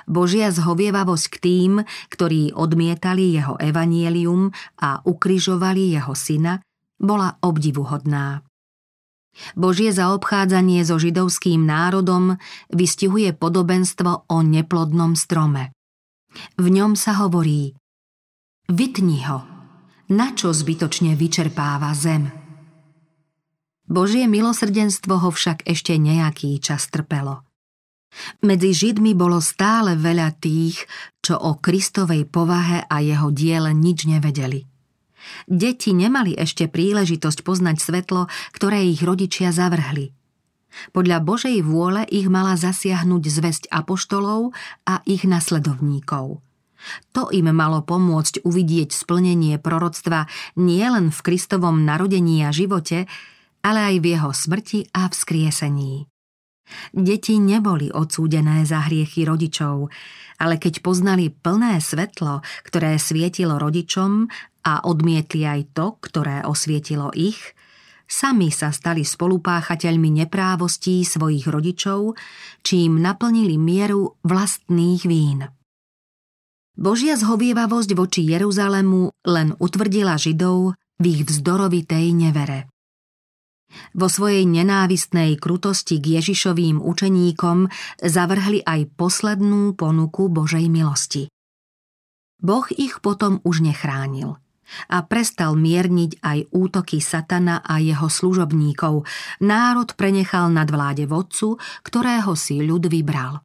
Božia 0.08 0.48
zhovievavosť 0.52 1.26
k 1.32 1.38
tým, 1.40 1.72
ktorí 2.12 2.56
odmietali 2.56 3.36
jeho 3.36 3.60
evanielium 3.60 4.52
a 4.80 5.04
ukrižovali 5.04 6.00
jeho 6.00 6.16
syna, 6.16 6.64
bola 6.96 7.36
obdivuhodná. 7.44 8.44
Božie 9.54 9.94
zaobchádzanie 9.94 10.82
so 10.82 10.98
židovským 10.98 11.62
národom 11.62 12.40
vystihuje 12.74 13.36
podobenstvo 13.38 14.32
o 14.32 14.38
neplodnom 14.42 15.14
strome. 15.14 15.77
V 16.58 16.68
ňom 16.70 16.98
sa 16.98 17.18
hovorí 17.22 17.74
Vytni 18.68 19.24
ho, 19.26 19.40
na 20.12 20.36
čo 20.36 20.52
zbytočne 20.52 21.16
vyčerpáva 21.16 21.96
zem. 21.96 22.28
Božie 23.88 24.28
milosrdenstvo 24.28 25.24
ho 25.24 25.30
však 25.32 25.64
ešte 25.64 25.96
nejaký 25.96 26.60
čas 26.60 26.92
trpelo. 26.92 27.48
Medzi 28.44 28.76
Židmi 28.76 29.16
bolo 29.16 29.40
stále 29.40 29.96
veľa 29.96 30.36
tých, 30.40 30.84
čo 31.24 31.40
o 31.40 31.60
Kristovej 31.60 32.28
povahe 32.28 32.84
a 32.84 33.00
jeho 33.00 33.32
diele 33.32 33.72
nič 33.72 34.04
nevedeli. 34.04 34.68
Deti 35.48 35.92
nemali 35.92 36.36
ešte 36.36 36.68
príležitosť 36.72 37.44
poznať 37.44 37.78
svetlo, 37.84 38.32
ktoré 38.56 38.84
ich 38.88 39.04
rodičia 39.04 39.52
zavrhli. 39.52 40.12
Podľa 40.92 41.24
Božej 41.24 41.58
vôle 41.64 42.06
ich 42.12 42.28
mala 42.30 42.60
zasiahnuť 42.60 43.24
zväzť 43.24 43.64
apoštolov 43.72 44.54
a 44.86 45.02
ich 45.08 45.24
nasledovníkov. 45.26 46.44
To 47.18 47.24
im 47.34 47.50
malo 47.50 47.82
pomôcť 47.82 48.46
uvidieť 48.46 48.94
splnenie 48.94 49.58
proroctva 49.58 50.30
nielen 50.56 51.10
v 51.10 51.20
Kristovom 51.26 51.82
narodení 51.82 52.46
a 52.46 52.54
živote, 52.54 53.10
ale 53.66 53.80
aj 53.94 53.96
v 54.00 54.06
jeho 54.14 54.32
smrti 54.32 54.80
a 54.94 55.10
vzkriesení. 55.10 56.06
Deti 56.92 57.40
neboli 57.40 57.88
odsúdené 57.88 58.68
za 58.68 58.84
hriechy 58.86 59.24
rodičov, 59.24 59.88
ale 60.38 60.60
keď 60.60 60.84
poznali 60.84 61.32
plné 61.32 61.80
svetlo, 61.80 62.44
ktoré 62.68 63.00
svietilo 63.00 63.56
rodičom 63.56 64.28
a 64.68 64.84
odmietli 64.84 65.48
aj 65.48 65.62
to, 65.74 65.96
ktoré 66.04 66.44
osvietilo 66.44 67.10
ich, 67.16 67.40
sami 68.08 68.50
sa 68.50 68.72
stali 68.72 69.04
spolupáchateľmi 69.04 70.24
neprávostí 70.24 71.04
svojich 71.04 71.46
rodičov, 71.46 72.16
čím 72.64 73.04
naplnili 73.04 73.60
mieru 73.60 74.16
vlastných 74.24 75.04
vín. 75.04 75.46
Božia 76.78 77.20
zhovievavosť 77.20 77.92
voči 77.94 78.24
Jeruzalému 78.26 79.28
len 79.28 79.54
utvrdila 79.60 80.16
Židov 80.16 80.80
v 80.98 81.04
ich 81.04 81.22
vzdorovitej 81.28 82.06
nevere. 82.16 82.72
Vo 83.92 84.08
svojej 84.08 84.48
nenávistnej 84.48 85.36
krutosti 85.36 86.00
k 86.00 86.24
Ježišovým 86.24 86.80
učeníkom 86.80 87.68
zavrhli 88.00 88.64
aj 88.64 88.96
poslednú 88.96 89.76
ponuku 89.76 90.32
Božej 90.32 90.72
milosti. 90.72 91.28
Boh 92.40 92.64
ich 92.72 93.04
potom 93.04 93.44
už 93.44 93.66
nechránil 93.66 94.40
a 94.92 95.04
prestal 95.08 95.56
mierniť 95.56 96.20
aj 96.20 96.40
útoky 96.52 97.00
satana 97.00 97.64
a 97.64 97.80
jeho 97.80 98.12
služobníkov. 98.12 99.08
Národ 99.42 99.96
prenechal 99.96 100.52
nad 100.52 100.68
vláde 100.68 101.08
vodcu, 101.08 101.56
ktorého 101.88 102.36
si 102.36 102.60
ľud 102.60 102.92
vybral. 102.92 103.40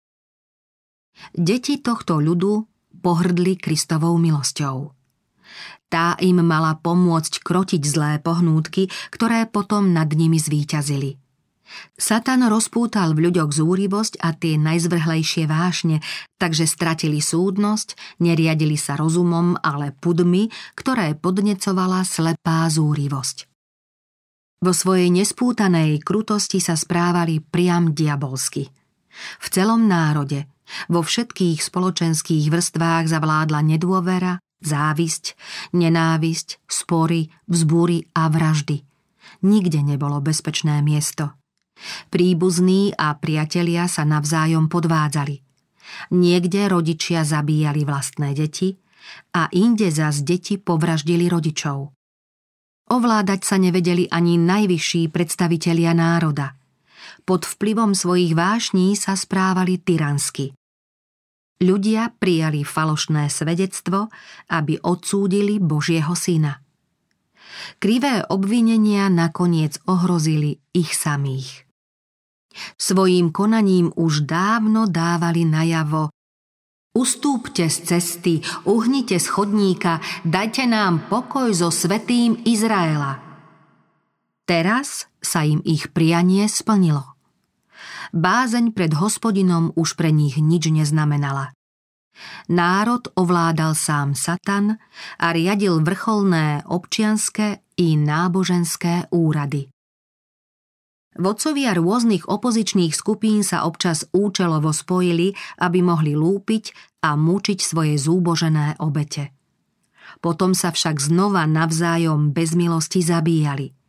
Deti 1.30 1.78
tohto 1.78 2.18
ľudu 2.18 2.66
pohrdli 2.98 3.54
Kristovou 3.54 4.18
milosťou. 4.18 4.90
Tá 5.92 6.16
im 6.24 6.40
mala 6.40 6.80
pomôcť 6.80 7.44
krotiť 7.44 7.82
zlé 7.84 8.12
pohnútky, 8.24 8.88
ktoré 9.12 9.44
potom 9.44 9.92
nad 9.92 10.08
nimi 10.08 10.40
zvíťazili. 10.40 11.21
Satan 11.96 12.46
rozpútal 12.48 13.14
v 13.16 13.30
ľuďoch 13.30 13.50
zúrivosť 13.52 14.20
a 14.20 14.34
tie 14.36 14.58
najzvrhlejšie 14.58 15.44
vášne, 15.46 16.00
takže 16.40 16.66
stratili 16.66 17.22
súdnosť, 17.22 18.18
neriadili 18.22 18.74
sa 18.74 18.98
rozumom, 18.98 19.56
ale 19.60 19.94
pudmi, 19.96 20.48
ktoré 20.74 21.14
podnecovala 21.18 22.02
slepá 22.02 22.66
zúrivosť. 22.68 23.50
Vo 24.62 24.70
svojej 24.70 25.10
nespútanej 25.10 25.98
krutosti 26.06 26.62
sa 26.62 26.78
správali 26.78 27.42
priam 27.42 27.90
diabolsky. 27.90 28.70
V 29.42 29.46
celom 29.50 29.90
národe, 29.90 30.46
vo 30.86 31.02
všetkých 31.02 31.58
spoločenských 31.58 32.46
vrstvách 32.46 33.10
zavládla 33.10 33.60
nedôvera, 33.66 34.38
závisť, 34.62 35.34
nenávisť, 35.74 36.62
spory, 36.70 37.28
vzbúry 37.50 38.06
a 38.14 38.30
vraždy. 38.30 38.86
Nikde 39.42 39.82
nebolo 39.82 40.22
bezpečné 40.22 40.78
miesto. 40.80 41.34
Príbuzní 42.10 42.94
a 42.94 43.14
priatelia 43.18 43.90
sa 43.90 44.06
navzájom 44.06 44.70
podvádzali. 44.70 45.42
Niekde 46.14 46.70
rodičia 46.70 47.26
zabíjali 47.26 47.82
vlastné 47.82 48.32
deti 48.32 48.78
a 49.34 49.50
inde 49.50 49.90
zas 49.90 50.22
deti 50.22 50.56
povraždili 50.56 51.26
rodičov. 51.26 51.90
Ovládať 52.92 53.40
sa 53.42 53.56
nevedeli 53.56 54.06
ani 54.10 54.36
najvyšší 54.36 55.08
predstavitelia 55.08 55.96
národa. 55.96 56.54
Pod 57.22 57.46
vplyvom 57.46 57.94
svojich 57.94 58.34
vášní 58.34 58.98
sa 58.98 59.14
správali 59.14 59.78
tyransky. 59.78 60.52
Ľudia 61.62 62.10
prijali 62.18 62.66
falošné 62.66 63.30
svedectvo, 63.30 64.10
aby 64.50 64.82
odsúdili 64.82 65.62
Božieho 65.62 66.12
syna. 66.18 66.58
Krivé 67.78 68.26
obvinenia 68.26 69.06
nakoniec 69.06 69.78
ohrozili 69.86 70.58
ich 70.74 70.90
samých. 70.90 71.71
Svojím 72.76 73.32
konaním 73.32 73.92
už 73.94 74.24
dávno 74.28 74.88
dávali 74.88 75.44
najavo 75.44 76.12
Ustúpte 76.92 77.72
z 77.72 77.88
cesty, 77.88 78.44
uhnite 78.68 79.16
z 79.16 79.24
chodníka, 79.24 80.04
dajte 80.28 80.68
nám 80.68 81.08
pokoj 81.08 81.48
so 81.48 81.72
svetým 81.72 82.36
Izraela. 82.44 83.16
Teraz 84.44 85.08
sa 85.24 85.40
im 85.40 85.64
ich 85.64 85.88
prianie 85.96 86.44
splnilo 86.52 87.12
bázeň 88.12 88.76
pred 88.76 88.92
hospodinom 88.92 89.72
už 89.74 89.96
pre 89.96 90.12
nich 90.12 90.36
nič 90.36 90.68
neznamenala. 90.68 91.56
Národ 92.52 93.08
ovládal 93.16 93.72
sám 93.72 94.12
Satan 94.12 94.76
a 95.18 95.26
riadil 95.32 95.80
vrcholné 95.80 96.62
občianské 96.68 97.64
i 97.80 97.96
náboženské 97.96 99.08
úrady. 99.10 99.71
Vodcovia 101.12 101.76
rôznych 101.76 102.24
opozičných 102.24 102.96
skupín 102.96 103.44
sa 103.44 103.68
občas 103.68 104.08
účelovo 104.16 104.72
spojili, 104.72 105.36
aby 105.60 105.84
mohli 105.84 106.16
lúpiť 106.16 106.72
a 107.04 107.16
mučiť 107.16 107.58
svoje 107.60 108.00
zúbožené 108.00 108.80
obete. 108.80 109.36
Potom 110.24 110.56
sa 110.56 110.72
však 110.72 111.00
znova 111.00 111.44
navzájom 111.44 112.32
bez 112.32 112.56
milosti 112.56 113.04
zabíjali– 113.04 113.72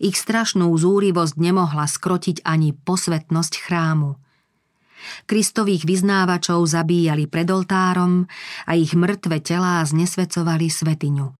ich 0.00 0.16
strašnú 0.16 0.68
zúrivosť 0.70 1.34
nemohla 1.40 1.88
skrotiť 1.88 2.44
ani 2.44 2.76
posvetnosť 2.76 3.52
chrámu. 3.64 4.16
Kristových 5.24 5.88
vyznávačov 5.88 6.60
zabíjali 6.68 7.24
pred 7.24 7.48
oltárom 7.48 8.28
a 8.68 8.76
ich 8.76 8.92
mŕtve 8.92 9.40
telá 9.40 9.80
znesvecovali 9.80 10.68
svetiňu. 10.68 11.39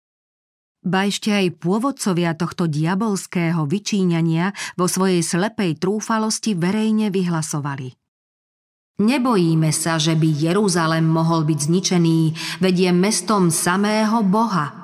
Ba 0.81 1.05
ešte 1.05 1.29
aj 1.29 1.61
pôvodcovia 1.61 2.33
tohto 2.33 2.64
diabolského 2.64 3.69
vyčíňania 3.69 4.57
vo 4.81 4.88
svojej 4.88 5.21
slepej 5.21 5.77
trúfalosti 5.77 6.57
verejne 6.57 7.12
vyhlasovali. 7.12 7.93
Nebojíme 9.01 9.73
sa, 9.73 9.97
že 9.97 10.12
by 10.12 10.29
Jeruzalem 10.29 11.09
mohol 11.09 11.49
byť 11.49 11.59
zničený, 11.69 12.21
veď 12.61 12.75
je 12.88 12.90
mestom 12.93 13.49
samého 13.49 14.21
Boha– 14.25 14.77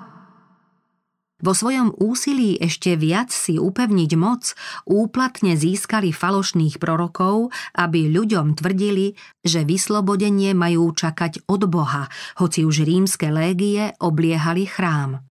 vo 1.36 1.52
svojom 1.52 1.92
úsilí 2.00 2.56
ešte 2.56 2.96
viac 2.96 3.28
si 3.28 3.60
upevniť 3.60 4.10
moc 4.16 4.56
úplatne 4.88 5.52
získali 5.52 6.08
falošných 6.08 6.80
prorokov, 6.80 7.52
aby 7.76 8.08
ľuďom 8.08 8.56
tvrdili, 8.56 9.12
že 9.44 9.68
vyslobodenie 9.68 10.56
majú 10.56 10.88
čakať 10.96 11.44
od 11.44 11.68
Boha, 11.68 12.08
hoci 12.40 12.64
už 12.64 12.88
rímske 12.88 13.28
légie 13.28 13.92
obliehali 14.00 14.64
chrám. 14.64 15.28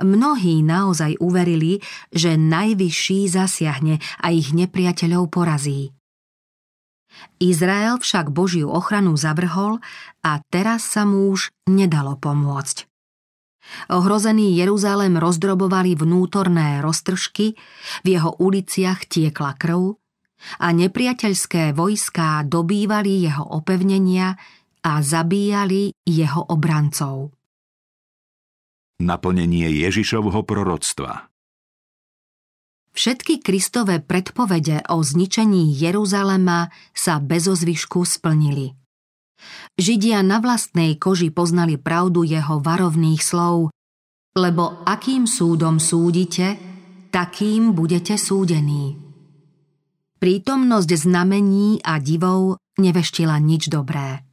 Mnohí 0.00 0.60
naozaj 0.64 1.20
uverili, 1.20 1.80
že 2.12 2.36
najvyšší 2.36 3.28
zasiahne 3.28 4.00
a 4.20 4.26
ich 4.32 4.52
nepriateľov 4.52 5.32
porazí. 5.32 5.96
Izrael 7.40 7.96
však 7.96 8.28
Božiu 8.28 8.68
ochranu 8.68 9.16
zavrhol 9.16 9.80
a 10.20 10.40
teraz 10.52 10.84
sa 10.84 11.08
mu 11.08 11.32
už 11.32 11.52
nedalo 11.68 12.16
pomôcť. 12.16 12.88
Ohrozený 13.90 14.54
Jeruzalém 14.54 15.18
rozdrobovali 15.18 15.98
vnútorné 15.98 16.78
roztržky, 16.80 17.58
v 18.04 18.06
jeho 18.06 18.38
uliciach 18.38 19.10
tiekla 19.10 19.58
krv 19.58 19.98
a 20.62 20.70
nepriateľské 20.70 21.74
vojská 21.74 22.46
dobývali 22.46 23.26
jeho 23.26 23.42
opevnenia 23.42 24.38
a 24.86 24.92
zabíjali 25.02 25.90
jeho 26.06 26.46
obrancov. 26.46 27.35
Naplnenie 28.96 29.68
Ježišovho 29.84 30.40
proroctva 30.48 31.28
Všetky 32.96 33.44
Kristové 33.44 34.00
predpovede 34.00 34.88
o 34.88 35.04
zničení 35.04 35.68
Jeruzalema 35.68 36.72
sa 36.96 37.20
bezozvyšku 37.20 38.08
splnili. 38.08 38.72
Židia 39.76 40.24
na 40.24 40.40
vlastnej 40.40 40.96
koži 40.96 41.28
poznali 41.28 41.76
pravdu 41.76 42.24
jeho 42.24 42.56
varovných 42.56 43.20
slov, 43.20 43.68
lebo 44.32 44.80
akým 44.88 45.28
súdom 45.28 45.76
súdite, 45.76 46.56
takým 47.12 47.76
budete 47.76 48.16
súdení. 48.16 48.96
Prítomnosť 50.16 50.90
znamení 50.96 51.84
a 51.84 52.00
divov 52.00 52.56
neveštila 52.80 53.36
nič 53.44 53.68
dobré. 53.68 54.25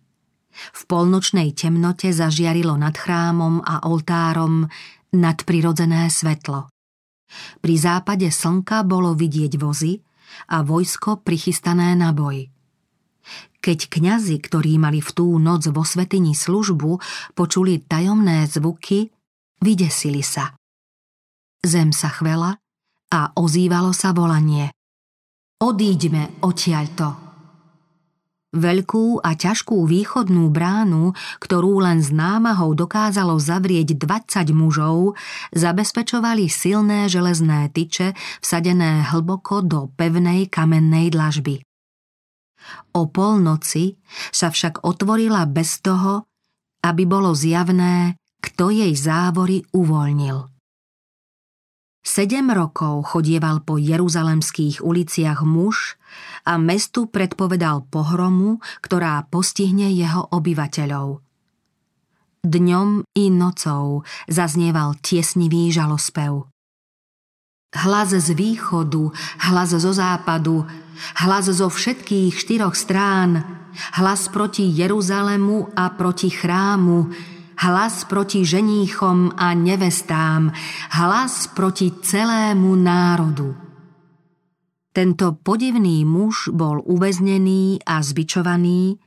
V 0.53 0.81
polnočnej 0.85 1.51
temnote 1.57 2.13
zažiarilo 2.13 2.77
nad 2.77 2.93
chrámom 2.93 3.61
a 3.65 3.89
oltárom 3.89 4.69
nadprirodzené 5.13 6.09
svetlo. 6.09 6.69
Pri 7.59 7.75
západe 7.77 8.29
slnka 8.29 8.85
bolo 8.85 9.17
vidieť 9.17 9.57
vozy 9.57 9.97
a 10.53 10.61
vojsko 10.61 11.25
prichystané 11.25 11.97
na 11.97 12.13
boj. 12.13 12.49
Keď 13.63 13.79
kňazi, 13.87 14.35
ktorí 14.43 14.75
mali 14.75 14.99
v 14.99 15.11
tú 15.15 15.39
noc 15.39 15.63
vo 15.71 15.87
svetini 15.87 16.35
službu, 16.35 16.99
počuli 17.31 17.79
tajomné 17.79 18.43
zvuky, 18.51 19.07
vydesili 19.63 20.19
sa. 20.19 20.51
Zem 21.63 21.95
sa 21.95 22.11
chvela 22.11 22.59
a 23.07 23.31
ozývalo 23.39 23.95
sa 23.95 24.11
volanie. 24.11 24.75
Odíďme 25.63 26.43
odtiaľto. 26.43 27.22
Veľkú 28.53 29.17
a 29.25 29.33
ťažkú 29.33 29.89
východnú 29.89 30.53
bránu, 30.53 31.17
ktorú 31.41 31.81
len 31.81 32.05
s 32.05 32.13
námahou 32.13 32.77
dokázalo 32.77 33.41
zavrieť 33.41 33.97
20 33.97 34.53
mužov, 34.53 35.17
zabezpečovali 35.57 36.45
silné 36.45 37.09
železné 37.09 37.73
tyče 37.73 38.13
vsadené 38.45 39.09
hlboko 39.09 39.65
do 39.65 39.89
pevnej 39.97 40.53
kamennej 40.53 41.09
dlažby. 41.09 41.65
O 42.93 43.09
polnoci 43.09 43.97
sa 44.29 44.53
však 44.53 44.85
otvorila 44.85 45.49
bez 45.49 45.81
toho, 45.81 46.29
aby 46.85 47.09
bolo 47.09 47.33
zjavné, 47.33 48.21
kto 48.37 48.69
jej 48.69 48.93
závory 48.93 49.65
uvoľnil. 49.73 50.52
Sedem 52.03 52.51
rokov 52.51 53.15
chodieval 53.15 53.63
po 53.63 53.79
jeruzalemských 53.79 54.83
uliciach 54.83 55.47
muž 55.47 55.95
a 56.43 56.59
mestu 56.59 57.07
predpovedal 57.07 57.87
pohromu, 57.87 58.59
ktorá 58.83 59.23
postihne 59.31 59.87
jeho 59.87 60.27
obyvateľov. 60.35 61.23
Dňom 62.43 63.07
i 63.15 63.31
nocou 63.31 64.03
zaznieval 64.27 64.99
tiesnivý 64.99 65.71
žalospev. 65.71 66.43
Hlas 67.71 68.11
z 68.11 68.35
východu, 68.35 69.09
hlas 69.47 69.71
zo 69.71 69.91
západu, 69.95 70.67
hlas 71.23 71.47
zo 71.47 71.71
všetkých 71.71 72.35
štyroch 72.35 72.75
strán, 72.75 73.47
hlas 73.95 74.27
proti 74.27 74.67
Jeruzalemu 74.67 75.71
a 75.71 75.89
proti 75.95 76.29
chrámu, 76.29 77.15
hlas 77.57 78.05
proti 78.05 78.45
ženíchom 78.45 79.31
a 79.37 79.53
nevestám, 79.53 80.51
hlas 80.89 81.47
proti 81.47 81.91
celému 81.91 82.75
národu. 82.75 83.55
Tento 84.93 85.33
podivný 85.41 86.05
muž 86.05 86.53
bol 86.53 86.77
uväznený 86.85 87.81
a 87.81 87.97
zbičovaný, 88.05 89.01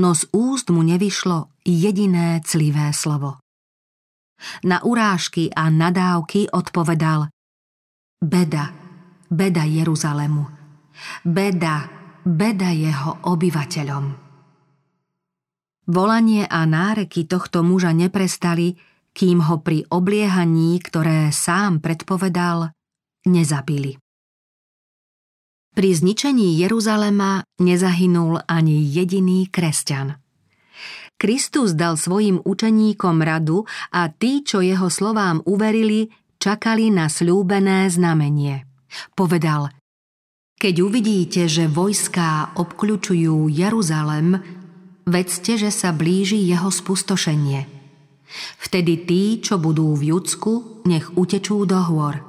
no 0.00 0.16
z 0.16 0.24
úst 0.32 0.72
mu 0.72 0.80
nevyšlo 0.80 1.52
jediné 1.60 2.40
clivé 2.40 2.88
slovo. 2.96 3.36
Na 4.64 4.80
urážky 4.80 5.52
a 5.52 5.68
nadávky 5.68 6.48
odpovedal 6.48 7.28
Beda, 8.24 8.72
beda 9.28 9.64
Jeruzalemu, 9.64 10.44
beda, 11.24 11.76
beda 12.24 12.68
jeho 12.72 13.20
obyvateľom. 13.28 14.19
Volanie 15.88 16.44
a 16.44 16.68
náreky 16.68 17.24
tohto 17.24 17.64
muža 17.64 17.96
neprestali, 17.96 18.76
kým 19.10 19.42
ho 19.48 19.58
pri 19.64 19.84
obliehaní, 19.88 20.78
ktoré 20.80 21.32
sám 21.32 21.80
predpovedal, 21.80 22.70
nezabili. 23.26 23.98
Pri 25.70 25.90
zničení 25.94 26.58
Jeruzalema 26.58 27.46
nezahynul 27.62 28.42
ani 28.44 28.82
jediný 28.84 29.46
kresťan. 29.46 30.18
Kristus 31.20 31.76
dal 31.76 32.00
svojim 32.00 32.40
učeníkom 32.40 33.20
radu 33.20 33.68
a 33.92 34.08
tí, 34.08 34.40
čo 34.40 34.64
jeho 34.64 34.88
slovám 34.88 35.44
uverili, 35.44 36.08
čakali 36.40 36.88
na 36.88 37.12
slúbené 37.12 37.86
znamenie. 37.92 38.64
Povedal, 39.12 39.68
keď 40.56 40.74
uvidíte, 40.80 41.44
že 41.44 41.68
vojská 41.68 42.56
obkľučujú 42.56 43.52
Jeruzalem, 43.52 44.59
vedzte, 45.10 45.58
že 45.58 45.74
sa 45.74 45.90
blíži 45.90 46.38
jeho 46.38 46.70
spustošenie. 46.70 47.66
Vtedy 48.62 49.04
tí, 49.04 49.22
čo 49.42 49.58
budú 49.58 49.92
v 49.98 50.14
Judsku, 50.14 50.86
nech 50.86 51.10
utečú 51.18 51.66
do 51.66 51.82
hôr. 51.82 52.22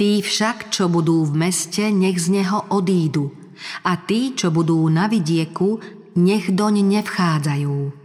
Tí 0.00 0.24
však, 0.24 0.72
čo 0.72 0.88
budú 0.88 1.28
v 1.28 1.36
meste, 1.36 1.92
nech 1.92 2.16
z 2.16 2.40
neho 2.40 2.64
odídu. 2.72 3.36
A 3.84 4.00
tí, 4.00 4.32
čo 4.32 4.48
budú 4.48 4.88
na 4.88 5.12
vidieku, 5.12 5.76
nech 6.16 6.48
doň 6.48 6.80
nevchádzajú. 6.96 8.00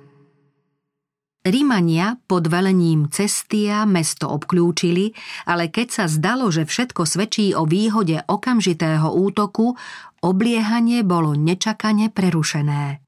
Rímania 1.45 2.17
pod 2.25 2.49
velením 2.49 3.05
Cestia 3.13 3.85
mesto 3.85 4.27
obklúčili, 4.27 5.13
ale 5.45 5.69
keď 5.69 5.87
sa 5.93 6.05
zdalo, 6.09 6.49
že 6.49 6.65
všetko 6.65 7.05
svedčí 7.05 7.53
o 7.53 7.69
výhode 7.69 8.17
okamžitého 8.25 9.13
útoku, 9.13 9.77
obliehanie 10.25 11.05
bolo 11.05 11.37
nečakane 11.37 12.09
prerušené. 12.09 13.04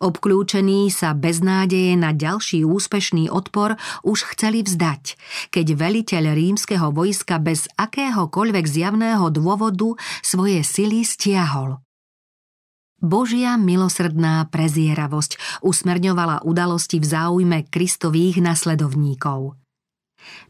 Obklúčení 0.00 0.88
sa 0.88 1.12
bez 1.12 1.44
nádeje 1.44 1.92
na 1.96 2.16
ďalší 2.16 2.64
úspešný 2.64 3.28
odpor 3.28 3.76
už 4.00 4.32
chceli 4.32 4.64
vzdať, 4.64 5.20
keď 5.52 5.66
veliteľ 5.76 6.24
rímskeho 6.32 6.88
vojska 6.88 7.36
bez 7.36 7.68
akéhokoľvek 7.76 8.64
zjavného 8.64 9.28
dôvodu 9.28 9.96
svoje 10.24 10.64
sily 10.64 11.04
stiahol. 11.04 11.80
Božia 13.00 13.56
milosrdná 13.56 14.44
prezieravosť 14.52 15.64
usmerňovala 15.64 16.44
udalosti 16.44 17.00
v 17.00 17.06
záujme 17.08 17.58
Kristových 17.72 18.44
nasledovníkov. 18.44 19.56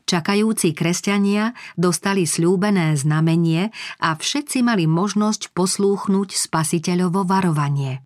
Čakajúci 0.02 0.74
kresťania 0.74 1.54
dostali 1.78 2.26
slúbené 2.26 2.98
znamenie 2.98 3.70
a 4.02 4.18
všetci 4.18 4.66
mali 4.66 4.90
možnosť 4.90 5.54
poslúchnuť 5.54 6.34
spasiteľovo 6.34 7.22
varovanie. 7.22 8.02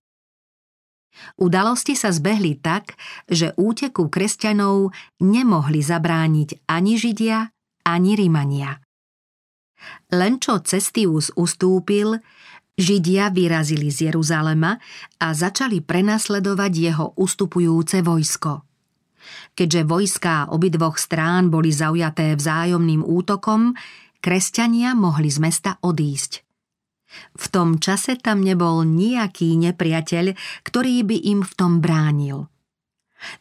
Udalosti 1.38 1.94
sa 1.94 2.10
zbehli 2.10 2.58
tak, 2.58 2.98
že 3.30 3.54
úteku 3.54 4.10
kresťanov 4.10 4.90
nemohli 5.22 5.80
zabrániť 5.80 6.66
ani 6.66 6.98
Židia, 6.98 7.48
ani 7.86 8.12
Rimania. 8.18 8.78
Len 10.14 10.40
čo 10.40 10.60
Cestius 10.64 11.30
ustúpil, 11.34 12.18
Židia 12.74 13.30
vyrazili 13.30 13.94
z 13.94 14.10
Jeruzalema 14.10 14.74
a 15.22 15.28
začali 15.30 15.78
prenasledovať 15.78 16.72
jeho 16.74 17.06
ustupujúce 17.14 18.02
vojsko. 18.02 18.66
Keďže 19.54 19.82
vojská 19.88 20.50
obidvoch 20.52 20.98
strán 20.98 21.48
boli 21.48 21.70
zaujaté 21.72 22.34
vzájomným 22.34 23.00
útokom, 23.06 23.72
kresťania 24.20 24.92
mohli 24.98 25.30
z 25.30 25.38
mesta 25.40 25.78
odísť. 25.80 26.43
V 27.34 27.46
tom 27.50 27.82
čase 27.82 28.18
tam 28.20 28.42
nebol 28.42 28.86
nejaký 28.86 29.54
nepriateľ, 29.58 30.34
ktorý 30.66 31.02
by 31.06 31.16
im 31.30 31.40
v 31.42 31.52
tom 31.54 31.78
bránil. 31.78 32.48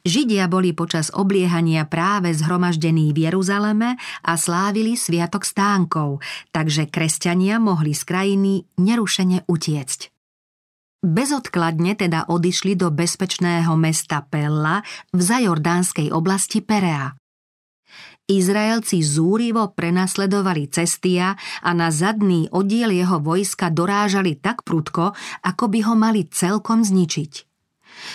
Židia 0.08 0.48
boli 0.48 0.72
počas 0.72 1.12
obliehania 1.12 1.84
práve 1.84 2.32
zhromaždení 2.32 3.12
v 3.12 3.28
Jeruzaleme 3.28 4.00
a 4.24 4.32
slávili 4.40 4.96
sviatok 4.96 5.44
stánkov, 5.44 6.24
takže 6.56 6.88
kresťania 6.88 7.60
mohli 7.60 7.92
z 7.92 8.04
krajiny 8.08 8.54
nerušene 8.80 9.44
utiecť. 9.44 10.00
Bezodkladne 11.04 12.00
teda 12.00 12.32
odišli 12.32 12.80
do 12.80 12.88
bezpečného 12.88 13.76
mesta 13.76 14.24
Pella 14.24 14.80
v 15.12 15.20
zajordánskej 15.20 16.16
oblasti 16.16 16.64
Perea. 16.64 17.12
Izraelci 18.24 19.04
zúrivo 19.04 19.76
prenasledovali 19.76 20.72
cestia 20.72 21.36
a 21.60 21.70
na 21.76 21.92
zadný 21.92 22.48
oddiel 22.56 22.96
jeho 22.96 23.20
vojska 23.20 23.68
dorážali 23.68 24.40
tak 24.40 24.64
prudko, 24.64 25.12
ako 25.44 25.66
by 25.68 25.80
ho 25.84 25.94
mali 26.00 26.24
celkom 26.32 26.88
zničiť. 26.88 27.34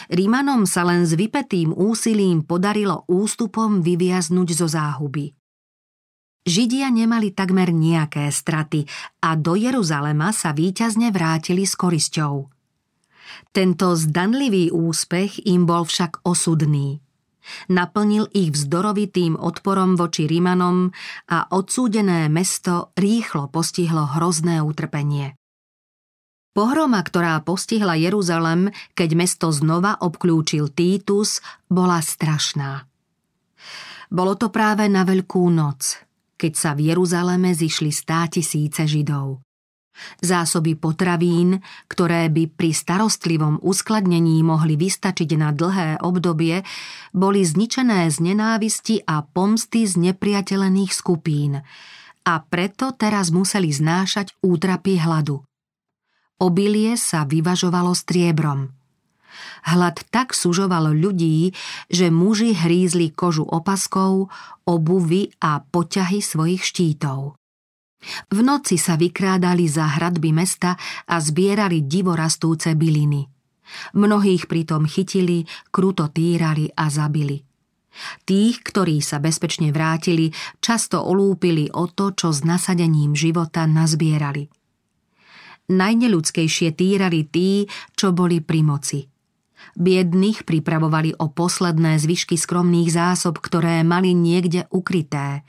Rímanom 0.09 0.65
sa 0.65 0.89
len 0.89 1.05
s 1.05 1.13
vypetým 1.13 1.77
úsilím 1.77 2.41
podarilo 2.41 3.05
ústupom 3.05 3.85
vyviaznuť 3.85 4.49
zo 4.57 4.67
záhuby. 4.67 5.37
Židia 6.49 6.89
nemali 6.89 7.37
takmer 7.37 7.69
nejaké 7.69 8.33
straty 8.33 8.89
a 9.21 9.37
do 9.37 9.61
Jeruzalema 9.61 10.33
sa 10.33 10.57
víťazne 10.57 11.13
vrátili 11.13 11.69
s 11.69 11.77
korisťou. 11.77 12.49
Tento 13.53 13.93
zdanlivý 13.93 14.73
úspech 14.73 15.45
im 15.45 15.69
bol 15.69 15.85
však 15.85 16.25
osudný– 16.25 17.05
Naplnil 17.73 18.29
ich 18.37 18.53
vzdorovitým 18.53 19.37
odporom 19.37 19.97
voči 19.97 20.29
Rímanom 20.29 20.93
a 21.29 21.49
odsúdené 21.53 22.29
mesto 22.29 22.93
rýchlo 22.95 23.49
postihlo 23.49 24.05
hrozné 24.19 24.61
utrpenie. 24.61 25.39
Pohroma, 26.53 26.99
ktorá 27.07 27.39
postihla 27.47 27.95
Jeruzalem, 27.95 28.75
keď 28.99 29.11
mesto 29.15 29.55
znova 29.55 29.95
obklúčil 30.03 30.75
Títus, 30.75 31.39
bola 31.71 32.03
strašná. 32.03 32.83
Bolo 34.11 34.35
to 34.35 34.51
práve 34.51 34.89
na 34.91 35.07
Veľkú 35.07 35.47
noc, 35.55 36.03
keď 36.35 36.53
sa 36.59 36.71
v 36.75 36.91
Jeruzaleme 36.91 37.55
zišli 37.55 37.95
stá 37.95 38.27
tisíce 38.27 38.83
Židov. 38.89 39.48
Zásoby 40.21 40.75
potravín, 40.75 41.63
ktoré 41.87 42.31
by 42.31 42.51
pri 42.51 42.71
starostlivom 42.75 43.63
uskladnení 43.63 44.43
mohli 44.43 44.79
vystačiť 44.79 45.31
na 45.39 45.51
dlhé 45.55 46.03
obdobie, 46.03 46.63
boli 47.15 47.41
zničené 47.43 48.11
z 48.11 48.17
nenávisti 48.33 49.03
a 49.07 49.25
pomsty 49.25 49.89
z 49.89 50.13
nepriateľených 50.13 50.93
skupín 50.93 51.63
a 52.29 52.35
preto 52.45 52.93
teraz 52.93 53.33
museli 53.33 53.73
znášať 53.73 54.37
útrapy 54.45 55.01
hladu. 55.01 55.41
Obilie 56.39 57.01
sa 57.01 57.25
vyvažovalo 57.25 57.97
striebrom. 57.97 58.69
Hlad 59.65 60.05
tak 60.13 60.37
sužoval 60.37 60.93
ľudí, 60.93 61.57
že 61.89 62.13
muži 62.13 62.53
hrízli 62.53 63.11
kožu 63.11 63.49
opaskov, 63.49 64.29
obuvy 64.69 65.33
a 65.41 65.65
poťahy 65.65 66.21
svojich 66.21 66.63
štítov. 66.63 67.38
V 68.31 68.39
noci 68.47 68.79
sa 68.79 68.95
vykrádali 68.95 69.67
za 69.67 69.99
hradby 69.99 70.31
mesta 70.31 70.79
a 71.11 71.19
zbierali 71.19 71.85
divorastúce 71.85 72.79
byliny. 72.79 73.27
Mnohých 73.99 74.49
pritom 74.49 74.89
chytili, 74.89 75.45
kruto 75.69 76.09
týrali 76.09 76.71
a 76.73 76.89
zabili. 76.89 77.37
Tých, 78.23 78.63
ktorí 78.63 79.03
sa 79.03 79.19
bezpečne 79.19 79.75
vrátili, 79.75 80.31
často 80.63 81.03
olúpili 81.03 81.67
o 81.75 81.91
to, 81.91 82.15
čo 82.15 82.31
s 82.31 82.47
nasadením 82.47 83.19
života 83.19 83.67
nazbierali. 83.67 84.47
Najneľudskejšie 85.69 86.73
týrali 86.73 87.29
tí, 87.29 87.69
čo 87.93 88.15
boli 88.15 88.41
pri 88.41 88.61
moci– 88.63 89.01
Biedných 89.79 90.43
pripravovali 90.43 91.23
o 91.23 91.31
posledné 91.31 92.03
zvyšky 92.03 92.35
skromných 92.35 92.91
zásob, 92.91 93.39
ktoré 93.39 93.87
mali 93.87 94.11
niekde 94.11 94.67
ukryté. 94.75 95.47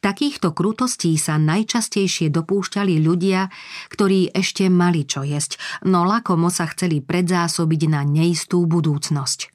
Takýchto 0.00 0.56
krutostí 0.56 1.12
sa 1.20 1.36
najčastejšie 1.36 2.32
dopúšťali 2.32 2.96
ľudia, 3.04 3.52
ktorí 3.92 4.32
ešte 4.32 4.72
mali 4.72 5.04
čo 5.04 5.28
jesť, 5.28 5.60
no 5.84 6.08
lakomo 6.08 6.48
sa 6.48 6.64
chceli 6.72 7.04
predzásobiť 7.04 7.82
na 7.92 8.00
neistú 8.00 8.64
budúcnosť. 8.64 9.52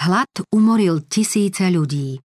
Hlad 0.00 0.32
umoril 0.48 1.04
tisíce 1.04 1.68
ľudí. 1.68 2.24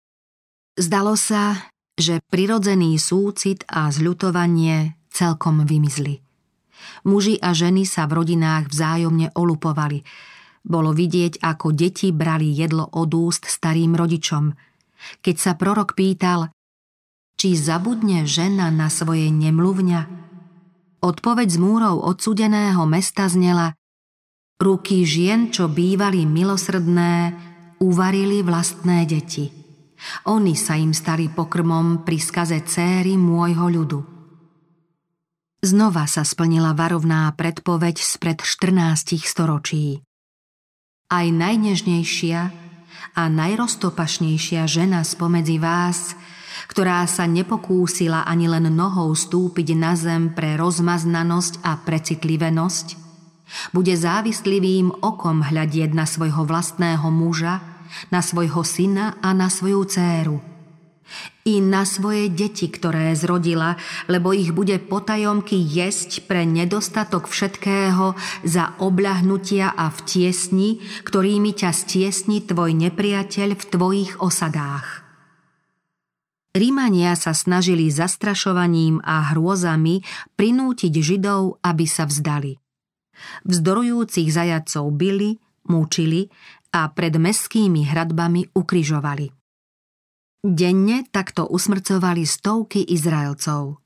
Zdalo 0.77 1.17
sa, 1.17 1.73
že 1.97 2.21
prirodzený 2.29 3.01
súcit 3.01 3.65
a 3.65 3.89
zľutovanie 3.89 4.93
celkom 5.09 5.65
vymizli. 5.65 6.21
Muži 7.09 7.41
a 7.41 7.57
ženy 7.57 7.89
sa 7.89 8.05
v 8.05 8.21
rodinách 8.21 8.69
vzájomne 8.69 9.33
olupovali– 9.33 10.05
bolo 10.67 10.91
vidieť, 10.91 11.39
ako 11.41 11.71
deti 11.71 12.11
brali 12.11 12.51
jedlo 12.51 12.91
od 12.91 13.15
úst 13.15 13.47
starým 13.47 13.95
rodičom. 13.95 14.51
Keď 15.23 15.37
sa 15.39 15.55
prorok 15.55 15.95
pýtal, 15.95 16.51
či 17.39 17.55
zabudne 17.55 18.27
žena 18.27 18.75
na 18.75 18.91
svoje 18.91 19.31
nemluvňa, 19.31 20.01
odpoveď 21.07 21.49
z 21.49 21.59
múrov 21.63 22.03
odsudeného 22.03 22.83
mesta 22.91 23.31
znela 23.31 23.79
Ruky 24.57 25.05
žien, 25.05 25.53
čo 25.53 25.69
bývali 25.69 26.25
milosrdné, 26.25 27.37
uvarili 27.85 28.41
vlastné 28.41 29.05
deti. 29.05 29.53
Oni 30.33 30.57
sa 30.57 30.81
im 30.81 30.97
stali 30.97 31.29
pokrmom 31.29 32.09
pri 32.09 32.17
skaze 32.17 32.65
céry 32.65 33.21
môjho 33.21 33.69
ľudu. 33.69 34.01
Znova 35.61 36.09
sa 36.09 36.25
splnila 36.25 36.73
varovná 36.73 37.29
predpoveď 37.37 38.01
spred 38.01 38.41
14 38.41 39.21
storočí. 39.21 40.06
Aj 41.07 41.23
najnežnejšia 41.23 42.41
a 43.15 43.23
najroztopašnejšia 43.31 44.67
žena 44.67 45.07
spomedzi 45.07 45.63
vás, 45.63 46.19
ktorá 46.67 47.07
sa 47.07 47.31
nepokúsila 47.31 48.27
ani 48.27 48.51
len 48.51 48.67
nohou 48.75 49.15
stúpiť 49.15 49.79
na 49.79 49.95
zem 49.95 50.35
pre 50.35 50.59
rozmaznanosť 50.59 51.63
a 51.63 51.79
precitlivenosť, 51.79 52.87
bude 53.71 53.95
závislivým 53.95 54.91
okom 54.99 55.47
hľadieť 55.47 55.95
na 55.95 56.11
svojho 56.11 56.43
vlastného 56.43 57.07
muža, 57.15 57.63
na 58.11 58.19
svojho 58.19 58.67
syna 58.67 59.15
a 59.23 59.31
na 59.31 59.47
svoju 59.47 59.87
dceru– 59.87 60.39
i 61.47 61.63
na 61.63 61.87
svoje 61.87 62.27
deti, 62.27 62.67
ktoré 62.67 63.15
zrodila, 63.15 63.79
lebo 64.11 64.35
ich 64.35 64.51
bude 64.51 64.83
potajomky 64.83 65.55
jesť 65.55 66.27
pre 66.27 66.43
nedostatok 66.43 67.31
všetkého 67.31 68.19
za 68.43 68.75
obľahnutia 68.83 69.71
a 69.71 69.89
v 69.95 69.99
tiesni, 70.05 70.71
ktorými 71.07 71.55
ťa 71.55 71.71
stiesni 71.71 72.43
tvoj 72.43 72.75
nepriateľ 72.75 73.49
v 73.55 73.65
tvojich 73.71 74.13
osadách. 74.19 75.07
Rímania 76.57 77.13
sa 77.21 77.37
snažili 77.37 77.93
zastrašovaním 77.93 79.05
a 79.05 79.37
hrôzami 79.37 80.01
prinútiť 80.41 80.89
Židov, 80.89 81.61
aby 81.61 81.85
sa 81.85 82.09
vzdali. 82.09 82.57
Vzdorujúcich 83.45 84.29
zajacov 84.33 84.89
byli, 84.97 85.37
múčili 85.69 86.33
a 86.73 86.89
pred 86.89 87.13
meskými 87.21 87.85
hradbami 87.85 88.57
ukrižovali. 88.57 89.46
Denne 90.45 91.09
takto 91.09 91.49
usmrcovali 91.49 92.23
stovky 92.29 92.85
Izraelcov. 92.85 93.81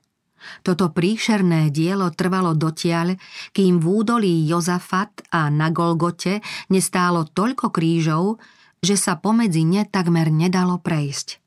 Toto 0.65 0.89
príšerné 0.89 1.69
dielo 1.69 2.09
trvalo 2.11 2.57
dotiaľ, 2.57 3.17
kým 3.53 3.77
v 3.77 3.85
údolí 3.85 4.33
Jozafat 4.49 5.21
a 5.29 5.53
na 5.53 5.69
Golgote 5.69 6.41
nestálo 6.73 7.29
toľko 7.29 7.69
krížov, 7.69 8.41
že 8.81 8.97
sa 8.97 9.21
pomedzi 9.21 9.61
ne 9.61 9.85
takmer 9.85 10.33
nedalo 10.33 10.81
prejsť. 10.81 11.37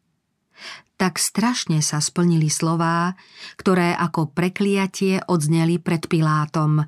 Tak 0.94 1.18
strašne 1.18 1.82
sa 1.82 1.98
splnili 1.98 2.46
slová, 2.46 3.18
ktoré 3.58 3.98
ako 3.98 4.30
prekliatie 4.30 5.26
odzneli 5.26 5.82
pred 5.82 6.06
Pilátom. 6.06 6.86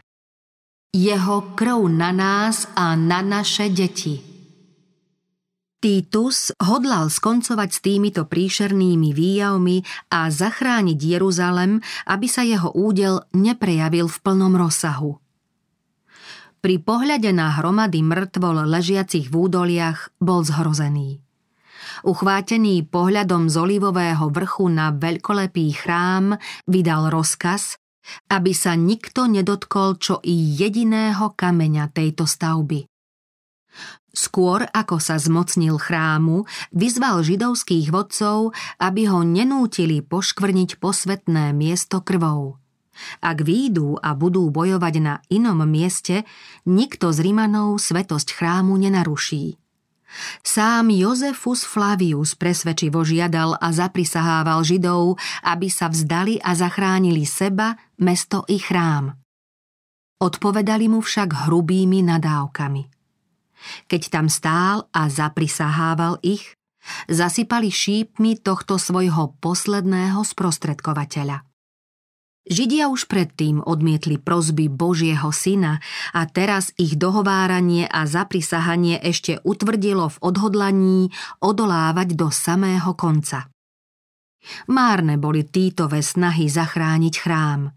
Jeho 0.94 1.36
krv 1.58 1.90
na 1.90 2.14
nás 2.14 2.70
a 2.78 2.94
na 2.94 3.18
naše 3.20 3.66
deti– 3.66 4.22
Titus 5.86 6.50
hodlal 6.58 7.06
skoncovať 7.06 7.70
s 7.70 7.78
týmito 7.78 8.26
príšernými 8.26 9.14
výjavmi 9.14 9.86
a 10.10 10.26
zachrániť 10.34 10.98
Jeruzalem, 10.98 11.78
aby 12.10 12.26
sa 12.26 12.42
jeho 12.42 12.74
údel 12.74 13.22
neprejavil 13.30 14.10
v 14.10 14.18
plnom 14.18 14.58
rozsahu. 14.58 15.22
Pri 16.58 16.82
pohľade 16.82 17.30
na 17.30 17.54
hromady 17.54 18.02
mŕtvol 18.02 18.66
ležiacich 18.66 19.30
v 19.30 19.46
údoliach 19.46 20.10
bol 20.18 20.42
zhrozený. 20.42 21.22
Uchvátený 22.02 22.90
pohľadom 22.90 23.46
z 23.46 23.54
olivového 23.54 24.26
vrchu 24.26 24.66
na 24.66 24.90
veľkolepý 24.90 25.70
chrám 25.70 26.34
vydal 26.66 27.14
rozkaz, 27.14 27.78
aby 28.34 28.50
sa 28.50 28.74
nikto 28.74 29.30
nedotkol 29.30 30.02
čo 30.02 30.18
i 30.26 30.34
jediného 30.34 31.30
kameňa 31.30 31.94
tejto 31.94 32.26
stavby. 32.26 32.90
Skôr 34.16 34.64
ako 34.72 34.96
sa 34.96 35.20
zmocnil 35.20 35.76
chrámu, 35.76 36.48
vyzval 36.72 37.20
židovských 37.20 37.92
vodcov, 37.92 38.56
aby 38.80 39.12
ho 39.12 39.20
nenútili 39.20 40.00
poškvrniť 40.00 40.80
posvetné 40.80 41.52
miesto 41.52 42.00
krvou. 42.00 42.56
Ak 43.20 43.44
výjdú 43.44 44.00
a 44.00 44.16
budú 44.16 44.48
bojovať 44.48 44.94
na 45.04 45.20
inom 45.28 45.60
mieste, 45.68 46.24
nikto 46.64 47.12
z 47.12 47.28
Rimanov 47.28 47.76
svetosť 47.76 48.32
chrámu 48.32 48.80
nenaruší. 48.80 49.60
Sám 50.40 50.88
Jozefus 50.88 51.68
Flavius 51.68 52.40
presvedčivo 52.40 53.04
žiadal 53.04 53.60
a 53.60 53.68
zaprisahával 53.68 54.64
Židov, 54.64 55.20
aby 55.44 55.68
sa 55.68 55.92
vzdali 55.92 56.40
a 56.40 56.56
zachránili 56.56 57.28
seba, 57.28 57.76
mesto 58.00 58.48
i 58.48 58.56
chrám. 58.56 59.12
Odpovedali 60.16 60.88
mu 60.88 61.04
však 61.04 61.44
hrubými 61.44 62.00
nadávkami– 62.00 62.82
keď 63.86 64.02
tam 64.12 64.26
stál 64.26 64.86
a 64.92 65.08
zaprisahával 65.10 66.18
ich, 66.22 66.56
zasypali 67.10 67.70
šípmi 67.70 68.38
tohto 68.38 68.78
svojho 68.78 69.34
posledného 69.42 70.22
sprostredkovateľa. 70.22 71.42
Židia 72.46 72.86
už 72.86 73.10
predtým 73.10 73.58
odmietli 73.58 74.22
prozby 74.22 74.70
Božieho 74.70 75.34
syna 75.34 75.82
a 76.14 76.30
teraz 76.30 76.70
ich 76.78 76.94
dohováranie 76.94 77.90
a 77.90 78.06
zaprisahanie 78.06 79.02
ešte 79.02 79.42
utvrdilo 79.42 80.06
v 80.14 80.16
odhodlaní 80.22 81.10
odolávať 81.42 82.14
do 82.14 82.30
samého 82.30 82.94
konca. 82.94 83.50
Márne 84.70 85.18
boli 85.18 85.42
títové 85.42 86.06
snahy 86.06 86.46
zachrániť 86.46 87.14
chrám. 87.18 87.74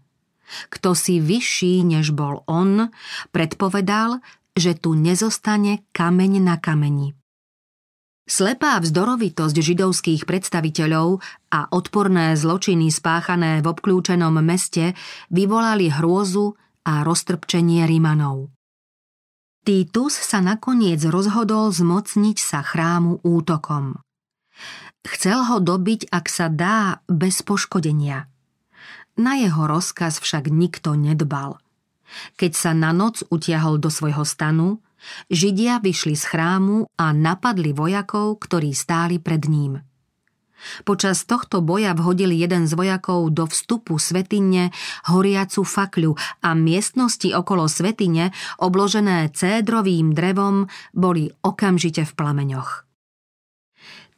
Kto 0.70 0.94
si 0.94 1.18
vyšší, 1.18 1.82
než 1.82 2.14
bol 2.14 2.46
on, 2.46 2.94
predpovedal, 3.34 4.22
že 4.60 4.76
tu 4.76 4.92
nezostane 4.92 5.88
kameň 5.96 6.32
na 6.44 6.60
kameni. 6.60 7.16
Slepá 8.30 8.78
vzdorovitosť 8.78 9.56
židovských 9.58 10.22
predstaviteľov 10.22 11.18
a 11.50 11.66
odporné 11.74 12.38
zločiny 12.38 12.86
spáchané 12.92 13.58
v 13.58 13.66
obklúčenom 13.66 14.38
meste 14.38 14.94
vyvolali 15.34 15.90
hrôzu 15.90 16.54
a 16.86 17.02
roztrpčenie 17.02 17.88
Rimanov. 17.90 18.54
Titus 19.66 20.14
sa 20.14 20.38
nakoniec 20.38 21.02
rozhodol 21.10 21.74
zmocniť 21.74 22.36
sa 22.38 22.62
chrámu 22.62 23.26
útokom. 23.26 23.98
Chcel 25.02 25.42
ho 25.50 25.58
dobiť, 25.58 26.12
ak 26.12 26.30
sa 26.30 26.46
dá, 26.46 27.02
bez 27.10 27.42
poškodenia. 27.42 28.30
Na 29.18 29.32
jeho 29.36 29.66
rozkaz 29.66 30.22
však 30.22 30.52
nikto 30.52 30.94
nedbal– 30.94 31.58
keď 32.36 32.52
sa 32.56 32.70
na 32.74 32.90
noc 32.94 33.26
utiahol 33.28 33.78
do 33.78 33.88
svojho 33.88 34.26
stanu, 34.26 34.82
Židia 35.32 35.80
vyšli 35.80 36.12
z 36.12 36.24
chrámu 36.28 36.84
a 37.00 37.16
napadli 37.16 37.72
vojakov, 37.72 38.36
ktorí 38.44 38.76
stáli 38.76 39.16
pred 39.16 39.48
ním. 39.48 39.80
Počas 40.84 41.24
tohto 41.24 41.64
boja 41.64 41.96
vhodil 41.96 42.36
jeden 42.36 42.68
z 42.68 42.76
vojakov 42.76 43.32
do 43.32 43.48
vstupu 43.48 43.96
svetine 43.96 44.68
horiacu 45.08 45.64
fakľu 45.64 46.12
a 46.44 46.52
miestnosti 46.52 47.32
okolo 47.32 47.64
svetine, 47.64 48.28
obložené 48.60 49.32
cédrovým 49.32 50.12
drevom, 50.12 50.68
boli 50.92 51.32
okamžite 51.40 52.04
v 52.04 52.12
plameňoch. 52.12 52.89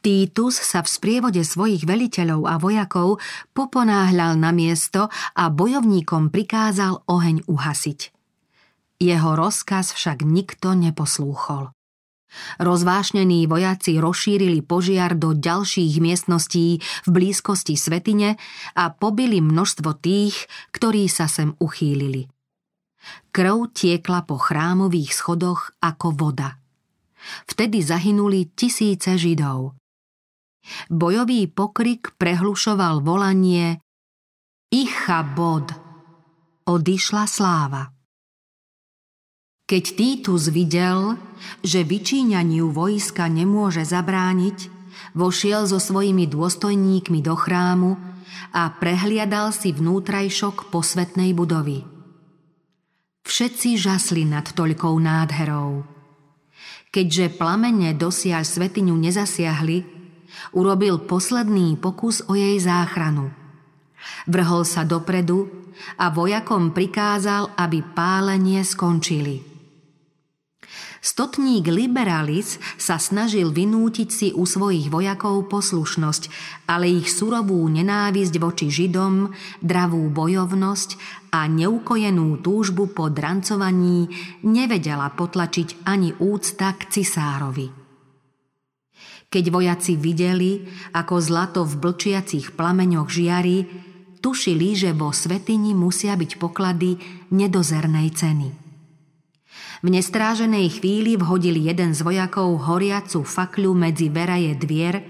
Títus 0.03 0.59
sa 0.59 0.83
v 0.83 0.91
sprievode 0.91 1.39
svojich 1.47 1.87
veliteľov 1.87 2.43
a 2.43 2.59
vojakov 2.59 3.23
poponáhľal 3.55 4.35
na 4.35 4.51
miesto 4.51 5.07
a 5.31 5.47
bojovníkom 5.47 6.27
prikázal 6.27 7.07
oheň 7.07 7.47
uhasiť. 7.47 8.11
Jeho 8.99 9.31
rozkaz 9.39 9.95
však 9.95 10.27
nikto 10.27 10.75
neposlúchol. 10.75 11.71
Rozvášnení 12.59 13.47
vojaci 13.47 13.95
rozšírili 13.95 14.59
požiar 14.59 15.15
do 15.15 15.31
ďalších 15.31 16.03
miestností 16.03 16.83
v 17.07 17.09
blízkosti 17.09 17.79
svetine 17.79 18.35
a 18.75 18.91
pobili 18.91 19.39
množstvo 19.39 20.03
tých, 20.03 20.35
ktorí 20.75 21.07
sa 21.07 21.31
sem 21.31 21.55
uchýlili. 21.63 22.27
Krv 23.31 23.71
tiekla 23.71 24.27
po 24.27 24.35
chrámových 24.35 25.15
schodoch 25.15 25.71
ako 25.79 26.11
voda. 26.11 26.59
Vtedy 27.47 27.79
zahynuli 27.79 28.51
tisíce 28.51 29.15
židov. 29.15 29.82
Bojový 30.87 31.47
pokrik 31.51 32.15
prehlušoval 32.15 33.03
volanie 33.03 33.83
Icha 34.71 35.21
bod. 35.21 35.69
Odišla 36.63 37.25
sláva. 37.27 37.91
Keď 39.67 39.83
Týtus 39.95 40.51
videl, 40.51 41.19
že 41.63 41.83
vyčíňaniu 41.83 42.71
vojska 42.71 43.27
nemôže 43.27 43.83
zabrániť, 43.83 44.71
vošiel 45.15 45.67
so 45.67 45.79
svojimi 45.79 46.27
dôstojníkmi 46.27 47.19
do 47.19 47.35
chrámu 47.35 47.99
a 48.55 48.69
prehliadal 48.75 49.51
si 49.51 49.75
vnútrajšok 49.75 50.71
posvetnej 50.71 51.35
budovy. 51.35 51.83
Všetci 53.23 53.79
žasli 53.79 54.27
nad 54.27 54.45
toľkou 54.51 54.95
nádherou. 54.99 55.83
Keďže 56.93 57.33
plamene 57.39 57.95
dosiaľ 57.95 58.45
svetiňu 58.45 58.93
nezasiahli, 58.93 60.02
urobil 60.51 61.07
posledný 61.07 61.79
pokus 61.79 62.19
o 62.27 62.35
jej 62.35 62.59
záchranu. 62.59 63.31
Vrhol 64.27 64.67
sa 64.67 64.83
dopredu 64.83 65.47
a 65.95 66.11
vojakom 66.11 66.75
prikázal, 66.75 67.55
aby 67.55 67.79
pálenie 67.95 68.59
skončili– 68.67 69.49
Stotník 71.03 71.67
Liberalis 71.67 72.63
sa 72.79 72.95
snažil 72.95 73.51
vynútiť 73.51 74.07
si 74.07 74.27
u 74.31 74.47
svojich 74.47 74.87
vojakov 74.87 75.51
poslušnosť, 75.51 76.31
ale 76.63 76.87
ich 76.87 77.11
surovú 77.11 77.59
nenávisť 77.67 78.39
voči 78.39 78.71
Židom, 78.71 79.35
dravú 79.59 80.07
bojovnosť 80.07 80.89
a 81.35 81.43
neukojenú 81.51 82.39
túžbu 82.39 82.95
po 82.95 83.11
drancovaní 83.11 84.07
nevedela 84.47 85.11
potlačiť 85.11 85.83
ani 85.83 86.15
úcta 86.23 86.71
k 86.71 86.87
cisárovi. 86.87 87.82
Keď 89.33 89.49
vojaci 89.49 89.97
videli, 89.97 90.61
ako 90.93 91.17
zlato 91.17 91.65
v 91.65 91.81
blčiacich 91.81 92.53
plameňoch 92.53 93.09
žiari, 93.09 93.65
tušili, 94.21 94.77
že 94.77 94.93
vo 94.93 95.09
svetini 95.09 95.73
musia 95.73 96.13
byť 96.13 96.37
poklady 96.37 97.01
nedozernej 97.33 98.13
ceny. 98.13 98.49
V 99.81 99.87
nestráženej 99.89 100.77
chvíli 100.77 101.17
vhodil 101.17 101.57
jeden 101.57 101.97
z 101.97 102.05
vojakov 102.05 102.61
horiacu 102.69 103.25
fakľu 103.25 103.73
medzi 103.73 104.13
veraje 104.13 104.53
dvier 104.53 105.01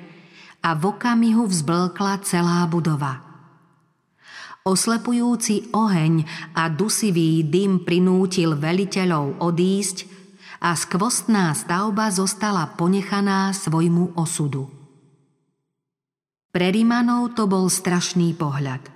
a 0.63 0.71
v 0.71 0.83
okamihu 0.87 1.43
vzblkla 1.43 2.23
celá 2.23 2.63
budova. 2.71 3.19
Oslepujúci 4.63 5.75
oheň 5.75 6.23
a 6.55 6.71
dusivý 6.71 7.43
dym 7.43 7.83
prinútil 7.83 8.55
veliteľov 8.55 9.43
odísť 9.43 10.12
a 10.63 10.71
skvostná 10.79 11.51
stavba 11.51 12.07
zostala 12.07 12.71
ponechaná 12.79 13.51
svojmu 13.51 14.15
osudu. 14.15 14.71
Pre 16.55 16.67
Rimanov 16.71 17.35
to 17.35 17.51
bol 17.51 17.67
strašný 17.67 18.31
pohľad, 18.39 18.87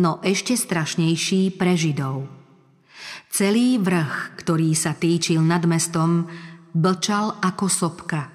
no 0.00 0.24
ešte 0.24 0.56
strašnejší 0.56 1.60
pre 1.60 1.76
Židov– 1.76 2.24
Celý 3.28 3.76
vrch, 3.76 4.40
ktorý 4.40 4.72
sa 4.72 4.96
týčil 4.96 5.44
nad 5.44 5.60
mestom, 5.68 6.26
blčal 6.72 7.36
ako 7.44 7.66
sopka. 7.68 8.32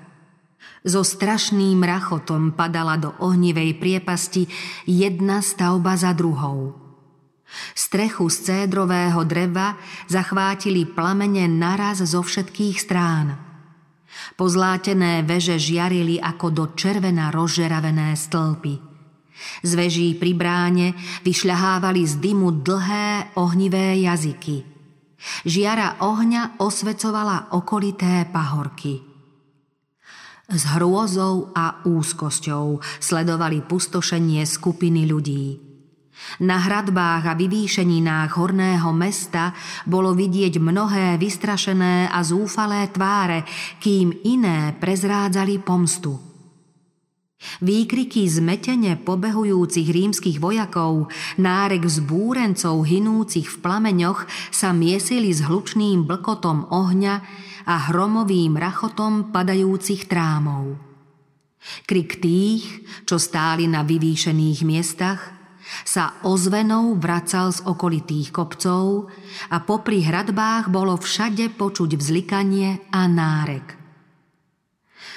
So 0.86 1.02
strašným 1.02 1.82
rachotom 1.82 2.54
padala 2.54 3.00
do 3.00 3.16
ohnivej 3.24 3.80
priepasti 3.80 4.46
jedna 4.86 5.40
stavba 5.42 5.96
za 5.96 6.12
druhou. 6.14 6.83
Strechu 7.74 8.30
z 8.30 8.38
cédrového 8.50 9.22
dreva 9.24 9.78
zachvátili 10.10 10.90
plamene 10.90 11.46
naraz 11.46 12.02
zo 12.02 12.26
všetkých 12.26 12.78
strán. 12.78 13.38
Pozlátené 14.38 15.26
veže 15.26 15.58
žiarili 15.58 16.22
ako 16.22 16.48
do 16.50 16.66
červena 16.74 17.30
rozžeravené 17.34 18.14
stĺpy. 18.18 18.74
Z 19.66 19.72
veží 19.74 20.14
pri 20.16 20.32
bráne 20.38 20.88
vyšľahávali 21.26 22.02
z 22.06 22.14
dymu 22.22 22.64
dlhé 22.64 23.36
ohnivé 23.38 23.98
jazyky– 24.02 24.70
Žiara 25.48 26.04
ohňa 26.04 26.60
osvecovala 26.60 27.56
okolité 27.56 28.28
pahorky. 28.28 29.00
S 30.52 30.68
hrôzou 30.76 31.56
a 31.56 31.80
úzkosťou 31.88 32.84
sledovali 33.00 33.64
pustošenie 33.64 34.44
skupiny 34.44 35.08
ľudí. 35.08 35.63
Na 36.44 36.58
hradbách 36.62 37.30
a 37.30 37.34
vyvýšeninách 37.38 38.32
horného 38.38 38.90
mesta 38.96 39.54
bolo 39.86 40.12
vidieť 40.18 40.58
mnohé 40.58 41.20
vystrašené 41.20 42.10
a 42.10 42.20
zúfalé 42.24 42.90
tváre, 42.90 43.46
kým 43.80 44.12
iné 44.24 44.74
prezrádzali 44.80 45.60
pomstu– 45.62 46.16
Výkriky 47.60 48.24
zmetene 48.28 48.96
pobehujúcich 49.04 49.88
rímskych 49.88 50.38
vojakov, 50.40 51.12
nárek 51.36 51.84
vzbúrencov 51.84 52.88
hinúcich 52.88 53.48
v 53.48 53.58
plameňoch 53.60 54.26
sa 54.50 54.72
miesili 54.72 55.32
s 55.32 55.44
hlučným 55.44 56.08
blkotom 56.08 56.72
ohňa 56.72 57.16
a 57.68 57.76
hromovým 57.92 58.56
rachotom 58.56 59.32
padajúcich 59.32 60.08
trámov. 60.08 60.76
Krik 61.88 62.20
tých, 62.20 62.64
čo 63.08 63.16
stáli 63.16 63.72
na 63.72 63.88
vyvýšených 63.88 64.60
miestach, 64.68 65.20
sa 65.82 66.22
ozvenou 66.22 66.94
vracal 67.02 67.50
z 67.50 67.66
okolitých 67.66 68.30
kopcov 68.30 69.10
a 69.50 69.58
popri 69.66 70.06
hradbách 70.06 70.70
bolo 70.70 70.94
všade 71.02 71.58
počuť 71.58 71.98
vzlikanie 71.98 72.86
a 72.94 73.10
nárek– 73.10 73.80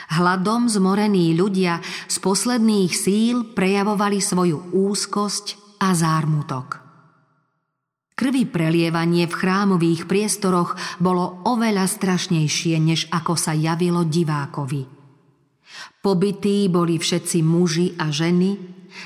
Hladom 0.07 0.71
zmorení 0.71 1.35
ľudia 1.35 1.83
z 2.07 2.17
posledných 2.23 2.93
síl 2.95 3.43
prejavovali 3.59 4.23
svoju 4.23 4.71
úzkosť 4.71 5.79
a 5.83 5.91
zármutok. 5.99 6.87
Krvi 8.17 8.49
prelievanie 8.49 9.29
v 9.29 9.35
chrámových 9.35 10.09
priestoroch 10.09 10.79
bolo 11.03 11.45
oveľa 11.45 11.85
strašnejšie, 11.85 12.81
než 12.81 13.01
ako 13.13 13.35
sa 13.37 13.53
javilo 13.53 14.07
divákovi. 14.09 14.89
Pobytí 16.01 16.71
boli 16.71 16.97
všetci 16.97 17.39
muži 17.45 17.99
a 17.99 18.09
ženy, 18.09 18.57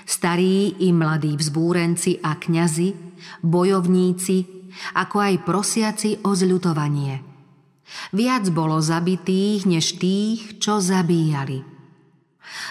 starí 0.05 0.77
i 0.83 0.93
mladí 0.95 1.37
vzbúrenci 1.37 2.21
a 2.23 2.37
kňazi, 2.37 2.95
bojovníci, 3.43 4.37
ako 4.97 5.17
aj 5.19 5.35
prosiaci 5.45 6.11
o 6.25 6.35
zľutovanie– 6.35 7.15
Viac 8.15 8.51
bolo 8.55 8.79
zabitých, 8.79 9.67
než 9.67 9.99
tých, 9.99 10.63
čo 10.63 10.79
zabíjali. 10.79 11.63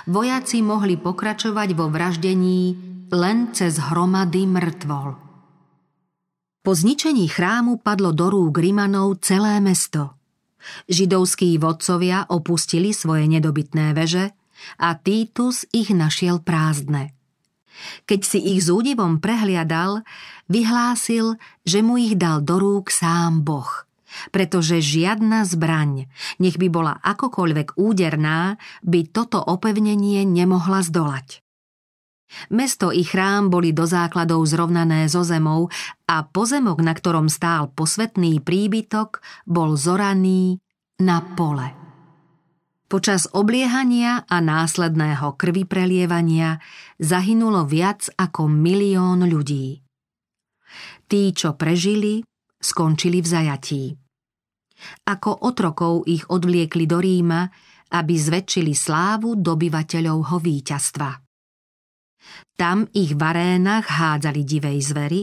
Vojaci 0.07 0.59
mohli 0.59 0.99
pokračovať 0.99 1.69
vo 1.75 1.87
vraždení 1.87 2.75
len 3.09 3.51
cez 3.55 3.79
hromady 3.79 4.43
mŕtvol. 4.47 5.09
Po 6.59 6.71
zničení 6.75 7.25
chrámu 7.31 7.79
padlo 7.79 8.11
do 8.11 8.27
rúk 8.27 8.59
Rimanov 8.59 9.23
celé 9.23 9.63
mesto. 9.63 10.19
Židovskí 10.91 11.55
vodcovia 11.55 12.27
opustili 12.27 12.91
svoje 12.91 13.31
nedobytné 13.31 13.95
veže 13.95 14.35
a 14.79 14.95
Titus 14.97 15.63
ich 15.71 15.91
našiel 15.93 16.43
prázdne. 16.43 17.13
Keď 18.03 18.21
si 18.27 18.39
ich 18.43 18.65
s 18.65 18.67
údivom 18.67 19.23
prehliadal, 19.23 20.03
vyhlásil, 20.51 21.39
že 21.63 21.79
mu 21.79 21.95
ich 21.95 22.19
dal 22.19 22.43
do 22.43 22.59
rúk 22.59 22.91
sám 22.91 23.43
Boh– 23.43 23.69
pretože 24.33 24.81
žiadna 24.81 25.45
zbraň, 25.45 26.09
nech 26.41 26.57
by 26.57 26.67
bola 26.69 26.97
akokoľvek 27.01 27.77
úderná, 27.77 28.57
by 28.81 29.05
toto 29.09 29.39
opevnenie 29.39 30.25
nemohla 30.25 30.81
zdolať. 30.83 31.45
Mesto 32.53 32.93
i 32.93 33.01
chrám 33.01 33.49
boli 33.49 33.73
do 33.73 33.89
základov 33.89 34.45
zrovnané 34.45 35.09
zo 35.09 35.25
zemou 35.25 35.73
a 36.05 36.21
pozemok, 36.21 36.77
na 36.85 36.93
ktorom 36.93 37.25
stál 37.25 37.73
posvetný 37.73 38.37
príbytok, 38.45 39.25
bol 39.49 39.73
zoraný 39.73 40.61
na 41.01 41.25
pole. 41.33 41.78
Počas 42.89 43.29
obliehania 43.37 44.25
a 44.25 44.41
následného 44.41 45.37
krvi 45.37 45.69
prelievania 45.69 46.57
zahynulo 46.97 47.61
viac 47.69 48.09
ako 48.17 48.49
milión 48.49 49.29
ľudí. 49.29 49.77
Tí, 51.05 51.29
čo 51.29 51.53
prežili, 51.53 52.25
skončili 52.57 53.21
v 53.21 53.27
zajatí. 53.29 53.83
Ako 55.05 55.45
otrokov 55.45 56.09
ich 56.09 56.25
odvliekli 56.33 56.89
do 56.89 56.97
Ríma, 56.97 57.45
aby 57.93 58.13
zväčšili 58.17 58.73
slávu 58.73 59.37
dobyvateľovho 59.37 60.41
víťazstva. 60.41 61.13
Tam 62.57 62.89
ich 62.97 63.13
v 63.13 63.21
arénach 63.21 63.85
hádzali 63.85 64.41
divej 64.41 64.81
zvery, 64.81 65.21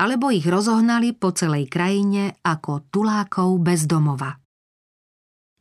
alebo 0.00 0.32
ich 0.32 0.48
rozohnali 0.48 1.12
po 1.12 1.36
celej 1.36 1.68
krajine 1.68 2.40
ako 2.40 2.88
tulákov 2.88 3.60
bez 3.60 3.84
domova. 3.84 4.40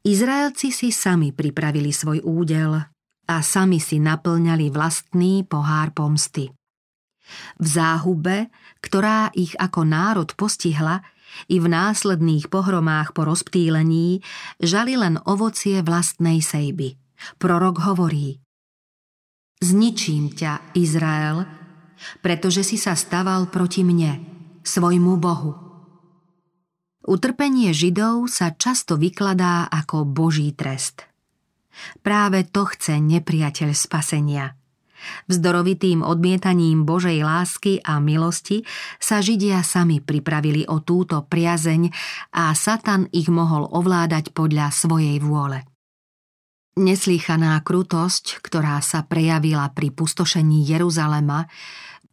Izraelci 0.08 0.72
si 0.72 0.96
sami 0.96 1.36
pripravili 1.36 1.92
svoj 1.92 2.24
údel 2.24 2.80
a 3.28 3.36
sami 3.44 3.84
si 3.84 4.00
naplňali 4.00 4.72
vlastný 4.72 5.44
pohár 5.44 5.92
pomsty. 5.92 6.48
V 7.60 7.68
záhube, 7.68 8.48
ktorá 8.80 9.36
ich 9.36 9.52
ako 9.60 9.84
národ 9.84 10.32
postihla, 10.32 11.04
i 11.52 11.60
v 11.60 11.68
následných 11.68 12.48
pohromách 12.48 13.12
po 13.12 13.28
rozptýlení 13.28 14.24
žali 14.64 14.96
len 14.96 15.20
ovocie 15.28 15.84
vlastnej 15.84 16.40
sejby. 16.40 16.96
Prorok 17.36 17.84
hovorí 17.84 18.40
Zničím 19.60 20.32
ťa, 20.32 20.72
Izrael, 20.80 21.44
pretože 22.24 22.64
si 22.64 22.80
sa 22.80 22.96
staval 22.96 23.52
proti 23.52 23.84
mne, 23.84 24.24
svojmu 24.64 25.20
Bohu. 25.20 25.67
Utrpenie 27.08 27.72
Židov 27.72 28.28
sa 28.28 28.52
často 28.52 29.00
vykladá 29.00 29.72
ako 29.72 30.04
Boží 30.04 30.52
trest. 30.52 31.08
Práve 32.04 32.44
to 32.44 32.68
chce 32.68 33.00
nepriateľ 33.00 33.72
spasenia– 33.72 34.52
Vzdorovitým 35.28 36.02
odmietaním 36.02 36.84
Božej 36.84 37.22
lásky 37.22 37.80
a 37.86 38.02
milosti 38.02 38.66
sa 38.98 39.22
Židia 39.22 39.62
sami 39.62 40.02
pripravili 40.02 40.66
o 40.68 40.82
túto 40.82 41.22
priazeň 41.24 41.94
a 42.34 42.52
Satan 42.58 43.06
ich 43.14 43.30
mohol 43.30 43.70
ovládať 43.70 44.34
podľa 44.34 44.74
svojej 44.74 45.22
vôle. 45.22 45.64
Neslýchaná 46.78 47.58
krutosť, 47.66 48.38
ktorá 48.46 48.78
sa 48.86 49.02
prejavila 49.02 49.74
pri 49.74 49.90
pustošení 49.90 50.62
Jeruzalema, 50.62 51.50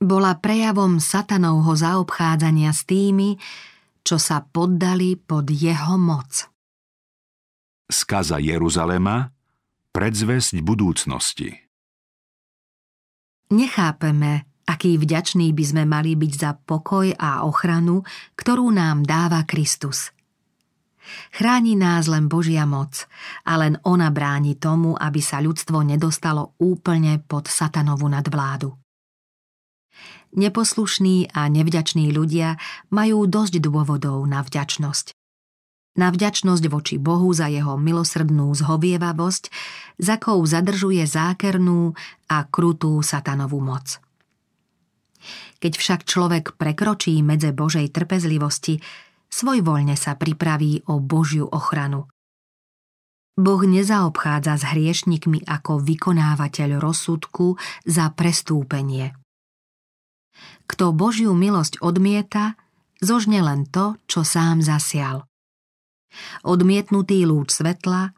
bola 0.01 0.41
prejavom 0.41 1.01
satanovho 1.01 1.77
zaobchádzania 1.77 2.73
s 2.73 2.89
tými, 2.89 3.37
čo 4.05 4.21
sa 4.21 4.45
poddali 4.45 5.17
pod 5.17 5.49
jeho 5.49 5.97
moc. 5.97 6.47
Skaza 7.89 8.37
Jeruzalema 8.37 9.29
predzvesť 9.93 10.61
budúcnosti 10.61 11.65
Nechápeme, 13.55 14.49
aký 14.67 14.97
vďační 14.97 15.53
by 15.53 15.65
sme 15.65 15.85
mali 15.85 16.17
byť 16.17 16.33
za 16.33 16.57
pokoj 16.57 17.13
a 17.15 17.45
ochranu, 17.45 18.03
ktorú 18.35 18.73
nám 18.73 19.05
dáva 19.05 19.45
Kristus. 19.45 20.11
Chráni 21.37 21.77
nás 21.77 22.09
len 22.09 22.33
Božia 22.33 22.65
moc 22.65 23.05
a 23.45 23.61
len 23.61 23.77
ona 23.85 24.09
bráni 24.09 24.57
tomu, 24.57 24.97
aby 24.97 25.21
sa 25.21 25.45
ľudstvo 25.45 25.85
nedostalo 25.85 26.57
úplne 26.57 27.21
pod 27.21 27.47
satanovu 27.47 28.09
nadvládu. 28.09 28.84
Neposlušní 30.35 31.31
a 31.31 31.47
nevďační 31.47 32.11
ľudia 32.11 32.59
majú 32.91 33.27
dosť 33.31 33.63
dôvodov 33.63 34.27
na 34.27 34.43
vďačnosť 34.43 35.15
na 35.95 36.11
vďačnosť 36.11 36.65
voči 36.71 36.97
Bohu 36.99 37.31
za 37.31 37.47
jeho 37.47 37.79
milosrdnú 37.79 38.51
zhovievavosť, 38.51 39.45
za 40.03 40.19
kou 40.19 40.43
zadržuje 40.43 41.07
zákernú 41.07 41.95
a 42.31 42.37
krutú 42.51 42.99
satanovú 42.99 43.63
moc. 43.63 44.03
Keď 45.63 45.73
však 45.79 46.01
človek 46.05 46.59
prekročí 46.59 47.17
medze 47.25 47.55
Božej 47.55 47.89
trpezlivosti, 47.95 48.83
svojvoľne 49.31 49.97
sa 49.97 50.19
pripraví 50.19 50.85
o 50.91 51.01
Božiu 51.01 51.49
ochranu. 51.49 52.11
Boh 53.35 53.63
nezaobchádza 53.67 54.55
s 54.63 54.65
hriešnikmi 54.71 55.43
ako 55.47 55.83
vykonávateľ 55.83 56.79
rozsudku 56.79 57.59
za 57.83 58.11
prestúpenie. 58.15 59.24
Kto 60.67 60.91
Božiu 60.91 61.37
milosť 61.37 61.79
odmieta, 61.85 62.59
zožne 62.99 63.43
len 63.45 63.69
to, 63.69 63.99
čo 64.09 64.27
sám 64.27 64.65
zasial– 64.65 65.25
Odmietnutý 66.47 67.27
lúč 67.27 67.59
svetla, 67.59 68.15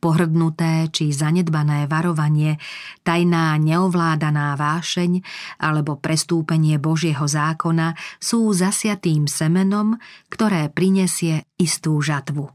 pohrdnuté 0.00 0.88
či 0.88 1.12
zanedbané 1.12 1.84
varovanie, 1.84 2.56
tajná 3.04 3.52
neovládaná 3.60 4.56
vášeň 4.56 5.20
alebo 5.60 6.00
prestúpenie 6.00 6.80
Božieho 6.80 7.28
zákona 7.28 7.98
sú 8.16 8.48
zasiatým 8.56 9.28
semenom, 9.28 10.00
ktoré 10.32 10.72
prinesie 10.72 11.44
istú 11.60 12.00
žatvu. 12.00 12.48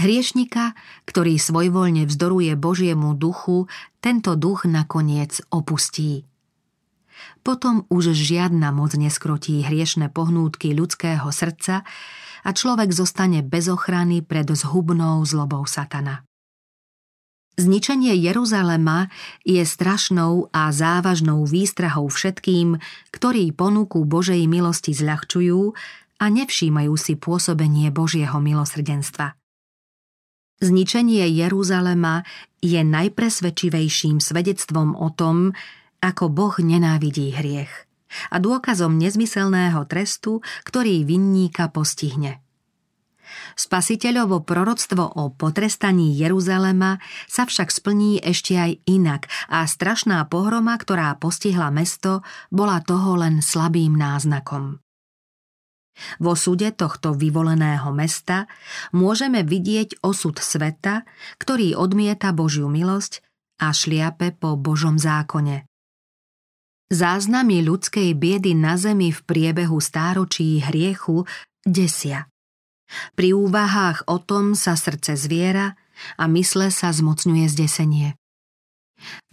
Hriešnika, 0.00 0.72
ktorý 1.04 1.36
svojvoľne 1.36 2.08
vzdoruje 2.08 2.56
Božiemu 2.56 3.12
duchu, 3.12 3.68
tento 4.00 4.32
duch 4.32 4.64
nakoniec 4.64 5.44
opustí. 5.52 6.27
Potom 7.42 7.86
už 7.88 8.12
žiadna 8.12 8.74
moc 8.74 8.92
neskrotí 8.94 9.62
hriešne 9.64 10.10
pohnútky 10.10 10.74
ľudského 10.74 11.28
srdca, 11.32 11.86
a 12.46 12.50
človek 12.54 12.94
zostane 12.94 13.42
bez 13.42 13.66
ochrany 13.66 14.22
pred 14.22 14.46
zhubnou 14.46 15.20
zlobou 15.26 15.66
satana. 15.66 16.22
Zničenie 17.58 18.14
Jeruzalema 18.14 19.10
je 19.42 19.58
strašnou 19.66 20.46
a 20.54 20.70
závažnou 20.70 21.42
výstrahou 21.42 22.06
všetkým, 22.06 22.78
ktorí 23.10 23.50
ponuku 23.50 24.06
Božej 24.06 24.46
milosti 24.46 24.94
zľahčujú 24.94 25.74
a 26.22 26.24
nevšímajú 26.30 26.94
si 26.94 27.18
pôsobenie 27.18 27.90
Božieho 27.90 28.38
milosrdenstva. 28.38 29.34
Zničenie 30.62 31.26
Jeruzalema 31.34 32.22
je 32.62 32.82
najpresvedčivejším 32.82 34.22
svedectvom 34.22 34.94
o 34.94 35.10
tom, 35.10 35.54
ako 36.00 36.30
Boh 36.30 36.56
nenávidí 36.58 37.34
hriech 37.34 37.88
a 38.32 38.40
dôkazom 38.40 38.96
nezmyselného 38.96 39.84
trestu, 39.84 40.40
ktorý 40.64 41.04
vinníka 41.04 41.68
postihne. 41.68 42.40
Spasiteľovo 43.60 44.40
proroctvo 44.40 45.20
o 45.20 45.28
potrestaní 45.28 46.16
Jeruzalema 46.16 46.96
sa 47.28 47.44
však 47.44 47.68
splní 47.68 48.16
ešte 48.24 48.56
aj 48.56 48.80
inak 48.88 49.28
a 49.52 49.68
strašná 49.68 50.24
pohroma, 50.24 50.80
ktorá 50.80 51.12
postihla 51.20 51.68
mesto, 51.68 52.24
bola 52.48 52.80
toho 52.80 53.20
len 53.20 53.44
slabým 53.44 54.00
náznakom. 54.00 54.80
Vo 56.22 56.38
súde 56.38 56.72
tohto 56.72 57.12
vyvoleného 57.12 57.90
mesta 57.92 58.48
môžeme 58.96 59.44
vidieť 59.44 60.00
osud 60.00 60.40
sveta, 60.40 61.04
ktorý 61.36 61.74
odmieta 61.76 62.32
Božiu 62.32 62.70
milosť 62.70 63.20
a 63.60 63.74
šliape 63.74 64.32
po 64.38 64.56
Božom 64.56 64.96
zákone. 64.96 65.67
Záznamy 66.88 67.60
ľudskej 67.68 68.16
biedy 68.16 68.56
na 68.56 68.80
zemi 68.80 69.12
v 69.12 69.20
priebehu 69.20 69.76
stáročí 69.76 70.64
hriechu 70.64 71.28
desia. 71.60 72.32
Pri 73.12 73.36
úvahách 73.36 74.08
o 74.08 74.16
tom 74.16 74.56
sa 74.56 74.72
srdce 74.72 75.12
zviera 75.20 75.76
a 76.16 76.24
mysle 76.32 76.72
sa 76.72 76.88
zmocňuje 76.88 77.44
zdesenie. 77.52 78.16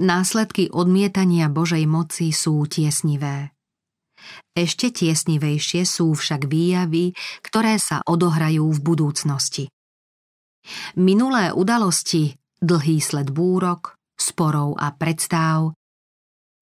Následky 0.03 0.67
odmietania 0.67 1.47
Božej 1.47 1.87
moci 1.87 2.35
sú 2.35 2.67
tiesnivé. 2.67 3.55
Ešte 4.51 4.91
tiesnivejšie 4.91 5.87
sú 5.87 6.11
však 6.11 6.51
výjavy, 6.51 7.15
ktoré 7.39 7.79
sa 7.79 8.03
odohrajú 8.03 8.67
v 8.67 8.79
budúcnosti. 8.83 9.65
Minulé 10.99 11.55
udalosti, 11.55 12.35
dlhý 12.59 12.99
sled 12.99 13.31
búrok, 13.31 13.95
sporov 14.19 14.75
a 14.75 14.91
predstáv, 14.91 15.71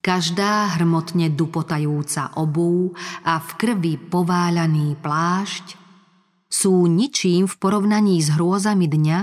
Každá 0.03 0.75
hrmotne 0.75 1.31
dupotajúca 1.31 2.35
obú 2.35 2.91
a 3.23 3.39
v 3.39 3.49
krvi 3.55 3.95
pováľaný 3.95 4.99
plášť 4.99 5.79
sú 6.51 6.91
ničím 6.91 7.47
v 7.47 7.55
porovnaní 7.55 8.19
s 8.19 8.35
hrôzami 8.35 8.91
dňa, 8.91 9.19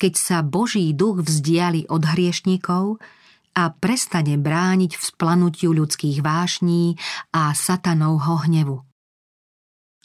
keď 0.00 0.12
sa 0.16 0.40
Boží 0.40 0.96
duch 0.96 1.20
vzdiali 1.20 1.92
od 1.92 2.08
hriešnikov 2.08 2.96
a 3.52 3.68
prestane 3.68 4.40
brániť 4.40 4.96
vzplanutiu 4.96 5.76
ľudských 5.76 6.24
vášní 6.24 6.96
a 7.36 7.52
satanovho 7.52 8.48
hnevu. 8.48 8.80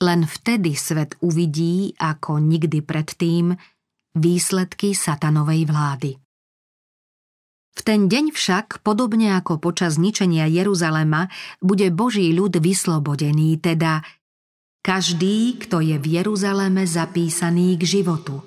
Len 0.03 0.27
vtedy 0.27 0.75
svet 0.75 1.15
uvidí, 1.23 1.95
ako 1.95 2.43
nikdy 2.43 2.83
predtým, 2.83 3.55
výsledky 4.19 4.91
satanovej 4.91 5.63
vlády. 5.63 6.22
V 7.73 7.81
ten 7.81 8.05
deň 8.05 8.29
však, 8.29 8.85
podobne 8.85 9.33
ako 9.33 9.57
počas 9.57 9.97
ničenia 9.97 10.45
Jeruzalema, 10.45 11.33
bude 11.57 11.89
Boží 11.89 12.29
ľud 12.29 12.61
vyslobodený, 12.61 13.57
teda 13.57 14.05
každý, 14.85 15.57
kto 15.57 15.81
je 15.81 15.97
v 15.97 16.05
Jeruzaleme 16.21 16.85
zapísaný 16.85 17.79
k 17.81 17.83
životu. 17.97 18.45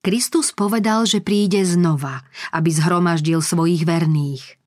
Kristus 0.00 0.54
povedal, 0.56 1.04
že 1.04 1.20
príde 1.20 1.60
znova, 1.66 2.24
aby 2.56 2.72
zhromaždil 2.72 3.44
svojich 3.44 3.84
verných. 3.84 4.60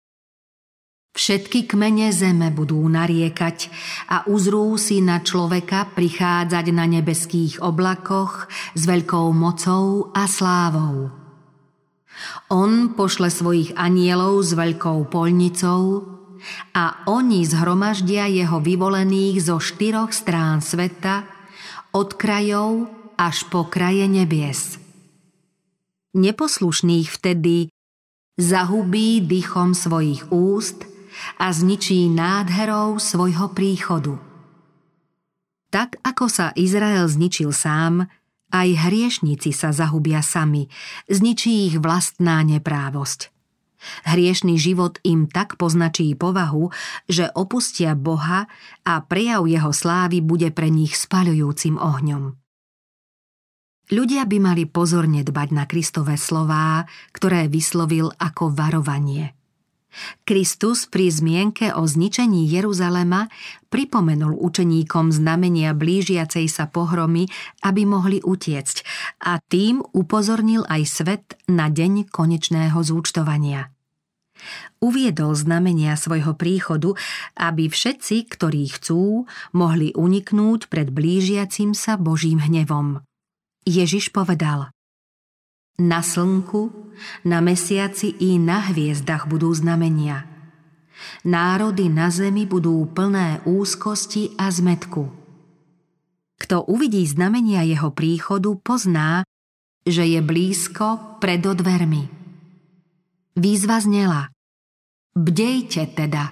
Všetky 1.14 1.70
kmene 1.70 2.10
zeme 2.10 2.50
budú 2.50 2.82
nariekať 2.90 3.70
a 4.10 4.26
uzrú 4.26 4.74
si 4.82 4.98
na 4.98 5.22
človeka 5.22 5.94
prichádzať 5.94 6.66
na 6.74 6.86
nebeských 6.90 7.62
oblakoch 7.62 8.50
s 8.74 8.82
veľkou 8.90 9.30
mocou 9.38 10.10
a 10.18 10.26
slávou. 10.26 11.23
On 12.52 12.94
pošle 12.94 13.30
svojich 13.32 13.74
anielov 13.80 14.44
s 14.44 14.56
veľkou 14.56 15.08
polnicou 15.08 16.06
a 16.76 17.08
oni 17.08 17.48
zhromaždia 17.48 18.28
jeho 18.28 18.60
vyvolených 18.60 19.48
zo 19.48 19.58
štyroch 19.64 20.12
strán 20.12 20.60
sveta, 20.60 21.24
od 21.94 22.18
krajov 22.18 22.90
až 23.16 23.46
po 23.54 23.70
kraje 23.70 24.10
nebies. 24.10 24.82
Neposlušných 26.18 27.08
vtedy 27.10 27.70
zahubí 28.36 29.22
dychom 29.22 29.78
svojich 29.78 30.30
úst– 30.34 30.84
a 31.40 31.54
zničí 31.54 32.10
nádherou 32.10 32.98
svojho 32.98 33.52
príchodu. 33.54 34.18
Tak 35.74 35.98
ako 36.06 36.26
sa 36.30 36.54
Izrael 36.54 37.10
zničil 37.10 37.50
sám, 37.50 38.06
aj 38.54 38.70
hriešnici 38.88 39.50
sa 39.50 39.74
zahubia 39.74 40.22
sami, 40.22 40.70
zničí 41.10 41.74
ich 41.74 41.76
vlastná 41.82 42.46
neprávosť. 42.46 43.34
Hriešný 44.08 44.56
život 44.56 45.02
im 45.04 45.28
tak 45.28 45.60
poznačí 45.60 46.16
povahu, 46.16 46.72
že 47.12 47.28
opustia 47.36 48.00
Boha 48.00 48.48
a 48.88 48.94
prejav 49.04 49.44
jeho 49.44 49.76
slávy 49.76 50.24
bude 50.24 50.56
pre 50.56 50.72
nich 50.72 50.96
spaľujúcim 50.96 51.76
ohňom. 51.76 52.40
Ľudia 53.92 54.24
by 54.24 54.38
mali 54.40 54.64
pozorne 54.64 55.28
dbať 55.28 55.50
na 55.52 55.68
Kristové 55.68 56.16
slová, 56.16 56.88
ktoré 57.12 57.52
vyslovil 57.52 58.16
ako 58.16 58.56
varovanie– 58.56 59.36
Kristus 60.26 60.90
pri 60.90 61.10
zmienke 61.10 61.74
o 61.74 61.86
zničení 61.86 62.50
Jeruzalema 62.50 63.30
pripomenul 63.70 64.38
učeníkom 64.38 65.10
znamenia 65.14 65.74
blížiacej 65.74 66.46
sa 66.50 66.70
pohromy, 66.70 67.30
aby 67.66 67.86
mohli 67.86 68.22
utiecť 68.22 68.78
a 69.26 69.42
tým 69.42 69.82
upozornil 69.94 70.66
aj 70.70 70.82
svet 70.86 71.26
na 71.50 71.70
deň 71.70 72.10
konečného 72.10 72.78
zúčtovania. 72.82 73.74
Uviedol 74.84 75.32
znamenia 75.40 75.96
svojho 75.96 76.36
príchodu, 76.36 77.00
aby 77.40 77.72
všetci, 77.72 78.28
ktorí 78.28 78.68
chcú, 78.76 79.24
mohli 79.56 79.96
uniknúť 79.96 80.68
pred 80.68 80.92
blížiacim 80.92 81.72
sa 81.72 81.96
Božím 81.96 82.44
hnevom. 82.44 83.00
Ježiš 83.64 84.12
povedal– 84.12 84.68
na 85.80 86.06
slnku, 86.06 86.94
na 87.26 87.42
mesiaci 87.42 88.14
i 88.22 88.38
na 88.38 88.70
hviezdach 88.70 89.26
budú 89.26 89.50
znamenia. 89.54 90.30
Národy 91.26 91.90
na 91.90 92.14
zemi 92.14 92.46
budú 92.46 92.86
plné 92.92 93.42
úzkosti 93.44 94.38
a 94.38 94.48
zmetku. 94.54 95.10
Kto 96.40 96.68
uvidí 96.68 97.04
znamenia 97.08 97.64
jeho 97.64 97.92
príchodu, 97.92 98.56
pozná, 98.60 99.24
že 99.84 100.08
je 100.08 100.20
blízko 100.24 101.20
pred 101.20 101.44
odvermi. 101.44 102.08
Výzva 103.34 103.82
znela. 103.82 104.30
Bdejte 105.18 105.90
teda. 105.92 106.32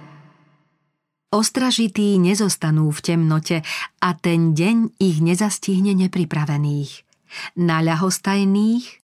Ostražití 1.32 2.20
nezostanú 2.20 2.92
v 2.92 3.00
temnote 3.00 3.58
a 4.04 4.10
ten 4.20 4.52
deň 4.52 5.00
ich 5.00 5.24
nezastihne 5.24 5.96
nepripravených. 5.96 7.08
Na 7.56 7.80
ľahostajných 7.80 9.01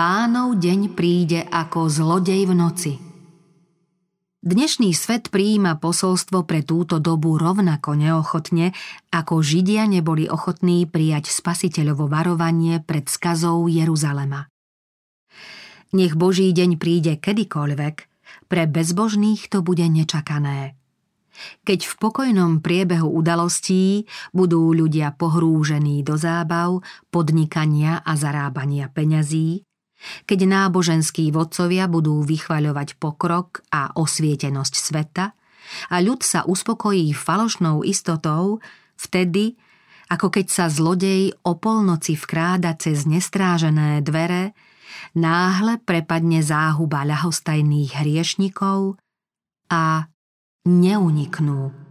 Pánov 0.00 0.56
deň 0.56 0.96
príde 0.96 1.44
ako 1.44 1.92
zlodej 1.92 2.48
v 2.48 2.56
noci. 2.56 2.96
Dnešný 4.40 4.96
svet 4.96 5.28
prijíma 5.28 5.76
posolstvo 5.76 6.48
pre 6.48 6.64
túto 6.64 7.04
dobu 7.04 7.36
rovnako 7.36 8.00
neochotne, 8.00 8.72
ako 9.12 9.44
Židia 9.44 9.84
neboli 9.84 10.24
ochotní 10.24 10.88
prijať 10.88 11.28
spasiteľovo 11.28 12.08
varovanie 12.08 12.80
pred 12.80 13.12
skazou 13.12 13.68
Jeruzalema. 13.68 14.48
Nech 15.92 16.16
Boží 16.16 16.48
deň 16.48 16.80
príde 16.80 17.20
kedykoľvek, 17.20 17.96
pre 18.48 18.64
bezbožných 18.64 19.52
to 19.52 19.60
bude 19.60 19.84
nečakané. 19.84 20.80
Keď 21.68 21.84
v 21.84 21.94
pokojnom 22.00 22.64
priebehu 22.64 23.04
udalostí 23.04 24.08
budú 24.32 24.72
ľudia 24.72 25.12
pohrúžení 25.12 26.00
do 26.00 26.16
zábav, 26.16 26.80
podnikania 27.12 28.00
a 28.00 28.16
zarábania 28.16 28.88
peňazí, 28.88 29.68
keď 30.24 30.48
náboženskí 30.48 31.28
vodcovia 31.30 31.86
budú 31.86 32.24
vychvaľovať 32.24 32.96
pokrok 32.96 33.64
a 33.72 33.92
osvietenosť 33.96 34.74
sveta 34.74 35.26
a 35.92 35.96
ľud 36.02 36.24
sa 36.24 36.42
uspokojí 36.48 37.12
falošnou 37.14 37.86
istotou, 37.86 38.58
vtedy, 38.96 39.54
ako 40.10 40.32
keď 40.32 40.46
sa 40.50 40.66
zlodej 40.66 41.30
o 41.46 41.54
polnoci 41.54 42.18
vkráda 42.18 42.74
cez 42.74 43.06
nestrážené 43.06 44.02
dvere, 44.02 44.56
náhle 45.14 45.78
prepadne 45.78 46.42
záhuba 46.42 47.06
ľahostajných 47.06 47.94
hriešnikov 48.02 48.98
a 49.70 50.10
neuniknú. 50.66 51.89